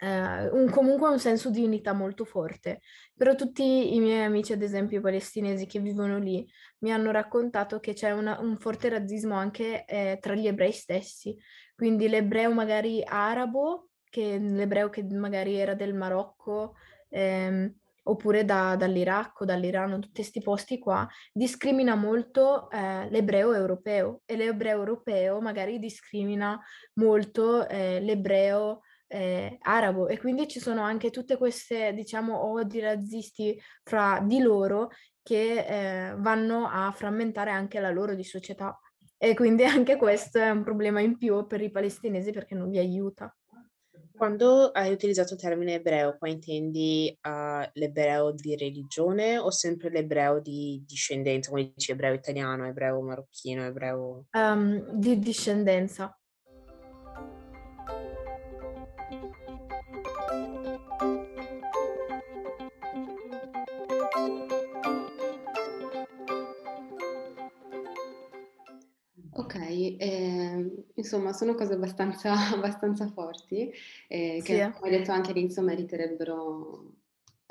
eh, 0.00 0.48
un, 0.48 0.70
comunque 0.70 1.08
un 1.08 1.18
senso 1.18 1.50
di 1.50 1.62
unità 1.64 1.92
molto 1.92 2.24
forte. 2.24 2.80
Però 3.16 3.34
tutti 3.34 3.94
i 3.94 4.00
miei 4.00 4.24
amici, 4.24 4.52
ad 4.52 4.62
esempio 4.62 5.00
palestinesi 5.00 5.66
che 5.66 5.80
vivono 5.80 6.18
lì, 6.18 6.46
mi 6.78 6.92
hanno 6.92 7.10
raccontato 7.10 7.80
che 7.80 7.92
c'è 7.92 8.12
una, 8.12 8.38
un 8.40 8.58
forte 8.58 8.88
razzismo 8.88 9.34
anche 9.34 9.84
eh, 9.84 10.18
tra 10.20 10.34
gli 10.34 10.46
ebrei 10.46 10.72
stessi. 10.72 11.36
Quindi 11.74 12.08
l'ebreo 12.08 12.52
magari 12.52 13.02
arabo, 13.04 13.90
che 14.08 14.38
l'ebreo 14.38 14.88
che 14.88 15.02
magari 15.04 15.56
era 15.56 15.74
del 15.74 15.94
Marocco, 15.94 16.74
ehm, 17.10 17.72
oppure 18.08 18.44
da, 18.44 18.74
dall'Iraq 18.76 19.40
o 19.42 19.44
dall'Iran, 19.44 20.00
tutti 20.00 20.14
questi 20.14 20.40
posti 20.40 20.78
qua, 20.78 21.06
discrimina 21.32 21.94
molto 21.94 22.70
eh, 22.70 23.08
l'ebreo 23.10 23.52
europeo 23.52 24.22
e 24.24 24.36
l'ebreo 24.36 24.78
europeo 24.78 25.40
magari 25.40 25.78
discrimina 25.78 26.58
molto 26.94 27.68
eh, 27.68 28.00
l'ebreo 28.00 28.80
eh, 29.08 29.58
arabo 29.62 30.06
e 30.06 30.18
quindi 30.18 30.46
ci 30.46 30.60
sono 30.60 30.82
anche 30.82 31.10
tutte 31.10 31.36
queste, 31.36 31.92
diciamo, 31.94 32.52
odi 32.52 32.80
razzisti 32.80 33.60
fra 33.82 34.22
di 34.24 34.38
loro 34.40 34.90
che 35.22 35.64
eh, 35.66 36.14
vanno 36.16 36.68
a 36.70 36.92
frammentare 36.92 37.50
anche 37.50 37.80
la 37.80 37.90
loro 37.90 38.14
di 38.14 38.24
società. 38.24 38.78
E 39.16 39.34
quindi 39.34 39.64
anche 39.64 39.96
questo 39.96 40.38
è 40.38 40.50
un 40.50 40.62
problema 40.62 41.00
in 41.00 41.16
più 41.16 41.46
per 41.46 41.60
i 41.60 41.70
palestinesi 41.70 42.30
perché 42.30 42.54
non 42.54 42.70
li 42.70 42.78
aiuta. 42.78 43.34
Quando 44.18 44.70
hai 44.72 44.90
utilizzato 44.90 45.34
il 45.34 45.40
termine 45.40 45.74
ebreo, 45.74 46.16
qua 46.18 46.28
intendi 46.28 47.16
uh, 47.22 47.68
l'ebreo 47.74 48.32
di 48.32 48.56
religione 48.56 49.38
o 49.38 49.50
sempre 49.50 49.90
l'ebreo 49.90 50.40
di 50.40 50.82
discendenza, 50.84 51.50
come 51.50 51.72
dici 51.72 51.92
ebreo 51.92 52.14
italiano, 52.14 52.66
ebreo 52.66 53.00
marocchino, 53.00 53.64
ebreo... 53.64 54.24
Um, 54.32 54.90
di 54.90 55.20
discendenza. 55.20 56.18
Ok, 69.38 69.54
ehm, 69.98 70.84
insomma 70.94 71.32
sono 71.32 71.54
cose 71.54 71.74
abbastanza, 71.74 72.32
abbastanza 72.54 73.06
forti, 73.08 73.70
eh, 74.08 74.40
Sì, 74.40 74.42
che 74.42 74.64
eh. 74.64 74.72
come 74.72 74.90
hai 74.90 74.98
detto 74.98 75.12
anche 75.12 75.30
all'inizio 75.30 75.62
meriterebbero 75.62 76.94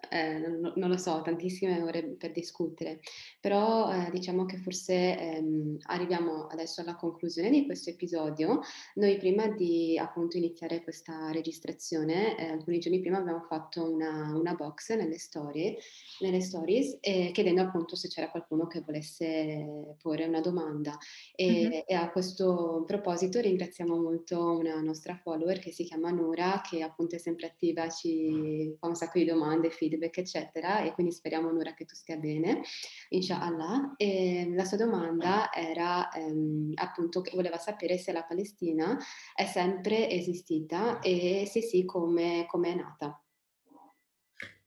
eh, 0.09 0.37
non, 0.39 0.73
non 0.75 0.89
lo 0.89 0.97
so, 0.97 1.21
tantissime 1.21 1.81
ore 1.81 2.03
per 2.17 2.31
discutere, 2.31 2.99
però 3.39 3.91
eh, 3.91 4.09
diciamo 4.11 4.45
che 4.45 4.57
forse 4.57 5.17
ehm, 5.17 5.77
arriviamo 5.87 6.47
adesso 6.47 6.81
alla 6.81 6.95
conclusione 6.95 7.49
di 7.49 7.65
questo 7.65 7.89
episodio. 7.89 8.61
Noi 8.95 9.17
prima 9.17 9.47
di 9.47 9.97
appunto 9.97 10.37
iniziare 10.37 10.81
questa 10.83 11.31
registrazione, 11.31 12.37
eh, 12.37 12.47
alcuni 12.49 12.79
giorni 12.79 12.99
prima 12.99 13.17
abbiamo 13.17 13.41
fatto 13.41 13.91
una, 13.91 14.33
una 14.35 14.53
box 14.55 14.95
nelle 14.95 15.17
storie, 15.17 15.77
nelle 16.19 16.41
stories, 16.41 16.97
eh, 17.01 17.31
chiedendo 17.33 17.61
appunto 17.61 17.95
se 17.95 18.07
c'era 18.07 18.29
qualcuno 18.29 18.67
che 18.67 18.81
volesse 18.81 19.95
porre 20.01 20.25
una 20.25 20.41
domanda. 20.41 20.97
E, 21.35 21.45
Mhm. 21.67 21.83
e 21.85 21.93
a 21.95 22.11
questo 22.11 22.83
proposito 22.85 23.39
ringraziamo 23.39 23.95
molto 23.99 24.57
una 24.57 24.79
nostra 24.81 25.15
follower 25.15 25.59
che 25.59 25.71
si 25.71 25.83
chiama 25.83 26.09
Nura, 26.11 26.61
che 26.67 26.81
appunto 26.81 27.15
è 27.15 27.19
sempre 27.19 27.47
attiva, 27.47 27.89
ci 27.89 28.75
fa 28.79 28.87
un 28.87 28.95
sacco 28.95 29.19
di 29.19 29.25
domande, 29.25 29.69
feedback, 29.69 29.95
eccetera. 30.05 30.81
E 30.81 30.93
quindi 30.93 31.11
speriamo, 31.11 31.51
Nura, 31.51 31.73
che 31.73 31.85
tu 31.85 31.95
stia 31.95 32.17
bene, 32.17 32.61
inshallah. 33.09 33.93
E 33.97 34.51
la 34.53 34.65
sua 34.65 34.77
domanda 34.77 35.51
era 35.51 36.09
ehm, 36.11 36.71
appunto 36.75 37.21
che 37.21 37.31
voleva 37.35 37.57
sapere 37.57 37.97
se 37.97 38.11
la 38.11 38.23
Palestina 38.23 38.97
è 39.35 39.45
sempre 39.45 40.09
esistita 40.09 40.99
e 40.99 41.45
se 41.49 41.61
sì, 41.61 41.85
come, 41.85 42.45
come 42.47 42.71
è 42.71 42.75
nata. 42.75 43.21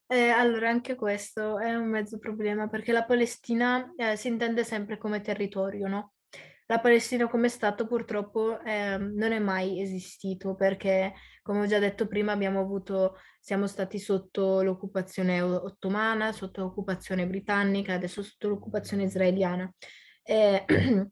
Eh, 0.06 0.28
allora, 0.28 0.68
anche 0.68 0.96
questo 0.96 1.60
è 1.60 1.72
un 1.76 1.88
mezzo 1.88 2.18
problema 2.18 2.66
perché 2.66 2.90
la 2.90 3.04
Palestina 3.04 3.92
eh, 3.96 4.16
si 4.16 4.26
intende 4.26 4.64
sempre 4.64 4.98
come 4.98 5.20
territorio, 5.20 5.86
no? 5.86 6.14
La 6.70 6.78
Palestina 6.78 7.26
come 7.26 7.48
Stato 7.48 7.84
purtroppo 7.84 8.60
eh, 8.62 8.96
non 8.96 9.32
è 9.32 9.40
mai 9.40 9.80
esistito 9.80 10.54
perché, 10.54 11.14
come 11.42 11.62
ho 11.62 11.66
già 11.66 11.80
detto 11.80 12.06
prima, 12.06 12.30
avuto, 12.30 13.16
siamo 13.40 13.66
stati 13.66 13.98
sotto 13.98 14.62
l'occupazione 14.62 15.40
ottomana, 15.40 16.30
sotto 16.30 16.60
l'occupazione 16.60 17.26
britannica, 17.26 17.94
adesso 17.94 18.22
sotto 18.22 18.48
l'occupazione 18.48 19.02
israeliana. 19.02 19.68
E 20.22 20.64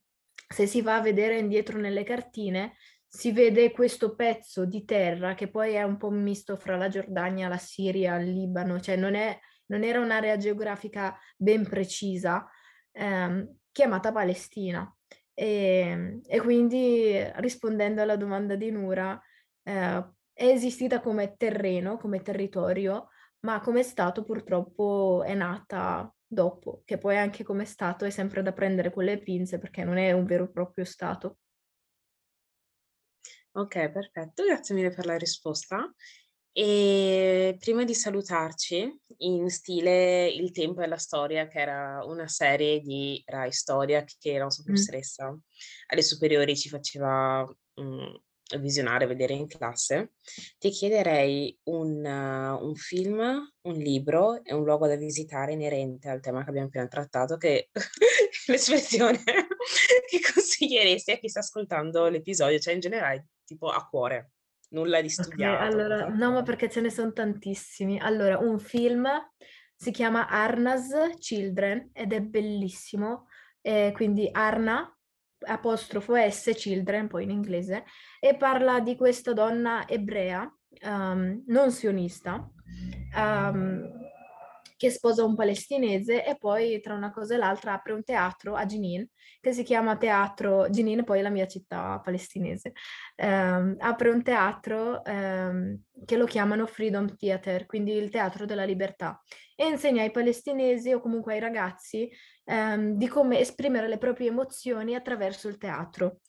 se 0.48 0.66
si 0.68 0.80
va 0.80 0.94
a 0.94 1.00
vedere 1.00 1.40
indietro 1.40 1.80
nelle 1.80 2.04
cartine, 2.04 2.76
si 3.08 3.32
vede 3.32 3.72
questo 3.72 4.14
pezzo 4.14 4.64
di 4.64 4.84
terra 4.84 5.34
che 5.34 5.50
poi 5.50 5.72
è 5.72 5.82
un 5.82 5.96
po' 5.96 6.10
misto 6.10 6.56
fra 6.56 6.76
la 6.76 6.86
Giordania, 6.86 7.48
la 7.48 7.58
Siria, 7.58 8.14
il 8.20 8.30
Libano, 8.30 8.78
cioè 8.78 8.94
non, 8.94 9.16
è, 9.16 9.36
non 9.66 9.82
era 9.82 9.98
un'area 9.98 10.36
geografica 10.36 11.18
ben 11.36 11.68
precisa, 11.68 12.48
ehm, 12.92 13.56
chiamata 13.72 14.12
Palestina. 14.12 14.88
E, 15.38 16.20
e 16.26 16.40
quindi 16.40 17.16
rispondendo 17.36 18.02
alla 18.02 18.16
domanda 18.16 18.56
di 18.56 18.72
Nura, 18.72 19.16
eh, 19.62 20.04
è 20.32 20.44
esistita 20.44 21.00
come 21.00 21.36
terreno, 21.36 21.96
come 21.96 22.22
territorio, 22.22 23.10
ma 23.44 23.60
come 23.60 23.84
Stato 23.84 24.24
purtroppo 24.24 25.22
è 25.24 25.34
nata 25.34 26.12
dopo, 26.26 26.82
che 26.84 26.98
poi 26.98 27.16
anche 27.18 27.44
come 27.44 27.64
Stato 27.66 28.04
è 28.04 28.10
sempre 28.10 28.42
da 28.42 28.52
prendere 28.52 28.92
con 28.92 29.04
le 29.04 29.20
pinze 29.20 29.60
perché 29.60 29.84
non 29.84 29.96
è 29.96 30.10
un 30.10 30.24
vero 30.24 30.42
e 30.44 30.50
proprio 30.50 30.84
Stato. 30.84 31.38
Ok, 33.52 33.90
perfetto, 33.90 34.44
grazie 34.44 34.74
mille 34.74 34.90
per 34.90 35.06
la 35.06 35.16
risposta. 35.16 35.94
E 36.52 37.56
prima 37.58 37.84
di 37.84 37.94
salutarci, 37.94 39.00
in 39.18 39.48
stile 39.48 40.28
Il 40.28 40.50
tempo 40.50 40.82
e 40.82 40.86
la 40.86 40.96
storia, 40.96 41.46
che 41.46 41.60
era 41.60 42.02
una 42.04 42.26
serie 42.26 42.80
di 42.80 43.22
Rai 43.26 43.52
Storia 43.52 44.04
che 44.04 44.32
la 44.32 44.44
nostra 44.44 44.64
Mm. 44.64 44.66
professoressa 44.66 45.38
alle 45.86 46.02
superiori 46.02 46.56
ci 46.56 46.68
faceva 46.68 47.44
mm, 47.80 48.14
visionare, 48.56 49.06
vedere 49.06 49.34
in 49.34 49.46
classe, 49.46 50.12
ti 50.58 50.70
chiederei 50.70 51.56
un, 51.64 52.04
uh, 52.04 52.64
un 52.64 52.74
film, 52.74 53.20
un 53.62 53.74
libro 53.74 54.42
e 54.42 54.54
un 54.54 54.64
luogo 54.64 54.86
da 54.86 54.96
visitare 54.96 55.52
inerente 55.52 56.08
al 56.08 56.20
tema 56.20 56.42
che 56.42 56.48
abbiamo 56.48 56.68
appena 56.68 56.88
trattato, 56.88 57.36
che 57.36 57.68
l'espressione 58.48 59.22
che 60.08 60.20
consiglieresti 60.32 61.10
a 61.10 61.18
chi 61.18 61.28
sta 61.28 61.40
ascoltando 61.40 62.08
l'episodio, 62.08 62.58
cioè 62.58 62.74
in 62.74 62.80
generale, 62.80 63.28
tipo 63.44 63.68
a 63.68 63.86
cuore, 63.86 64.32
nulla 64.70 65.00
di 65.00 65.08
studiato. 65.08 65.62
allora, 65.62 65.96
proprio 65.96 66.14
a 66.14 66.18
no, 66.18 66.32
ma 66.32 66.42
perché 66.42 66.68
ce 66.68 66.80
ne 66.80 66.90
sono 66.90 67.12
tantissimi. 67.12 67.98
Allora, 67.98 68.38
un 68.38 68.58
film 68.58 69.08
si 69.74 69.90
chiama 69.90 70.28
Arna's 70.28 70.90
Children 71.18 71.90
ed 71.92 72.12
è 72.12 72.20
bellissimo, 72.20 73.28
eh, 73.60 73.92
quindi 73.94 74.28
Arna, 74.30 74.92
apostrofo 75.46 76.16
S, 76.16 76.52
Children, 76.54 77.06
poi 77.06 77.24
in 77.24 77.30
inglese, 77.30 77.84
e 78.18 78.36
parla 78.36 78.80
di 78.80 78.96
questa 78.96 79.32
donna 79.32 79.86
ebrea, 79.86 80.52
um, 80.82 81.44
non 81.46 81.70
sionista, 81.70 82.50
um, 83.16 84.07
che 84.78 84.90
sposa 84.90 85.24
un 85.24 85.34
palestinese 85.34 86.24
e 86.24 86.38
poi 86.38 86.80
tra 86.80 86.94
una 86.94 87.10
cosa 87.10 87.34
e 87.34 87.36
l'altra 87.36 87.74
apre 87.74 87.92
un 87.92 88.04
teatro 88.04 88.54
a 88.54 88.64
Jenin 88.64 89.06
che 89.40 89.52
si 89.52 89.62
chiama 89.62 89.96
Teatro 89.96 90.68
Jenin, 90.68 91.04
poi 91.04 91.20
la 91.20 91.30
mia 91.30 91.46
città 91.46 92.00
palestinese. 92.02 92.72
Ehm, 93.16 93.76
apre 93.78 94.10
un 94.10 94.22
teatro 94.22 95.04
ehm, 95.04 95.82
che 96.04 96.16
lo 96.16 96.24
chiamano 96.26 96.66
Freedom 96.66 97.16
Theater, 97.16 97.66
quindi 97.66 97.92
il 97.92 98.10
teatro 98.10 98.46
della 98.46 98.64
libertà, 98.64 99.20
e 99.56 99.66
insegna 99.66 100.02
ai 100.02 100.10
palestinesi 100.10 100.92
o 100.92 101.00
comunque 101.00 101.34
ai 101.34 101.40
ragazzi 101.40 102.08
ehm, 102.44 102.92
di 102.94 103.08
come 103.08 103.40
esprimere 103.40 103.88
le 103.88 103.98
proprie 103.98 104.28
emozioni 104.28 104.94
attraverso 104.94 105.48
il 105.48 105.58
teatro. 105.58 106.20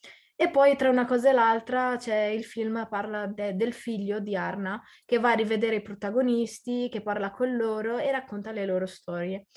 E 0.41 0.49
poi 0.49 0.77
tra 0.77 0.89
una 0.89 1.03
cosa 1.05 1.31
e 1.31 1.33
l'altra 1.33 1.97
c'è 1.97 2.27
il 2.27 2.45
film 2.45 2.87
parla 2.89 3.27
de- 3.27 3.57
del 3.57 3.73
figlio 3.73 4.21
di 4.21 4.37
Arna 4.37 4.81
che 5.03 5.19
va 5.19 5.31
a 5.31 5.35
rivedere 5.35 5.75
i 5.75 5.81
protagonisti, 5.81 6.87
che 6.89 7.01
parla 7.01 7.31
con 7.31 7.57
loro 7.57 7.97
e 7.97 8.09
racconta 8.09 8.53
le 8.53 8.65
loro 8.65 8.85
storie. 8.85 9.47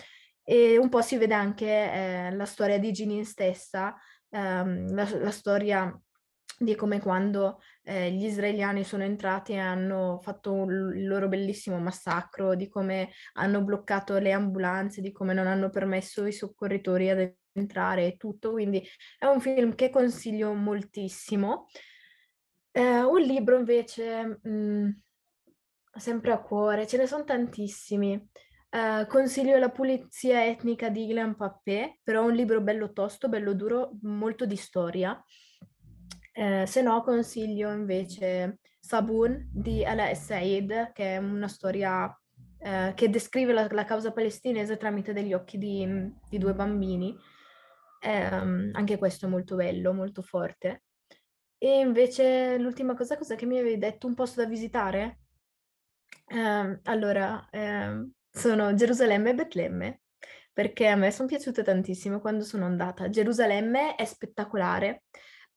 E 0.43 0.78
un 0.78 0.89
po' 0.89 1.01
si 1.01 1.16
vede 1.18 1.35
anche 1.35 1.66
eh, 1.68 2.35
la 2.35 2.45
storia 2.47 2.80
di 2.80 2.91
Ginin 2.91 3.24
stessa, 3.24 3.97
ehm, 4.30 4.93
la, 4.93 5.09
la 5.20 5.30
storia 5.30 5.97
di 6.59 6.74
come 6.74 7.01
quando 7.01 7.61
eh, 7.85 8.11
gli 8.12 8.24
israeliani 8.24 8.85
sono 8.85 9.03
entrati 9.03 9.53
e 9.53 9.59
hanno 9.59 10.20
fatto 10.22 10.64
il 10.64 11.07
loro 11.07 11.28
bellissimo 11.28 11.78
massacro, 11.78 12.55
di 12.55 12.68
come 12.68 13.11
hanno 13.35 13.62
bloccato 13.62 14.18
le 14.18 14.33
ambulanze, 14.33 15.01
di 15.01 15.12
come 15.12 15.35
non 15.35 15.47
hanno 15.47 15.70
permesso 15.70 16.22
ai 16.22 16.33
soccorritori 16.33 17.11
ad 17.11 17.35
entrare 17.53 18.07
e 18.07 18.16
tutto. 18.16 18.53
Quindi 18.53 18.87
è 19.18 19.26
un 19.26 19.41
film 19.41 19.74
che 19.74 19.91
consiglio 19.91 20.53
moltissimo. 20.55 21.66
Eh, 22.70 23.03
un 23.03 23.20
libro 23.20 23.59
invece, 23.59 24.39
mh, 24.43 25.01
sempre 25.99 26.33
a 26.33 26.41
cuore, 26.41 26.87
ce 26.87 26.97
ne 26.97 27.07
sono 27.07 27.24
tantissimi. 27.24 28.28
Eh, 28.70 29.07
consiglio 29.09 29.59
La 29.59 29.70
pulizia 29.70 30.47
etnica 30.47 30.89
di 30.89 31.07
Ilan 31.09 31.37
Pappé, 31.37 31.99
però 32.03 32.22
è 32.22 32.26
un 32.26 32.35
libro 32.35 32.62
bello 32.62 32.93
tosto, 32.93 33.28
bello 33.28 33.53
duro, 33.53 33.99
molto 34.03 34.47
di 34.47 34.57
storia. 34.57 35.22
Eh, 36.33 36.66
se 36.66 36.83
no 36.83 37.03
consiglio 37.03 37.70
invece 37.72 38.59
Sabun 38.80 39.49
di 39.53 39.85
Ala 39.85 40.14
Said, 40.14 40.93
che 40.93 41.14
è 41.14 41.16
una 41.18 41.49
storia 41.49 42.14
eh, 42.59 42.93
che 42.95 43.11
descrive 43.11 43.53
la, 43.53 43.68
la 43.70 43.85
causa 43.85 44.12
palestinese 44.12 44.76
tramite 44.76 45.12
degli 45.12 45.35
occhi 45.35 45.59
di, 45.59 46.12
di 46.28 46.39
due 46.39 46.55
bambini. 46.55 47.14
Ehm, 48.01 48.70
anche 48.72 48.99
questo 48.99 49.26
è 49.26 49.28
molto 49.28 49.57
bello, 49.57 49.93
molto 49.93 50.22
forte. 50.22 50.85
E 51.59 51.78
invece 51.78 52.59
l'ultima 52.59 52.95
cosa, 52.95 53.16
cosa 53.16 53.37
che 53.37 53.47
mi 53.47 53.59
avevi 53.59 53.78
detto, 53.78 54.07
un 54.07 54.14
posto 54.14 54.43
da 54.43 54.49
visitare? 54.49 55.20
Ehm, 56.28 56.80
allora, 56.85 57.47
ehm, 57.51 58.11
sono 58.30 58.74
Gerusalemme 58.74 59.30
e 59.30 59.35
Betlemme, 59.35 60.01
perché 60.53 60.89
a 60.89 60.97
me 60.97 61.11
sono 61.11 61.28
piaciute 61.28 61.62
tantissimo 61.62 62.20
quando 62.20 62.43
sono 62.43 62.64
andata. 62.64 63.09
Gerusalemme 63.09 63.95
è 63.95 64.05
spettacolare, 64.05 65.05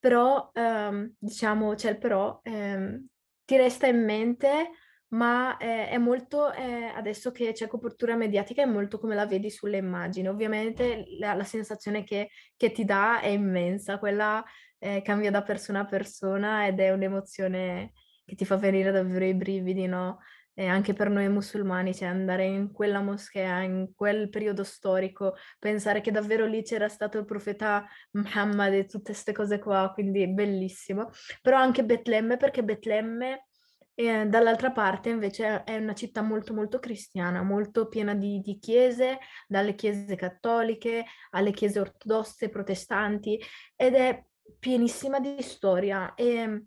però, 0.06 0.52
ehm, 0.54 1.16
diciamo, 1.18 1.74
c'è 1.74 1.90
il 1.90 1.98
però, 1.98 2.40
ehm, 2.44 3.08
ti 3.44 3.58
resta 3.58 3.88
in 3.88 4.04
mente, 4.06 4.70
ma 5.10 5.58
è, 5.58 5.90
è 5.90 5.98
molto, 5.98 6.52
è, 6.52 6.92
adesso 6.96 7.32
che 7.32 7.54
c'è 7.54 7.68
copertura 7.68 8.16
mediatica, 8.16 8.62
è 8.62 8.66
molto 8.68 9.00
come 9.00 9.16
la 9.16 9.26
vedi 9.26 9.50
sulle 9.50 9.78
immagini. 9.78 10.28
Ovviamente 10.28 11.06
la, 11.18 11.34
la 11.34 11.44
sensazione 11.44 12.04
che, 12.04 12.30
che, 12.56 12.72
ti 12.72 12.86
dà 12.86 13.20
è 13.20 13.30
immensa, 13.30 13.98
quella 13.98 14.44
eh, 14.78 15.02
cambia 15.02 15.32
da 15.32 15.42
persona 15.42 15.80
a 15.80 15.86
persona 15.86 16.68
ed 16.68 16.80
è 16.80 16.92
un'emozione 16.92 17.94
che 18.26 18.36
ti 18.36 18.46
fa 18.46 18.58
venire 18.58 18.92
davvero 18.92 19.26
i 19.26 19.34
brividi, 19.34 19.88
no? 19.88 20.20
E 20.58 20.68
anche 20.68 20.94
per 20.94 21.10
noi 21.10 21.28
musulmani, 21.28 21.94
cioè 21.94 22.08
andare 22.08 22.46
in 22.46 22.72
quella 22.72 23.02
moschea, 23.02 23.62
in 23.62 23.92
quel 23.94 24.30
periodo 24.30 24.64
storico, 24.64 25.36
pensare 25.60 26.00
che 26.00 26.12
davvero 26.12 26.46
lì 26.46 26.64
c'era 26.64 26.88
stato 26.88 27.18
il 27.18 27.26
profeta 27.26 27.86
Muhammad 28.12 28.74
e 28.74 28.86
tutte 28.86 29.12
queste 29.12 29.34
cose 29.34 29.60
qua, 29.60 29.92
quindi 29.94 30.28
bellissimo. 30.28 31.10
Però 31.42 31.58
anche 31.58 31.84
Betlemme, 31.84 32.38
perché 32.38 32.64
Betlemme 32.64 33.48
eh, 33.96 34.26
dall'altra 34.28 34.72
parte 34.72 35.10
invece 35.10 35.64
è 35.64 35.78
una 35.78 35.94
città 35.94 36.22
molto 36.22 36.54
molto 36.54 36.80
cristiana, 36.80 37.44
molto 37.44 37.88
piena 37.88 38.14
di, 38.14 38.40
di, 38.42 38.60
chiese, 38.60 39.20
dalle 39.48 39.74
chiese 39.74 40.16
cattoliche 40.16 41.06
alle 41.32 41.52
chiese 41.52 41.80
ortodosse, 41.80 42.50
protestanti, 42.50 43.42
ed 43.76 43.94
è 43.96 44.24
pienissima 44.60 45.20
di 45.20 45.42
storia. 45.42 46.14
E 46.14 46.66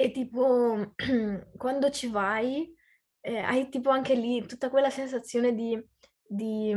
e 0.00 0.10
tipo, 0.12 0.94
quando 1.58 1.90
ci 1.90 2.08
vai, 2.08 2.74
eh, 3.20 3.38
hai 3.38 3.68
tipo 3.68 3.90
anche 3.90 4.14
lì 4.14 4.44
tutta 4.46 4.70
quella 4.70 4.88
sensazione 4.88 5.54
di, 5.54 5.78
di, 6.26 6.74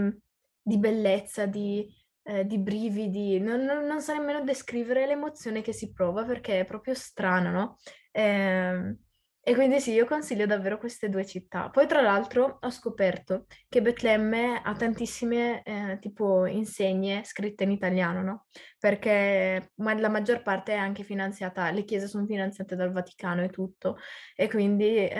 di 0.61 0.77
bellezza, 0.77 1.45
di, 1.45 1.87
eh, 2.23 2.45
di 2.45 2.59
brividi. 2.59 3.39
Non, 3.39 3.61
non, 3.61 3.85
non, 3.85 4.01
so 4.01 4.13
nemmeno 4.13 4.43
descrivere 4.43 5.05
l'emozione 5.05 5.61
che 5.61 5.71
si 5.71 5.93
prova 5.93 6.25
perché 6.25 6.59
è 6.59 6.65
proprio 6.65 6.93
strana, 6.93 7.49
no? 7.49 7.77
Eh, 8.11 8.97
e 9.45 9.55
quindi 9.55 9.81
sì, 9.81 9.91
io 9.91 10.05
consiglio 10.05 10.45
davvero 10.45 10.77
queste 10.77 11.09
due 11.09 11.25
città. 11.25 11.69
Poi 11.69 11.85
tra 11.85 11.99
l'altro 11.99 12.59
ho 12.61 12.69
scoperto 12.69 13.45
che 13.67 13.81
Betlemme 13.81 14.61
ha 14.63 14.73
tantissime 14.73 15.61
eh, 15.63 15.97
tipo 15.99 16.45
insegne 16.45 17.25
scritte 17.25 17.65
in 17.65 17.71
italiano, 17.71 18.21
no? 18.23 18.45
Perché 18.79 19.73
ma 19.75 19.93
la 19.99 20.07
maggior 20.07 20.43
parte 20.43 20.71
è 20.71 20.77
anche 20.77 21.03
finanziata, 21.03 21.71
le 21.71 21.83
chiese 21.83 22.07
sono 22.07 22.25
finanziate 22.25 22.77
dal 22.77 22.93
Vaticano 22.93 23.43
e 23.43 23.49
tutto. 23.49 23.97
E 24.33 24.47
quindi 24.47 24.95
eh, 24.95 25.11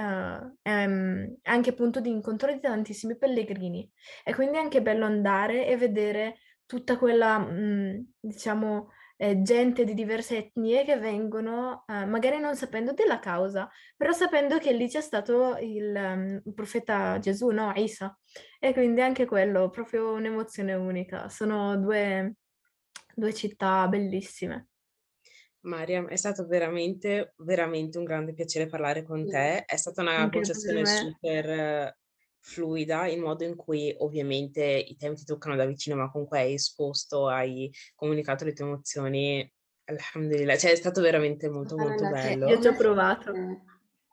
è 0.62 0.88
anche 1.44 1.74
punto 1.74 2.00
di 2.00 2.10
incontro 2.10 2.50
di 2.50 2.62
tantissimi 2.62 3.18
pellegrini. 3.18 3.92
E 4.24 4.34
quindi 4.34 4.56
è 4.56 4.62
anche 4.62 4.82
bello 4.82 5.04
andare 5.04 5.68
e 5.68 5.76
vedere 5.76 6.38
tutta 6.66 6.98
quella, 6.98 7.40
mh, 7.40 7.52
mm, 7.52 8.00
diciamo, 8.22 8.90
eh, 9.24 9.42
gente 9.42 9.86
di 9.86 9.94
diverse 9.94 10.36
etnie 10.36 10.84
che 10.84 10.98
vengono, 10.98 11.86
eh, 11.88 12.06
magari 12.06 12.40
non 12.40 12.58
sapendo 12.58 12.92
della 12.92 13.20
causa, 13.20 13.70
però 13.96 14.12
sapendo 14.12 14.58
che 14.58 14.74
lì 14.74 14.90
c'è 14.90 15.00
stato 15.00 15.56
il, 15.62 15.96
um, 15.96 16.42
il 16.44 16.54
profeta 16.54 17.18
Gesù, 17.20 17.48
no? 17.52 17.72
Isa. 17.76 18.18
E 18.60 18.74
quindi 18.74 19.00
anche 19.00 19.26
quello, 19.26 19.70
proprio 19.70 20.12
un'emozione 20.12 20.74
unica. 20.74 21.30
Sono 21.30 21.78
due, 21.78 22.36
due 23.16 23.34
città 23.34 23.88
bellissime. 23.88 24.68
Mariam, 25.62 26.10
è 26.10 26.18
stato 26.18 26.46
veramente, 26.46 27.34
veramente 27.38 27.98
un 27.98 28.04
grande 28.04 28.34
piacere 28.34 28.68
parlare 28.68 29.04
con 29.04 29.26
te. 29.26 29.64
È 29.64 29.78
stata 29.78 30.02
una 30.02 30.20
conversazione 30.30 30.86
super 30.86 31.96
fluida, 32.44 33.08
il 33.08 33.22
modo 33.22 33.46
in 33.46 33.56
cui 33.56 33.96
ovviamente 34.00 34.64
i 34.64 34.98
temi 34.98 35.16
ti 35.16 35.24
toccano 35.24 35.56
da 35.56 35.66
vicino, 35.66 35.96
ma 35.96 36.12
comunque 36.12 36.40
hai 36.40 36.54
esposto, 36.54 37.28
hai 37.28 37.72
comunicato 37.96 38.44
le 38.44 38.54
tue 38.54 38.66
emozioni. 38.66 39.52
Alhamdulillah, 39.86 40.58
cioè 40.58 40.72
è 40.72 40.76
stato 40.76 41.02
veramente 41.02 41.50
molto 41.50 41.78
molto 41.78 42.10
bello. 42.10 42.48
Io 42.48 42.62
ci 42.62 42.68
ho 42.68 42.76
provato. 42.76 43.34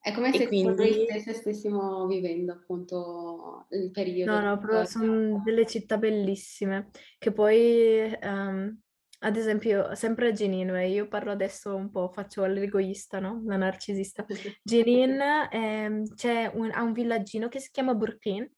È 0.01 0.13
come 0.13 0.33
se 0.33 0.47
quindi... 0.47 0.75
noi 0.75 1.07
stesse 1.09 1.35
stessimo 1.35 2.07
vivendo 2.07 2.53
appunto 2.53 3.67
il 3.71 3.91
periodo. 3.91 4.33
No, 4.33 4.41
no, 4.41 4.59
però 4.59 4.85
sono 4.85 5.43
delle 5.45 5.67
città 5.67 5.99
bellissime 5.99 6.91
che 7.19 7.33
poi 7.33 8.11
um, 8.23 8.81
ad 9.23 9.37
esempio, 9.37 9.95
sempre 9.95 10.29
a 10.29 10.33
Jenin, 10.33 10.71
io 10.89 11.07
parlo 11.09 11.31
adesso 11.31 11.75
un 11.75 11.91
po', 11.91 12.09
faccio 12.09 12.45
l'egoista, 12.47 13.19
no? 13.19 13.43
La 13.45 13.57
narcisista. 13.57 14.25
Jenin 14.63 15.21
ehm, 15.51 16.15
c'è 16.15 16.51
un, 16.55 16.71
ha 16.73 16.83
un 16.83 16.93
villaggino 16.93 17.49
che 17.49 17.61
si 17.61 17.71
chiama 17.71 17.95
Burkin, 17.95 18.51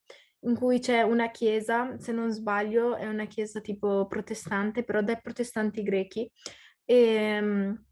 in 0.45 0.55
cui 0.55 0.79
c'è 0.79 1.03
una 1.03 1.31
chiesa, 1.31 1.97
se 1.99 2.13
non 2.13 2.31
sbaglio, 2.31 2.97
è 2.97 3.07
una 3.07 3.27
chiesa 3.27 3.61
tipo 3.61 4.07
protestante, 4.07 4.85
però 4.85 5.03
dai 5.03 5.21
protestanti 5.21 5.83
grechi. 5.83 6.31
E, 6.85 6.97
ehm, 6.97 7.85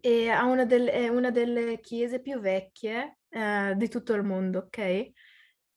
e 0.00 0.28
ha 0.28 0.44
una 0.44 0.64
delle, 0.64 0.90
è 0.90 1.08
una 1.08 1.30
delle 1.30 1.80
chiese 1.80 2.20
più 2.20 2.38
vecchie 2.38 3.18
eh, 3.28 3.74
di 3.76 3.88
tutto 3.88 4.12
il 4.14 4.22
mondo, 4.22 4.58
ok? 4.58 5.12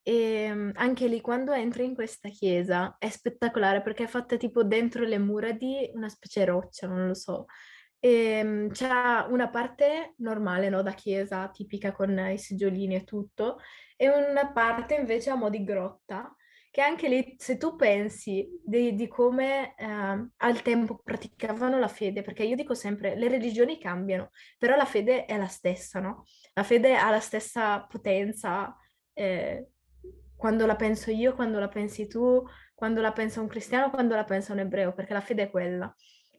E 0.08 0.44
ehm, 0.44 0.72
anche 0.76 1.08
lì, 1.08 1.20
quando 1.20 1.52
entri 1.52 1.84
in 1.84 1.94
questa 1.94 2.30
chiesa, 2.30 2.96
è 2.98 3.10
spettacolare 3.10 3.82
perché 3.82 4.06
è 4.06 4.08
fatta 4.08 4.38
tipo 4.38 4.64
dentro 4.64 5.04
le 5.04 5.18
mura 5.18 5.52
di 5.52 5.92
una 5.96 6.08
specie 6.08 6.46
roccia, 6.46 6.88
non 6.88 7.08
lo 7.08 7.14
so. 7.14 7.48
E 8.00 8.10
ehm, 8.10 8.70
c'è 8.70 8.88
una 9.30 9.50
parte 9.50 10.14
normale, 10.20 10.70
no, 10.70 10.82
da 10.82 10.94
chiesa, 10.94 11.50
tipica 11.50 11.92
con 11.92 12.18
i 12.20 12.38
seggiolini 12.38 12.96
e 12.96 13.04
tutto, 13.04 13.60
e 13.98 14.08
una 14.08 14.50
parte 14.54 14.96
invece 14.96 15.30
a 15.30 15.36
mo' 15.36 15.50
di 15.50 15.66
grotta, 15.66 16.34
che 16.72 16.80
anche 16.82 17.10
lì, 17.10 17.36
se 17.38 17.58
tu 17.58 17.76
pensi 17.76 18.48
di, 18.64 18.96
di 18.96 19.08
come 19.10 19.76
eh, 19.76 19.86
al 20.38 20.62
tempo 20.62 21.02
praticavano 21.04 21.80
la 21.80 21.90
fede, 21.90 22.22
perché 22.22 22.44
io 22.44 22.56
dico 22.56 22.76
sempre, 22.76 23.18
le 23.18 23.28
religioni 23.28 23.78
cambiano, 23.78 24.30
però 24.58 24.78
la 24.78 24.86
fede 24.86 25.26
è 25.26 25.38
la 25.38 25.48
stessa, 25.48 26.00
no? 26.00 26.24
La 26.54 26.64
fede 26.64 26.96
ha 26.96 27.10
la 27.10 27.20
stessa 27.20 27.86
potenza. 27.86 28.74
Eh, 29.12 29.68
quando 30.38 30.66
la 30.66 30.76
penso 30.76 31.12
io, 31.12 31.34
quando 31.34 31.60
la 31.60 31.68
pensi 31.68 32.08
tu, 32.08 32.44
quando 32.74 33.02
la 33.02 33.12
pensa 33.12 33.42
un 33.42 33.48
cristiano, 33.48 33.90
quando 33.90 34.16
la 34.16 34.24
pensa 34.24 34.54
un 34.54 34.60
ebreo, 34.60 34.94
perché 34.94 35.14
la 35.14 35.22
fede 35.22 35.44
è 35.44 35.50
quella. 35.50 35.94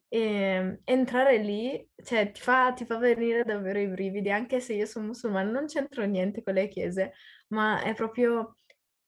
E 0.09 0.21
ehm, 0.21 0.81
entrare 0.85 1.39
lì, 1.39 1.87
cioè, 2.03 2.31
ti 2.31 2.41
fa, 2.41 2.73
ti 2.73 2.85
fa 2.85 2.97
venire 2.99 3.45
davvero 3.45 3.79
i 3.81 3.89
brividi, 3.89 4.31
anche 4.31 4.61
se 4.61 4.75
io 4.75 4.87
sono 4.87 5.07
musulmana, 5.07 5.51
non 5.51 5.67
c'entro 5.67 6.05
niente 6.05 6.43
con 6.43 6.55
le 6.55 6.69
chiese, 6.69 7.13
ma 7.49 7.83
è 7.83 7.95
proprio 7.95 8.55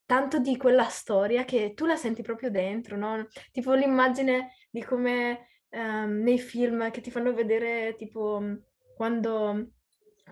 tanto 0.05 0.39
di 0.39 0.57
quella 0.57 0.87
storia 0.89 1.45
che 1.45 1.73
tu 1.73 1.85
la 1.85 1.95
senti 1.95 2.21
proprio 2.21 2.51
dentro, 2.51 2.97
no? 2.97 3.27
Tipo 3.51 3.73
l'immagine 3.73 4.51
di 4.69 4.83
come 4.83 5.47
um, 5.69 6.21
nei 6.21 6.37
film 6.37 6.91
che 6.91 7.01
ti 7.01 7.11
fanno 7.11 7.33
vedere, 7.33 7.95
tipo, 7.97 8.41
quando 8.95 9.71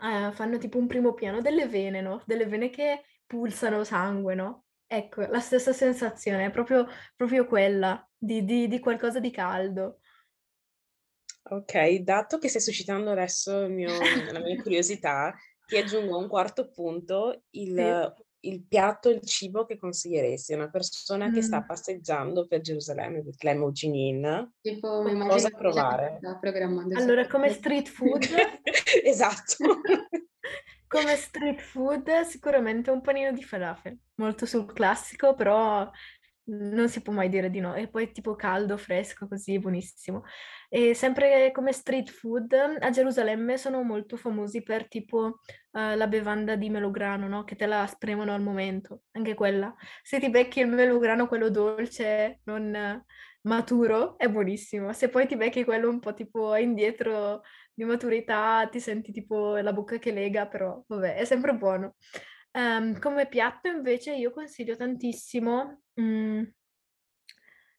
uh, 0.01 0.31
fanno 0.33 0.57
tipo 0.57 0.77
un 0.77 0.87
primo 0.87 1.13
piano 1.13 1.41
delle 1.41 1.67
vene, 1.67 2.01
no? 2.01 2.21
Delle 2.25 2.45
vene 2.45 2.69
che 2.69 3.03
pulsano 3.29 3.83
sangue, 3.83 4.33
no? 4.33 4.65
Ecco, 4.87 5.21
la 5.21 5.39
stessa 5.39 5.71
sensazione, 5.71 6.45
è 6.45 6.49
proprio, 6.49 6.87
proprio 7.15 7.45
quella 7.45 8.03
di, 8.17 8.43
di, 8.43 8.67
di 8.67 8.79
qualcosa 8.79 9.19
di 9.19 9.29
caldo. 9.29 9.99
Ok, 11.51 11.97
dato 11.97 12.39
che 12.39 12.49
stai 12.49 12.61
suscitando 12.61 13.11
adesso 13.11 13.67
mio, 13.67 13.91
la 14.31 14.39
mia 14.39 14.55
curiosità, 14.63 15.35
ti 15.67 15.77
aggiungo 15.77 16.17
un 16.17 16.27
quarto 16.27 16.71
punto, 16.71 17.43
il, 17.51 18.13
sì. 18.15 18.49
il 18.49 18.65
piatto, 18.67 19.09
il 19.09 19.21
cibo 19.21 19.65
che 19.65 19.77
consiglieresti 19.77 20.53
a 20.53 20.57
una 20.57 20.69
persona 20.71 21.29
mm. 21.29 21.33
che 21.33 21.43
sta 21.43 21.61
mm. 21.61 21.67
passeggiando 21.67 22.47
per 22.47 22.61
Gerusalemme, 22.61 23.21
Betlemme 23.21 23.65
o 23.65 23.71
Jenin, 23.71 24.53
tipo, 24.59 25.03
cosa 25.03 25.49
provare? 25.51 26.17
Allora, 26.95 27.27
come 27.27 27.49
street 27.49 27.89
food? 27.89 28.25
esatto. 29.05 29.81
Come 30.89 31.15
street 31.15 31.61
food 31.61 32.09
sicuramente 32.21 32.89
un 32.89 33.01
panino 33.01 33.31
di 33.31 33.43
falafel, 33.43 33.95
molto 34.15 34.47
sul 34.47 34.73
classico, 34.73 35.35
però 35.35 35.87
non 36.45 36.89
si 36.89 37.03
può 37.03 37.13
mai 37.13 37.29
dire 37.29 37.51
di 37.51 37.59
no. 37.59 37.75
E 37.75 37.87
poi 37.87 38.11
tipo 38.11 38.35
caldo, 38.35 38.75
fresco, 38.75 39.27
così, 39.27 39.59
buonissimo. 39.59 40.23
E 40.67 40.95
sempre 40.95 41.51
come 41.51 41.71
street 41.73 42.09
food, 42.09 42.53
a 42.53 42.89
Gerusalemme 42.89 43.57
sono 43.57 43.83
molto 43.83 44.17
famosi 44.17 44.63
per 44.63 44.87
tipo 44.87 45.19
uh, 45.19 45.95
la 45.95 46.07
bevanda 46.07 46.55
di 46.55 46.71
melograno, 46.71 47.27
no? 47.27 47.43
Che 47.43 47.55
te 47.55 47.67
la 47.67 47.85
spremono 47.85 48.33
al 48.33 48.41
momento, 48.41 49.03
anche 49.11 49.35
quella. 49.35 49.71
Se 50.01 50.19
ti 50.19 50.31
becchi 50.31 50.59
il 50.59 50.67
melograno, 50.69 51.27
quello 51.27 51.49
dolce, 51.51 52.39
non 52.45 53.05
maturo, 53.41 54.17
è 54.17 54.27
buonissimo. 54.27 54.91
Se 54.93 55.09
poi 55.09 55.27
ti 55.27 55.35
becchi 55.35 55.63
quello 55.63 55.87
un 55.87 55.99
po' 55.99 56.15
tipo 56.15 56.55
indietro 56.55 57.41
di 57.79 57.85
maturità, 57.85 58.67
ti 58.69 58.81
senti 58.81 59.13
tipo 59.13 59.55
la 59.57 59.71
bocca 59.71 59.97
che 59.99 60.11
lega, 60.11 60.47
però 60.47 60.83
vabbè, 60.85 61.15
è 61.15 61.23
sempre 61.23 61.55
buono. 61.55 61.95
Um, 62.51 62.99
come 62.99 63.27
piatto 63.29 63.69
invece 63.69 64.15
io 64.15 64.31
consiglio 64.31 64.75
tantissimo 64.75 65.83
mm, 65.99 66.43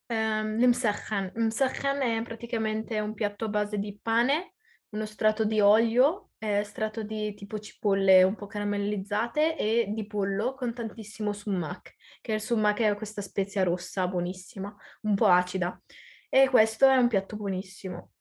um, 0.07 0.55
l'imsakhan. 0.57 1.31
L'imsakhan 1.35 2.01
è 2.01 2.21
praticamente 2.23 2.99
un 2.99 3.13
piatto 3.13 3.45
a 3.45 3.49
base 3.49 3.77
di 3.77 3.99
pane, 4.01 4.55
uno 4.89 5.05
strato 5.05 5.45
di 5.45 5.59
olio 5.59 6.31
è 6.39 6.63
strato 6.63 7.03
di 7.03 7.35
tipo 7.35 7.59
cipolle 7.59 8.23
un 8.23 8.35
po' 8.35 8.47
caramellizzate 8.47 9.55
e 9.55 9.85
di 9.93 10.07
pollo 10.07 10.55
con 10.55 10.73
tantissimo 10.73 11.31
sumac, 11.31 11.93
che 12.21 12.33
il 12.33 12.41
sumac 12.41 12.79
è 12.79 12.95
questa 12.95 13.21
spezia 13.21 13.61
rossa 13.61 14.07
buonissima, 14.07 14.75
un 15.01 15.13
po' 15.13 15.27
acida. 15.27 15.79
E 16.27 16.49
questo 16.49 16.89
è 16.89 16.95
un 16.97 17.07
piatto 17.07 17.35
buonissimo. 17.35 18.13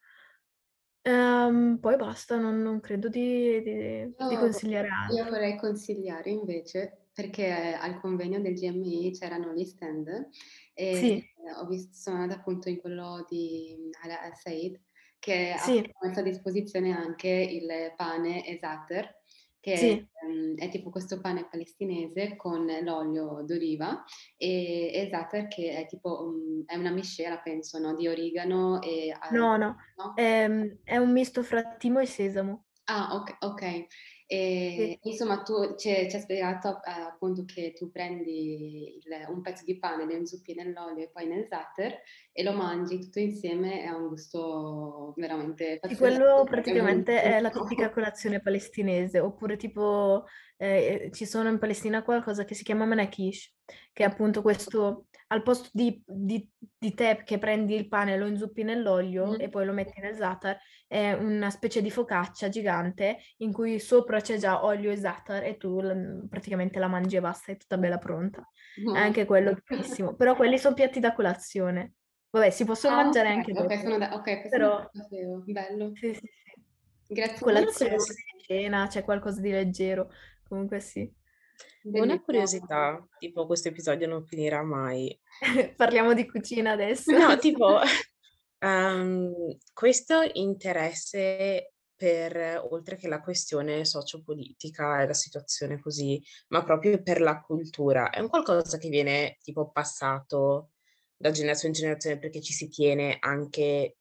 Ehm, 1.03 1.79
poi 1.81 1.97
basta, 1.97 2.37
non, 2.39 2.61
non 2.63 2.81
credo 2.81 3.09
di, 3.09 3.61
di- 3.63 4.15
di 4.27 4.37
consigliare 4.37 4.89
io 5.15 5.25
altro. 5.29 5.29
vorrei 5.29 5.57
consigliare 5.59 6.31
invece, 6.31 7.09
perché 7.13 7.51
al 7.53 8.01
convegno 8.01 8.41
del 8.41 8.55
GMI 8.55 9.11
c'erano 9.13 9.53
gli 9.53 9.65
stand 9.65 10.29
e 10.75 11.09
Sì, 11.09 11.27
ho 11.57 11.67
visto, 11.67 11.93
sono 11.95 12.17
andata 12.23 12.41
appunto 12.41 12.69
in 12.69 12.79
quello 12.79 13.25
di 13.29 13.91
Ala 14.03 14.23
Al 14.23 14.37
Said 14.37 14.81
che 15.19 15.53
ha 15.53 15.67
sì, 15.67 15.83
messo 16.03 16.21
a 16.21 16.23
disposizione 16.23 16.93
anche 16.93 17.29
il 17.29 17.93
pane 17.97 18.47
esater, 18.47 19.20
che 19.61 19.77
sì. 19.77 20.09
ehm, 20.23 20.57
è 20.57 20.69
tipo 20.71 20.91
questo 20.91 21.21
pane 21.21 21.47
palestinese 21.49 22.37
con 22.37 22.67
l'olio 22.83 23.43
d'oliva 23.45 24.03
e 24.37 24.91
esater 24.95 25.49
che 25.49 25.73
è 25.77 25.87
tipo 25.87 26.23
um, 26.25 26.63
è 26.67 26.77
una 26.77 26.91
miscela, 26.91 27.39
penso, 27.39 27.79
no? 27.79 27.95
Di 27.95 28.09
origano 28.09 28.81
e 28.83 29.15
No, 29.31 29.57
no, 29.57 29.77
no? 29.97 30.15
Ehm, 30.17 30.79
è 30.85 30.97
un 30.97 31.13
misto 31.13 31.43
fra 31.43 31.63
timo 31.77 32.01
e 32.01 32.07
sesamo. 32.07 32.65
Ah, 32.87 33.09
ok. 33.43 33.63
Ok. 34.33 34.71
Sì. 34.77 34.77
E, 34.77 34.99
insomma, 35.03 35.43
tu 35.43 35.75
ci 35.77 35.91
hai 35.91 36.09
spiegato 36.11 36.83
eh, 36.85 36.91
appunto 36.91 37.45
che 37.45 37.73
tu 37.73 37.91
prendi 37.91 38.97
il- 38.97 39.27
un 39.29 39.41
pezzo 39.43 39.65
di 39.65 39.79
pane, 39.79 40.05
lo 40.05 40.13
inzuppi 40.13 40.55
nell'olio 40.55 41.05
e 41.05 41.11
poi 41.11 41.27
nel 41.27 41.47
zatter 41.49 42.01
e 42.33 42.43
lo 42.43 42.53
mangi 42.53 42.99
tutto 43.01 43.19
insieme, 43.19 43.83
è 43.83 43.91
un 43.91 44.09
gusto 44.09 45.13
veramente 45.17 45.73
Sì, 45.75 45.79
pazzesco. 45.81 45.99
quello 45.99 46.43
è 46.43 46.45
praticamente 46.45 47.23
è 47.23 47.41
la 47.41 47.51
tipica 47.51 47.91
colazione 47.91 48.41
palestinese, 48.41 49.19
oppure 49.19 49.57
tipo 49.57 50.25
eh, 50.59 51.11
ci 51.13 51.27
sono 51.27 51.49
in 51.49 51.59
Palestina 51.59 52.03
qualcosa 52.05 52.45
che 52.45 52.55
si 52.55 52.63
chiama 52.63 52.85
manakish, 52.85 53.53
che 53.93 54.05
è 54.05 54.07
appunto 54.07 54.43
questo, 54.43 55.07
al 55.33 55.43
posto 55.43 55.69
di, 55.73 56.03
di, 56.07 56.49
di 56.77 56.95
tè 56.95 57.23
che 57.25 57.39
prendi 57.39 57.75
il 57.75 57.89
pane 57.89 58.15
e 58.15 58.19
lo 58.19 58.27
inzuppi 58.27 58.63
nell'olio 58.65 59.31
Mm. 59.31 59.41
e 59.41 59.49
poi 59.49 59.65
lo 59.65 59.73
metti 59.73 60.01
nel 60.01 60.17
za'atar, 60.17 60.59
è 60.89 61.13
una 61.13 61.51
specie 61.51 61.81
di 61.83 61.91
focaccia 61.91 62.49
gigante 62.49 63.19
in 63.39 63.53
cui 63.53 63.79
sopra 63.79 64.21
c'è 64.21 64.39
già 64.39 64.65
olio 64.65 64.91
e 64.91 64.97
za'atar 64.97 65.45
e 65.45 65.57
tu 65.57 65.81
praticamente 66.29 66.79
la 66.79 66.89
mangi 66.89 67.17
e 67.17 67.21
basta, 67.21 67.53
è 67.53 67.57
tutta 67.57 67.79
bella 67.79 67.99
pronta. 67.99 68.47
No. 68.85 68.95
È 68.95 68.99
anche 68.99 69.25
quello 69.25 69.57
buonissimo, 69.67 70.15
però 70.17 70.35
quelli 70.35 70.59
sono 70.59 70.75
piatti 70.75 71.01
da 71.01 71.13
colazione. 71.13 71.95
Vabbè, 72.31 72.51
si 72.51 72.65
possono 72.65 72.95
Ah, 72.97 73.03
mangiare 73.03 73.29
ok, 73.29 73.35
anche 73.37 73.53
ok, 73.53 73.63
dopo, 73.63 73.83
sono 73.83 73.99
da- 73.99 74.15
ok, 74.15 74.23
questo 74.23 74.49
però... 74.49 74.91
bello. 75.47 75.93
Sì, 75.95 76.15
sì, 76.15 76.21
sì. 76.21 77.15
Grazie. 77.15 77.41
Colazione, 77.41 77.97
cena, 78.47 78.87
c'è 78.89 79.05
qualcosa 79.05 79.41
di 79.41 79.51
leggero. 79.51 80.11
Comunque 80.49 80.81
sì. 80.81 81.13
Una 81.83 81.93
Bellissimo. 81.93 82.23
curiosità, 82.25 83.09
tipo 83.19 83.47
questo 83.47 83.69
episodio 83.69 84.07
non 84.07 84.25
finirà 84.25 84.63
mai. 84.63 85.19
Parliamo 85.77 86.15
di 86.15 86.27
cucina 86.27 86.73
adesso. 86.73 87.17
No, 87.17 87.39
tipo, 87.39 87.81
ehm, 88.59 89.33
questo 89.73 90.29
interesse 90.35 91.73
per, 91.95 92.63
oltre 92.71 92.97
che 92.97 93.09
la 93.09 93.21
questione 93.21 93.85
sociopolitica 93.85 95.03
e 95.03 95.07
la 95.07 95.15
situazione 95.15 95.79
così, 95.79 96.23
ma 96.49 96.65
proprio 96.65 97.03
per 97.03 97.21
la 97.21 97.41
cultura, 97.41 98.11
è 98.11 98.21
un 98.21 98.29
qualcosa 98.29 98.79
che 98.79 98.89
viene 98.89 99.37
tipo 99.43 99.71
passato 99.71 100.71
da 101.15 101.31
generazione 101.31 101.75
in 101.75 101.81
generazione 101.81 102.19
perché 102.19 102.41
ci 102.41 102.55
si 102.55 102.69
tiene 102.69 103.19
anche 103.21 103.97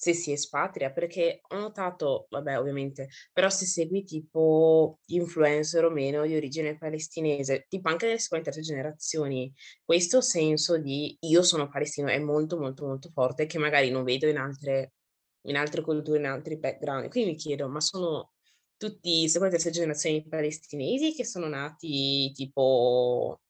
se 0.00 0.14
si 0.14 0.32
espatria, 0.32 0.90
perché 0.92 1.40
ho 1.48 1.58
notato, 1.58 2.26
vabbè, 2.30 2.58
ovviamente, 2.58 3.08
però 3.32 3.50
se 3.50 3.66
segui 3.66 4.02
tipo 4.04 4.98
influencer 5.08 5.84
o 5.84 5.90
meno 5.90 6.24
di 6.26 6.34
origine 6.34 6.78
palestinese, 6.78 7.66
tipo 7.68 7.88
anche 7.90 8.06
nelle 8.06 8.18
seconde 8.18 8.48
e 8.48 8.52
terze 8.52 8.66
generazioni, 8.66 9.52
questo 9.84 10.22
senso 10.22 10.78
di 10.78 11.16
io 11.20 11.42
sono 11.42 11.68
palestino 11.68 12.08
è 12.08 12.18
molto 12.18 12.58
molto 12.58 12.86
molto 12.86 13.10
forte 13.12 13.44
che 13.44 13.58
magari 13.58 13.90
non 13.90 14.02
vedo 14.04 14.26
in 14.26 14.38
altre, 14.38 14.94
in 15.42 15.56
altre 15.56 15.82
culture, 15.82 16.18
in 16.18 16.24
altri 16.26 16.56
background. 16.58 17.10
Quindi 17.10 17.32
mi 17.32 17.36
chiedo, 17.36 17.68
ma 17.68 17.80
sono 17.80 18.32
tutti 18.78 19.28
seconda 19.28 19.54
e 19.54 19.58
terza 19.58 19.70
generazione 19.70 20.20
di 20.22 20.28
palestinesi 20.28 21.12
che 21.14 21.26
sono 21.26 21.46
nati 21.48 22.32
tipo, 22.32 23.40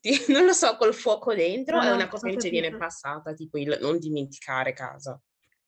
ti- 0.00 0.12
non 0.32 0.46
lo 0.46 0.52
so, 0.54 0.76
col 0.76 0.94
fuoco 0.94 1.34
dentro, 1.34 1.76
No, 1.76 1.82
è 1.82 1.90
no, 1.90 1.94
una 1.94 2.08
cosa 2.08 2.30
che 2.30 2.30
invece 2.30 2.48
viene 2.48 2.74
passata, 2.76 3.34
tipo 3.34 3.58
il 3.58 3.76
non 3.82 3.98
dimenticare 3.98 4.72
casa. 4.72 5.20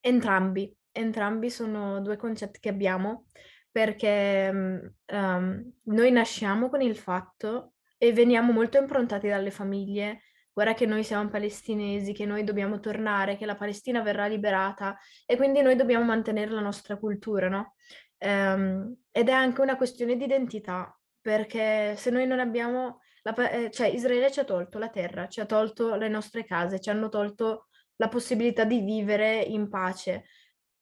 Entrambi, 0.04 0.76
entrambi 0.90 1.48
sono 1.48 2.00
due 2.00 2.16
concetti 2.16 2.58
che 2.58 2.68
abbiamo 2.68 3.26
perché 3.70 4.90
ehm, 5.06 5.72
noi 5.84 6.10
nasciamo 6.10 6.68
con 6.68 6.82
il 6.82 6.96
fatto 6.96 7.74
e 7.96 8.12
veniamo 8.12 8.52
molto 8.52 8.78
improntati 8.78 9.28
dalle 9.28 9.52
famiglie. 9.52 10.22
Guarda 10.52 10.74
che 10.74 10.86
noi 10.86 11.04
siamo 11.04 11.30
palestinesi, 11.30 12.12
che 12.12 12.26
noi 12.26 12.44
dobbiamo 12.44 12.80
tornare, 12.80 13.36
che 13.36 13.46
la 13.46 13.54
Palestina 13.54 14.02
verrà 14.02 14.26
liberata 14.26 14.98
e 15.24 15.36
quindi 15.36 15.62
noi 15.62 15.76
dobbiamo 15.76 16.04
mantenere 16.04 16.50
la 16.50 16.60
nostra 16.60 16.98
cultura, 16.98 17.48
no? 17.48 17.76
Ehm, 18.18 18.94
ed 19.10 19.28
è 19.28 19.32
anche 19.32 19.60
una 19.62 19.76
questione 19.76 20.16
di 20.16 20.24
identità, 20.24 20.94
perché 21.20 21.94
se 21.96 22.10
noi 22.10 22.26
non 22.26 22.40
abbiamo, 22.40 23.00
la 23.22 23.34
eh, 23.50 23.70
cioè 23.70 23.86
Israele 23.86 24.30
ci 24.30 24.40
ha 24.40 24.44
tolto 24.44 24.78
la 24.78 24.90
terra, 24.90 25.28
ci 25.28 25.40
ha 25.40 25.46
tolto 25.46 25.94
le 25.94 26.08
nostre 26.08 26.44
case, 26.44 26.80
ci 26.80 26.90
hanno 26.90 27.08
tolto 27.08 27.68
la 27.96 28.08
possibilità 28.08 28.64
di 28.64 28.80
vivere 28.80 29.40
in 29.40 29.68
pace. 29.68 30.24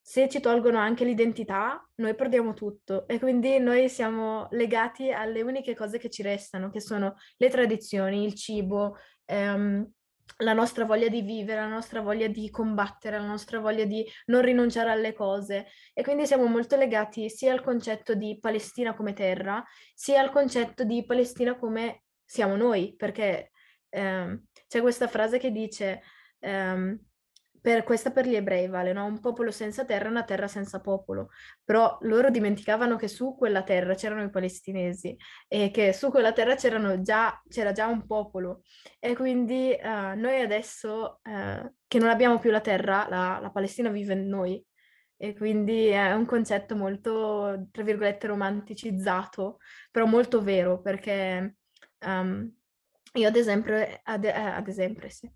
Se 0.01 0.29
ci 0.29 0.41
tolgono 0.41 0.79
anche 0.79 1.05
l'identità, 1.05 1.87
noi 1.97 2.15
perdiamo 2.15 2.55
tutto 2.55 3.07
e 3.07 3.19
quindi 3.19 3.59
noi 3.59 3.89
siamo 3.89 4.49
legati 4.51 5.13
alle 5.13 5.43
uniche 5.43 5.75
cose 5.75 5.99
che 5.99 6.11
ci 6.11 6.23
restano, 6.23 6.71
che 6.71 6.81
sono 6.81 7.17
le 7.37 7.49
tradizioni, 7.49 8.25
il 8.25 8.35
cibo, 8.35 8.97
ehm, 9.27 9.89
la 10.39 10.53
nostra 10.53 10.85
voglia 10.85 11.09
di 11.09 11.23
vivere, 11.23 11.61
la 11.61 11.69
nostra 11.69 12.01
voglia 12.01 12.27
di 12.27 12.51
combattere, 12.51 13.19
la 13.19 13.27
nostra 13.27 13.61
voglia 13.61 13.85
di 13.85 14.07
non 14.27 14.43
rinunciare 14.43 14.91
alle 14.91 15.13
cose. 15.13 15.67
E 15.93 16.03
quindi 16.03 16.27
siamo 16.27 16.47
molto 16.47 16.77
legati 16.77 17.29
sia 17.29 17.53
al 17.53 17.63
concetto 17.63 18.15
di 18.15 18.39
Palestina 18.41 18.95
come 18.95 19.13
terra, 19.13 19.63
sia 19.95 20.21
al 20.21 20.31
concetto 20.31 20.85
di 20.85 21.05
Palestina 21.05 21.57
come 21.57 22.05
siamo 22.25 22.57
noi, 22.57 22.95
perché 22.97 23.51
ehm, 23.91 24.45
c'è 24.67 24.81
questa 24.81 25.09
frase 25.09 25.39
che 25.39 25.51
dice 25.51 26.03
ehm, 26.41 26.99
per, 27.61 27.85
questa 27.85 28.11
per 28.11 28.27
gli 28.27 28.35
ebrei 28.35 28.69
vale, 28.69 28.93
no? 28.93 29.05
Un 29.05 29.21
popolo 29.21 29.51
senza 29.51 29.85
terra 29.85 30.07
è 30.07 30.11
una 30.11 30.25
terra 30.25 30.49
senza 30.49 30.81
popolo. 30.81 31.31
Però 31.65 31.99
loro 32.03 32.31
dimenticavano 32.31 32.97
che 32.97 33.09
su 33.09 33.37
quella 33.37 33.63
terra 33.63 33.95
c'erano 33.95 34.23
i 34.25 34.31
palestinesi 34.31 35.17
e 35.49 35.71
che 35.71 35.93
su 35.93 36.11
quella 36.11 36.33
terra 36.33 36.55
già, 36.55 37.43
c'era 37.49 37.73
già 37.73 37.87
un 37.87 38.07
popolo. 38.07 38.63
E 38.99 39.15
quindi 39.15 39.73
eh, 39.75 40.15
noi 40.15 40.41
adesso 40.41 41.21
eh, 41.23 41.73
che 41.87 41.99
non 41.99 42.09
abbiamo 42.09 42.39
più 42.39 42.51
la 42.51 42.61
terra, 42.61 43.07
la, 43.09 43.39
la 43.41 43.51
Palestina 43.51 43.91
vive 43.91 44.15
in 44.15 44.27
noi. 44.29 44.65
E 45.23 45.35
quindi 45.35 45.89
è 45.89 46.15
un 46.15 46.25
concetto 46.25 46.75
molto, 46.75 47.69
tra 47.71 47.83
virgolette, 47.83 48.27
romanticizzato, 48.27 49.59
però 49.91 50.07
molto 50.07 50.41
vero, 50.43 50.81
perché 50.81 51.57
ehm, 51.99 52.55
io 53.15 53.29
ad 53.29 53.37
esempio, 53.37 53.75
ad, 54.03 54.25
eh, 54.25 54.31
ad 54.31 54.67
esempio, 54.69 55.11
sì, 55.11 55.31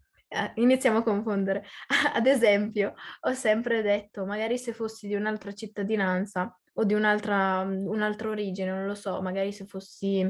iniziamo 0.54 0.98
a 0.98 1.02
confondere. 1.02 1.64
Ad 2.14 2.26
esempio, 2.26 2.94
ho 3.20 3.32
sempre 3.32 3.82
detto, 3.82 4.24
magari 4.24 4.58
se 4.58 4.72
fossi 4.72 5.06
di 5.06 5.14
un'altra 5.14 5.52
cittadinanza 5.52 6.56
o 6.74 6.84
di 6.84 6.94
un'altra, 6.94 7.60
un'altra 7.60 8.28
origine, 8.28 8.70
non 8.70 8.86
lo 8.86 8.94
so, 8.94 9.20
magari 9.22 9.52
se 9.52 9.66
fossi 9.66 10.20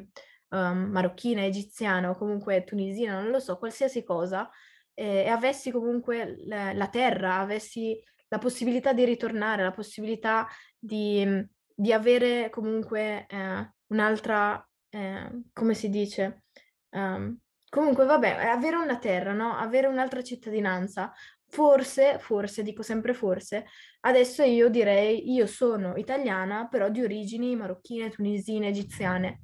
um, 0.48 0.88
marocchina, 0.90 1.44
egiziana 1.44 2.10
o 2.10 2.16
comunque 2.16 2.64
tunisina, 2.64 3.20
non 3.20 3.30
lo 3.30 3.40
so, 3.40 3.58
qualsiasi 3.58 4.02
cosa, 4.04 4.48
eh, 4.94 5.24
e 5.24 5.28
avessi 5.28 5.70
comunque 5.70 6.36
la, 6.46 6.72
la 6.72 6.88
terra, 6.88 7.38
avessi 7.38 7.98
la 8.28 8.38
possibilità 8.38 8.92
di 8.92 9.04
ritornare, 9.04 9.62
la 9.62 9.72
possibilità 9.72 10.46
di, 10.78 11.26
di 11.74 11.92
avere 11.92 12.50
comunque 12.50 13.26
eh, 13.28 13.72
un'altra, 13.88 14.66
eh, 14.90 15.42
come 15.52 15.74
si 15.74 15.88
dice? 15.88 16.44
Um, 16.90 17.38
comunque, 17.74 18.04
vabbè, 18.04 18.46
avere 18.46 18.76
una 18.76 18.98
terra, 18.98 19.32
no? 19.32 19.56
Avere 19.56 19.88
un'altra 19.88 20.22
cittadinanza. 20.22 21.12
Forse, 21.48 22.18
forse, 22.20 22.62
dico 22.62 22.82
sempre 22.82 23.14
forse, 23.14 23.66
adesso 24.02 24.42
io 24.44 24.68
direi 24.68 25.32
io 25.32 25.46
sono 25.46 25.96
italiana, 25.96 26.68
però 26.68 26.88
di 26.88 27.02
origini 27.02 27.56
marocchine, 27.56 28.10
tunisine, 28.10 28.68
egiziane. 28.68 29.40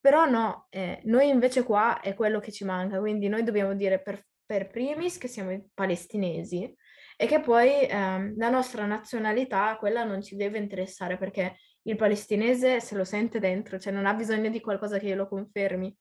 Però 0.00 0.24
no, 0.26 0.66
eh, 0.70 1.00
noi 1.04 1.28
invece 1.28 1.62
qua 1.62 2.00
è 2.00 2.14
quello 2.14 2.40
che 2.40 2.52
ci 2.52 2.64
manca, 2.64 2.98
quindi 2.98 3.28
noi 3.28 3.42
dobbiamo 3.42 3.74
dire 3.74 4.00
per, 4.02 4.24
per 4.44 4.70
primis 4.70 5.18
che 5.18 5.28
siamo 5.28 5.68
palestinesi 5.74 6.74
e 7.16 7.26
che 7.26 7.40
poi 7.40 7.86
ehm, 7.86 8.34
la 8.36 8.48
nostra 8.50 8.86
nazionalità, 8.86 9.76
quella 9.78 10.04
non 10.04 10.22
ci 10.22 10.36
deve 10.36 10.58
interessare 10.58 11.16
perché 11.18 11.56
il 11.82 11.96
palestinese 11.96 12.80
se 12.80 12.94
lo 12.96 13.04
sente 13.04 13.38
dentro, 13.40 13.78
cioè 13.78 13.92
non 13.92 14.06
ha 14.06 14.14
bisogno 14.14 14.48
di 14.50 14.60
qualcosa 14.60 14.98
che 14.98 15.06
glielo 15.06 15.28
confermi. 15.28 15.94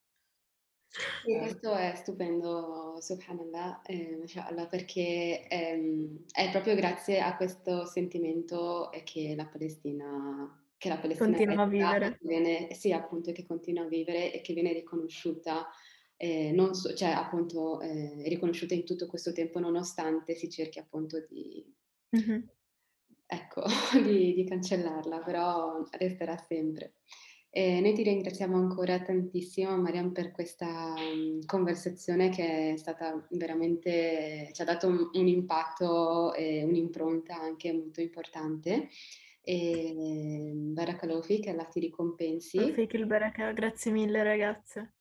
Sì, 1.23 1.35
questo 1.37 1.73
è 1.73 1.93
stupendo, 1.95 2.97
subhanallah, 2.99 3.81
eh, 3.81 4.15
mashallah, 4.19 4.67
perché 4.67 5.47
ehm, 5.47 6.25
è 6.31 6.51
proprio 6.51 6.75
grazie 6.75 7.19
a 7.19 7.35
questo 7.35 7.85
sentimento 7.85 8.91
che 9.03 9.33
la 9.35 9.47
Palestina 9.47 10.57
che 10.77 10.89
la 10.89 10.97
Palestina 10.97 11.29
continua 11.29 11.63
a 11.63 11.67
vivere. 11.67 12.17
Viene, 12.21 12.73
sì, 12.73 12.91
appunto, 12.91 13.31
che 13.31 13.45
continua 13.45 13.83
a 13.85 13.87
vivere 13.87 14.33
e 14.33 14.41
che 14.41 14.53
viene 14.53 14.73
riconosciuta, 14.73 15.67
eh, 16.17 16.51
non 16.51 16.75
so, 16.75 16.93
cioè 16.93 17.09
appunto 17.09 17.79
eh, 17.79 18.23
riconosciuta 18.27 18.73
in 18.73 18.83
tutto 18.83 19.07
questo 19.07 19.31
tempo 19.31 19.59
nonostante 19.59 20.35
si 20.35 20.49
cerchi 20.49 20.79
appunto 20.79 21.25
di, 21.27 21.65
mm-hmm. 22.17 22.41
ecco, 23.25 23.63
di, 24.03 24.33
di 24.33 24.43
cancellarla, 24.43 25.19
però 25.19 25.87
resterà 25.91 26.37
sempre. 26.37 26.95
E 27.55 27.81
noi 27.81 27.93
ti 27.93 28.01
ringraziamo 28.01 28.57
ancora 28.57 28.99
tantissimo, 28.99 29.77
Mariam, 29.77 30.11
per 30.11 30.31
questa 30.31 30.95
um, 30.97 31.39
conversazione 31.45 32.29
che 32.29 32.71
è 32.71 32.77
stata 32.77 33.27
veramente, 33.29 34.49
ci 34.53 34.61
ha 34.63 34.65
dato 34.65 34.87
un, 34.87 35.09
un 35.13 35.27
impatto 35.27 36.33
e 36.33 36.63
un'impronta 36.63 37.39
anche 37.39 37.71
molto 37.71 38.01
importante. 38.01 38.89
E 39.43 40.51
che 41.41 41.51
Allah 41.51 41.65
ti 41.65 41.79
ricompensi. 41.79 42.71
Fik 42.71 42.93
il 42.93 43.05
baraka, 43.05 43.51
grazie 43.51 43.91
mille 43.91 44.23
ragazze. 44.23 44.93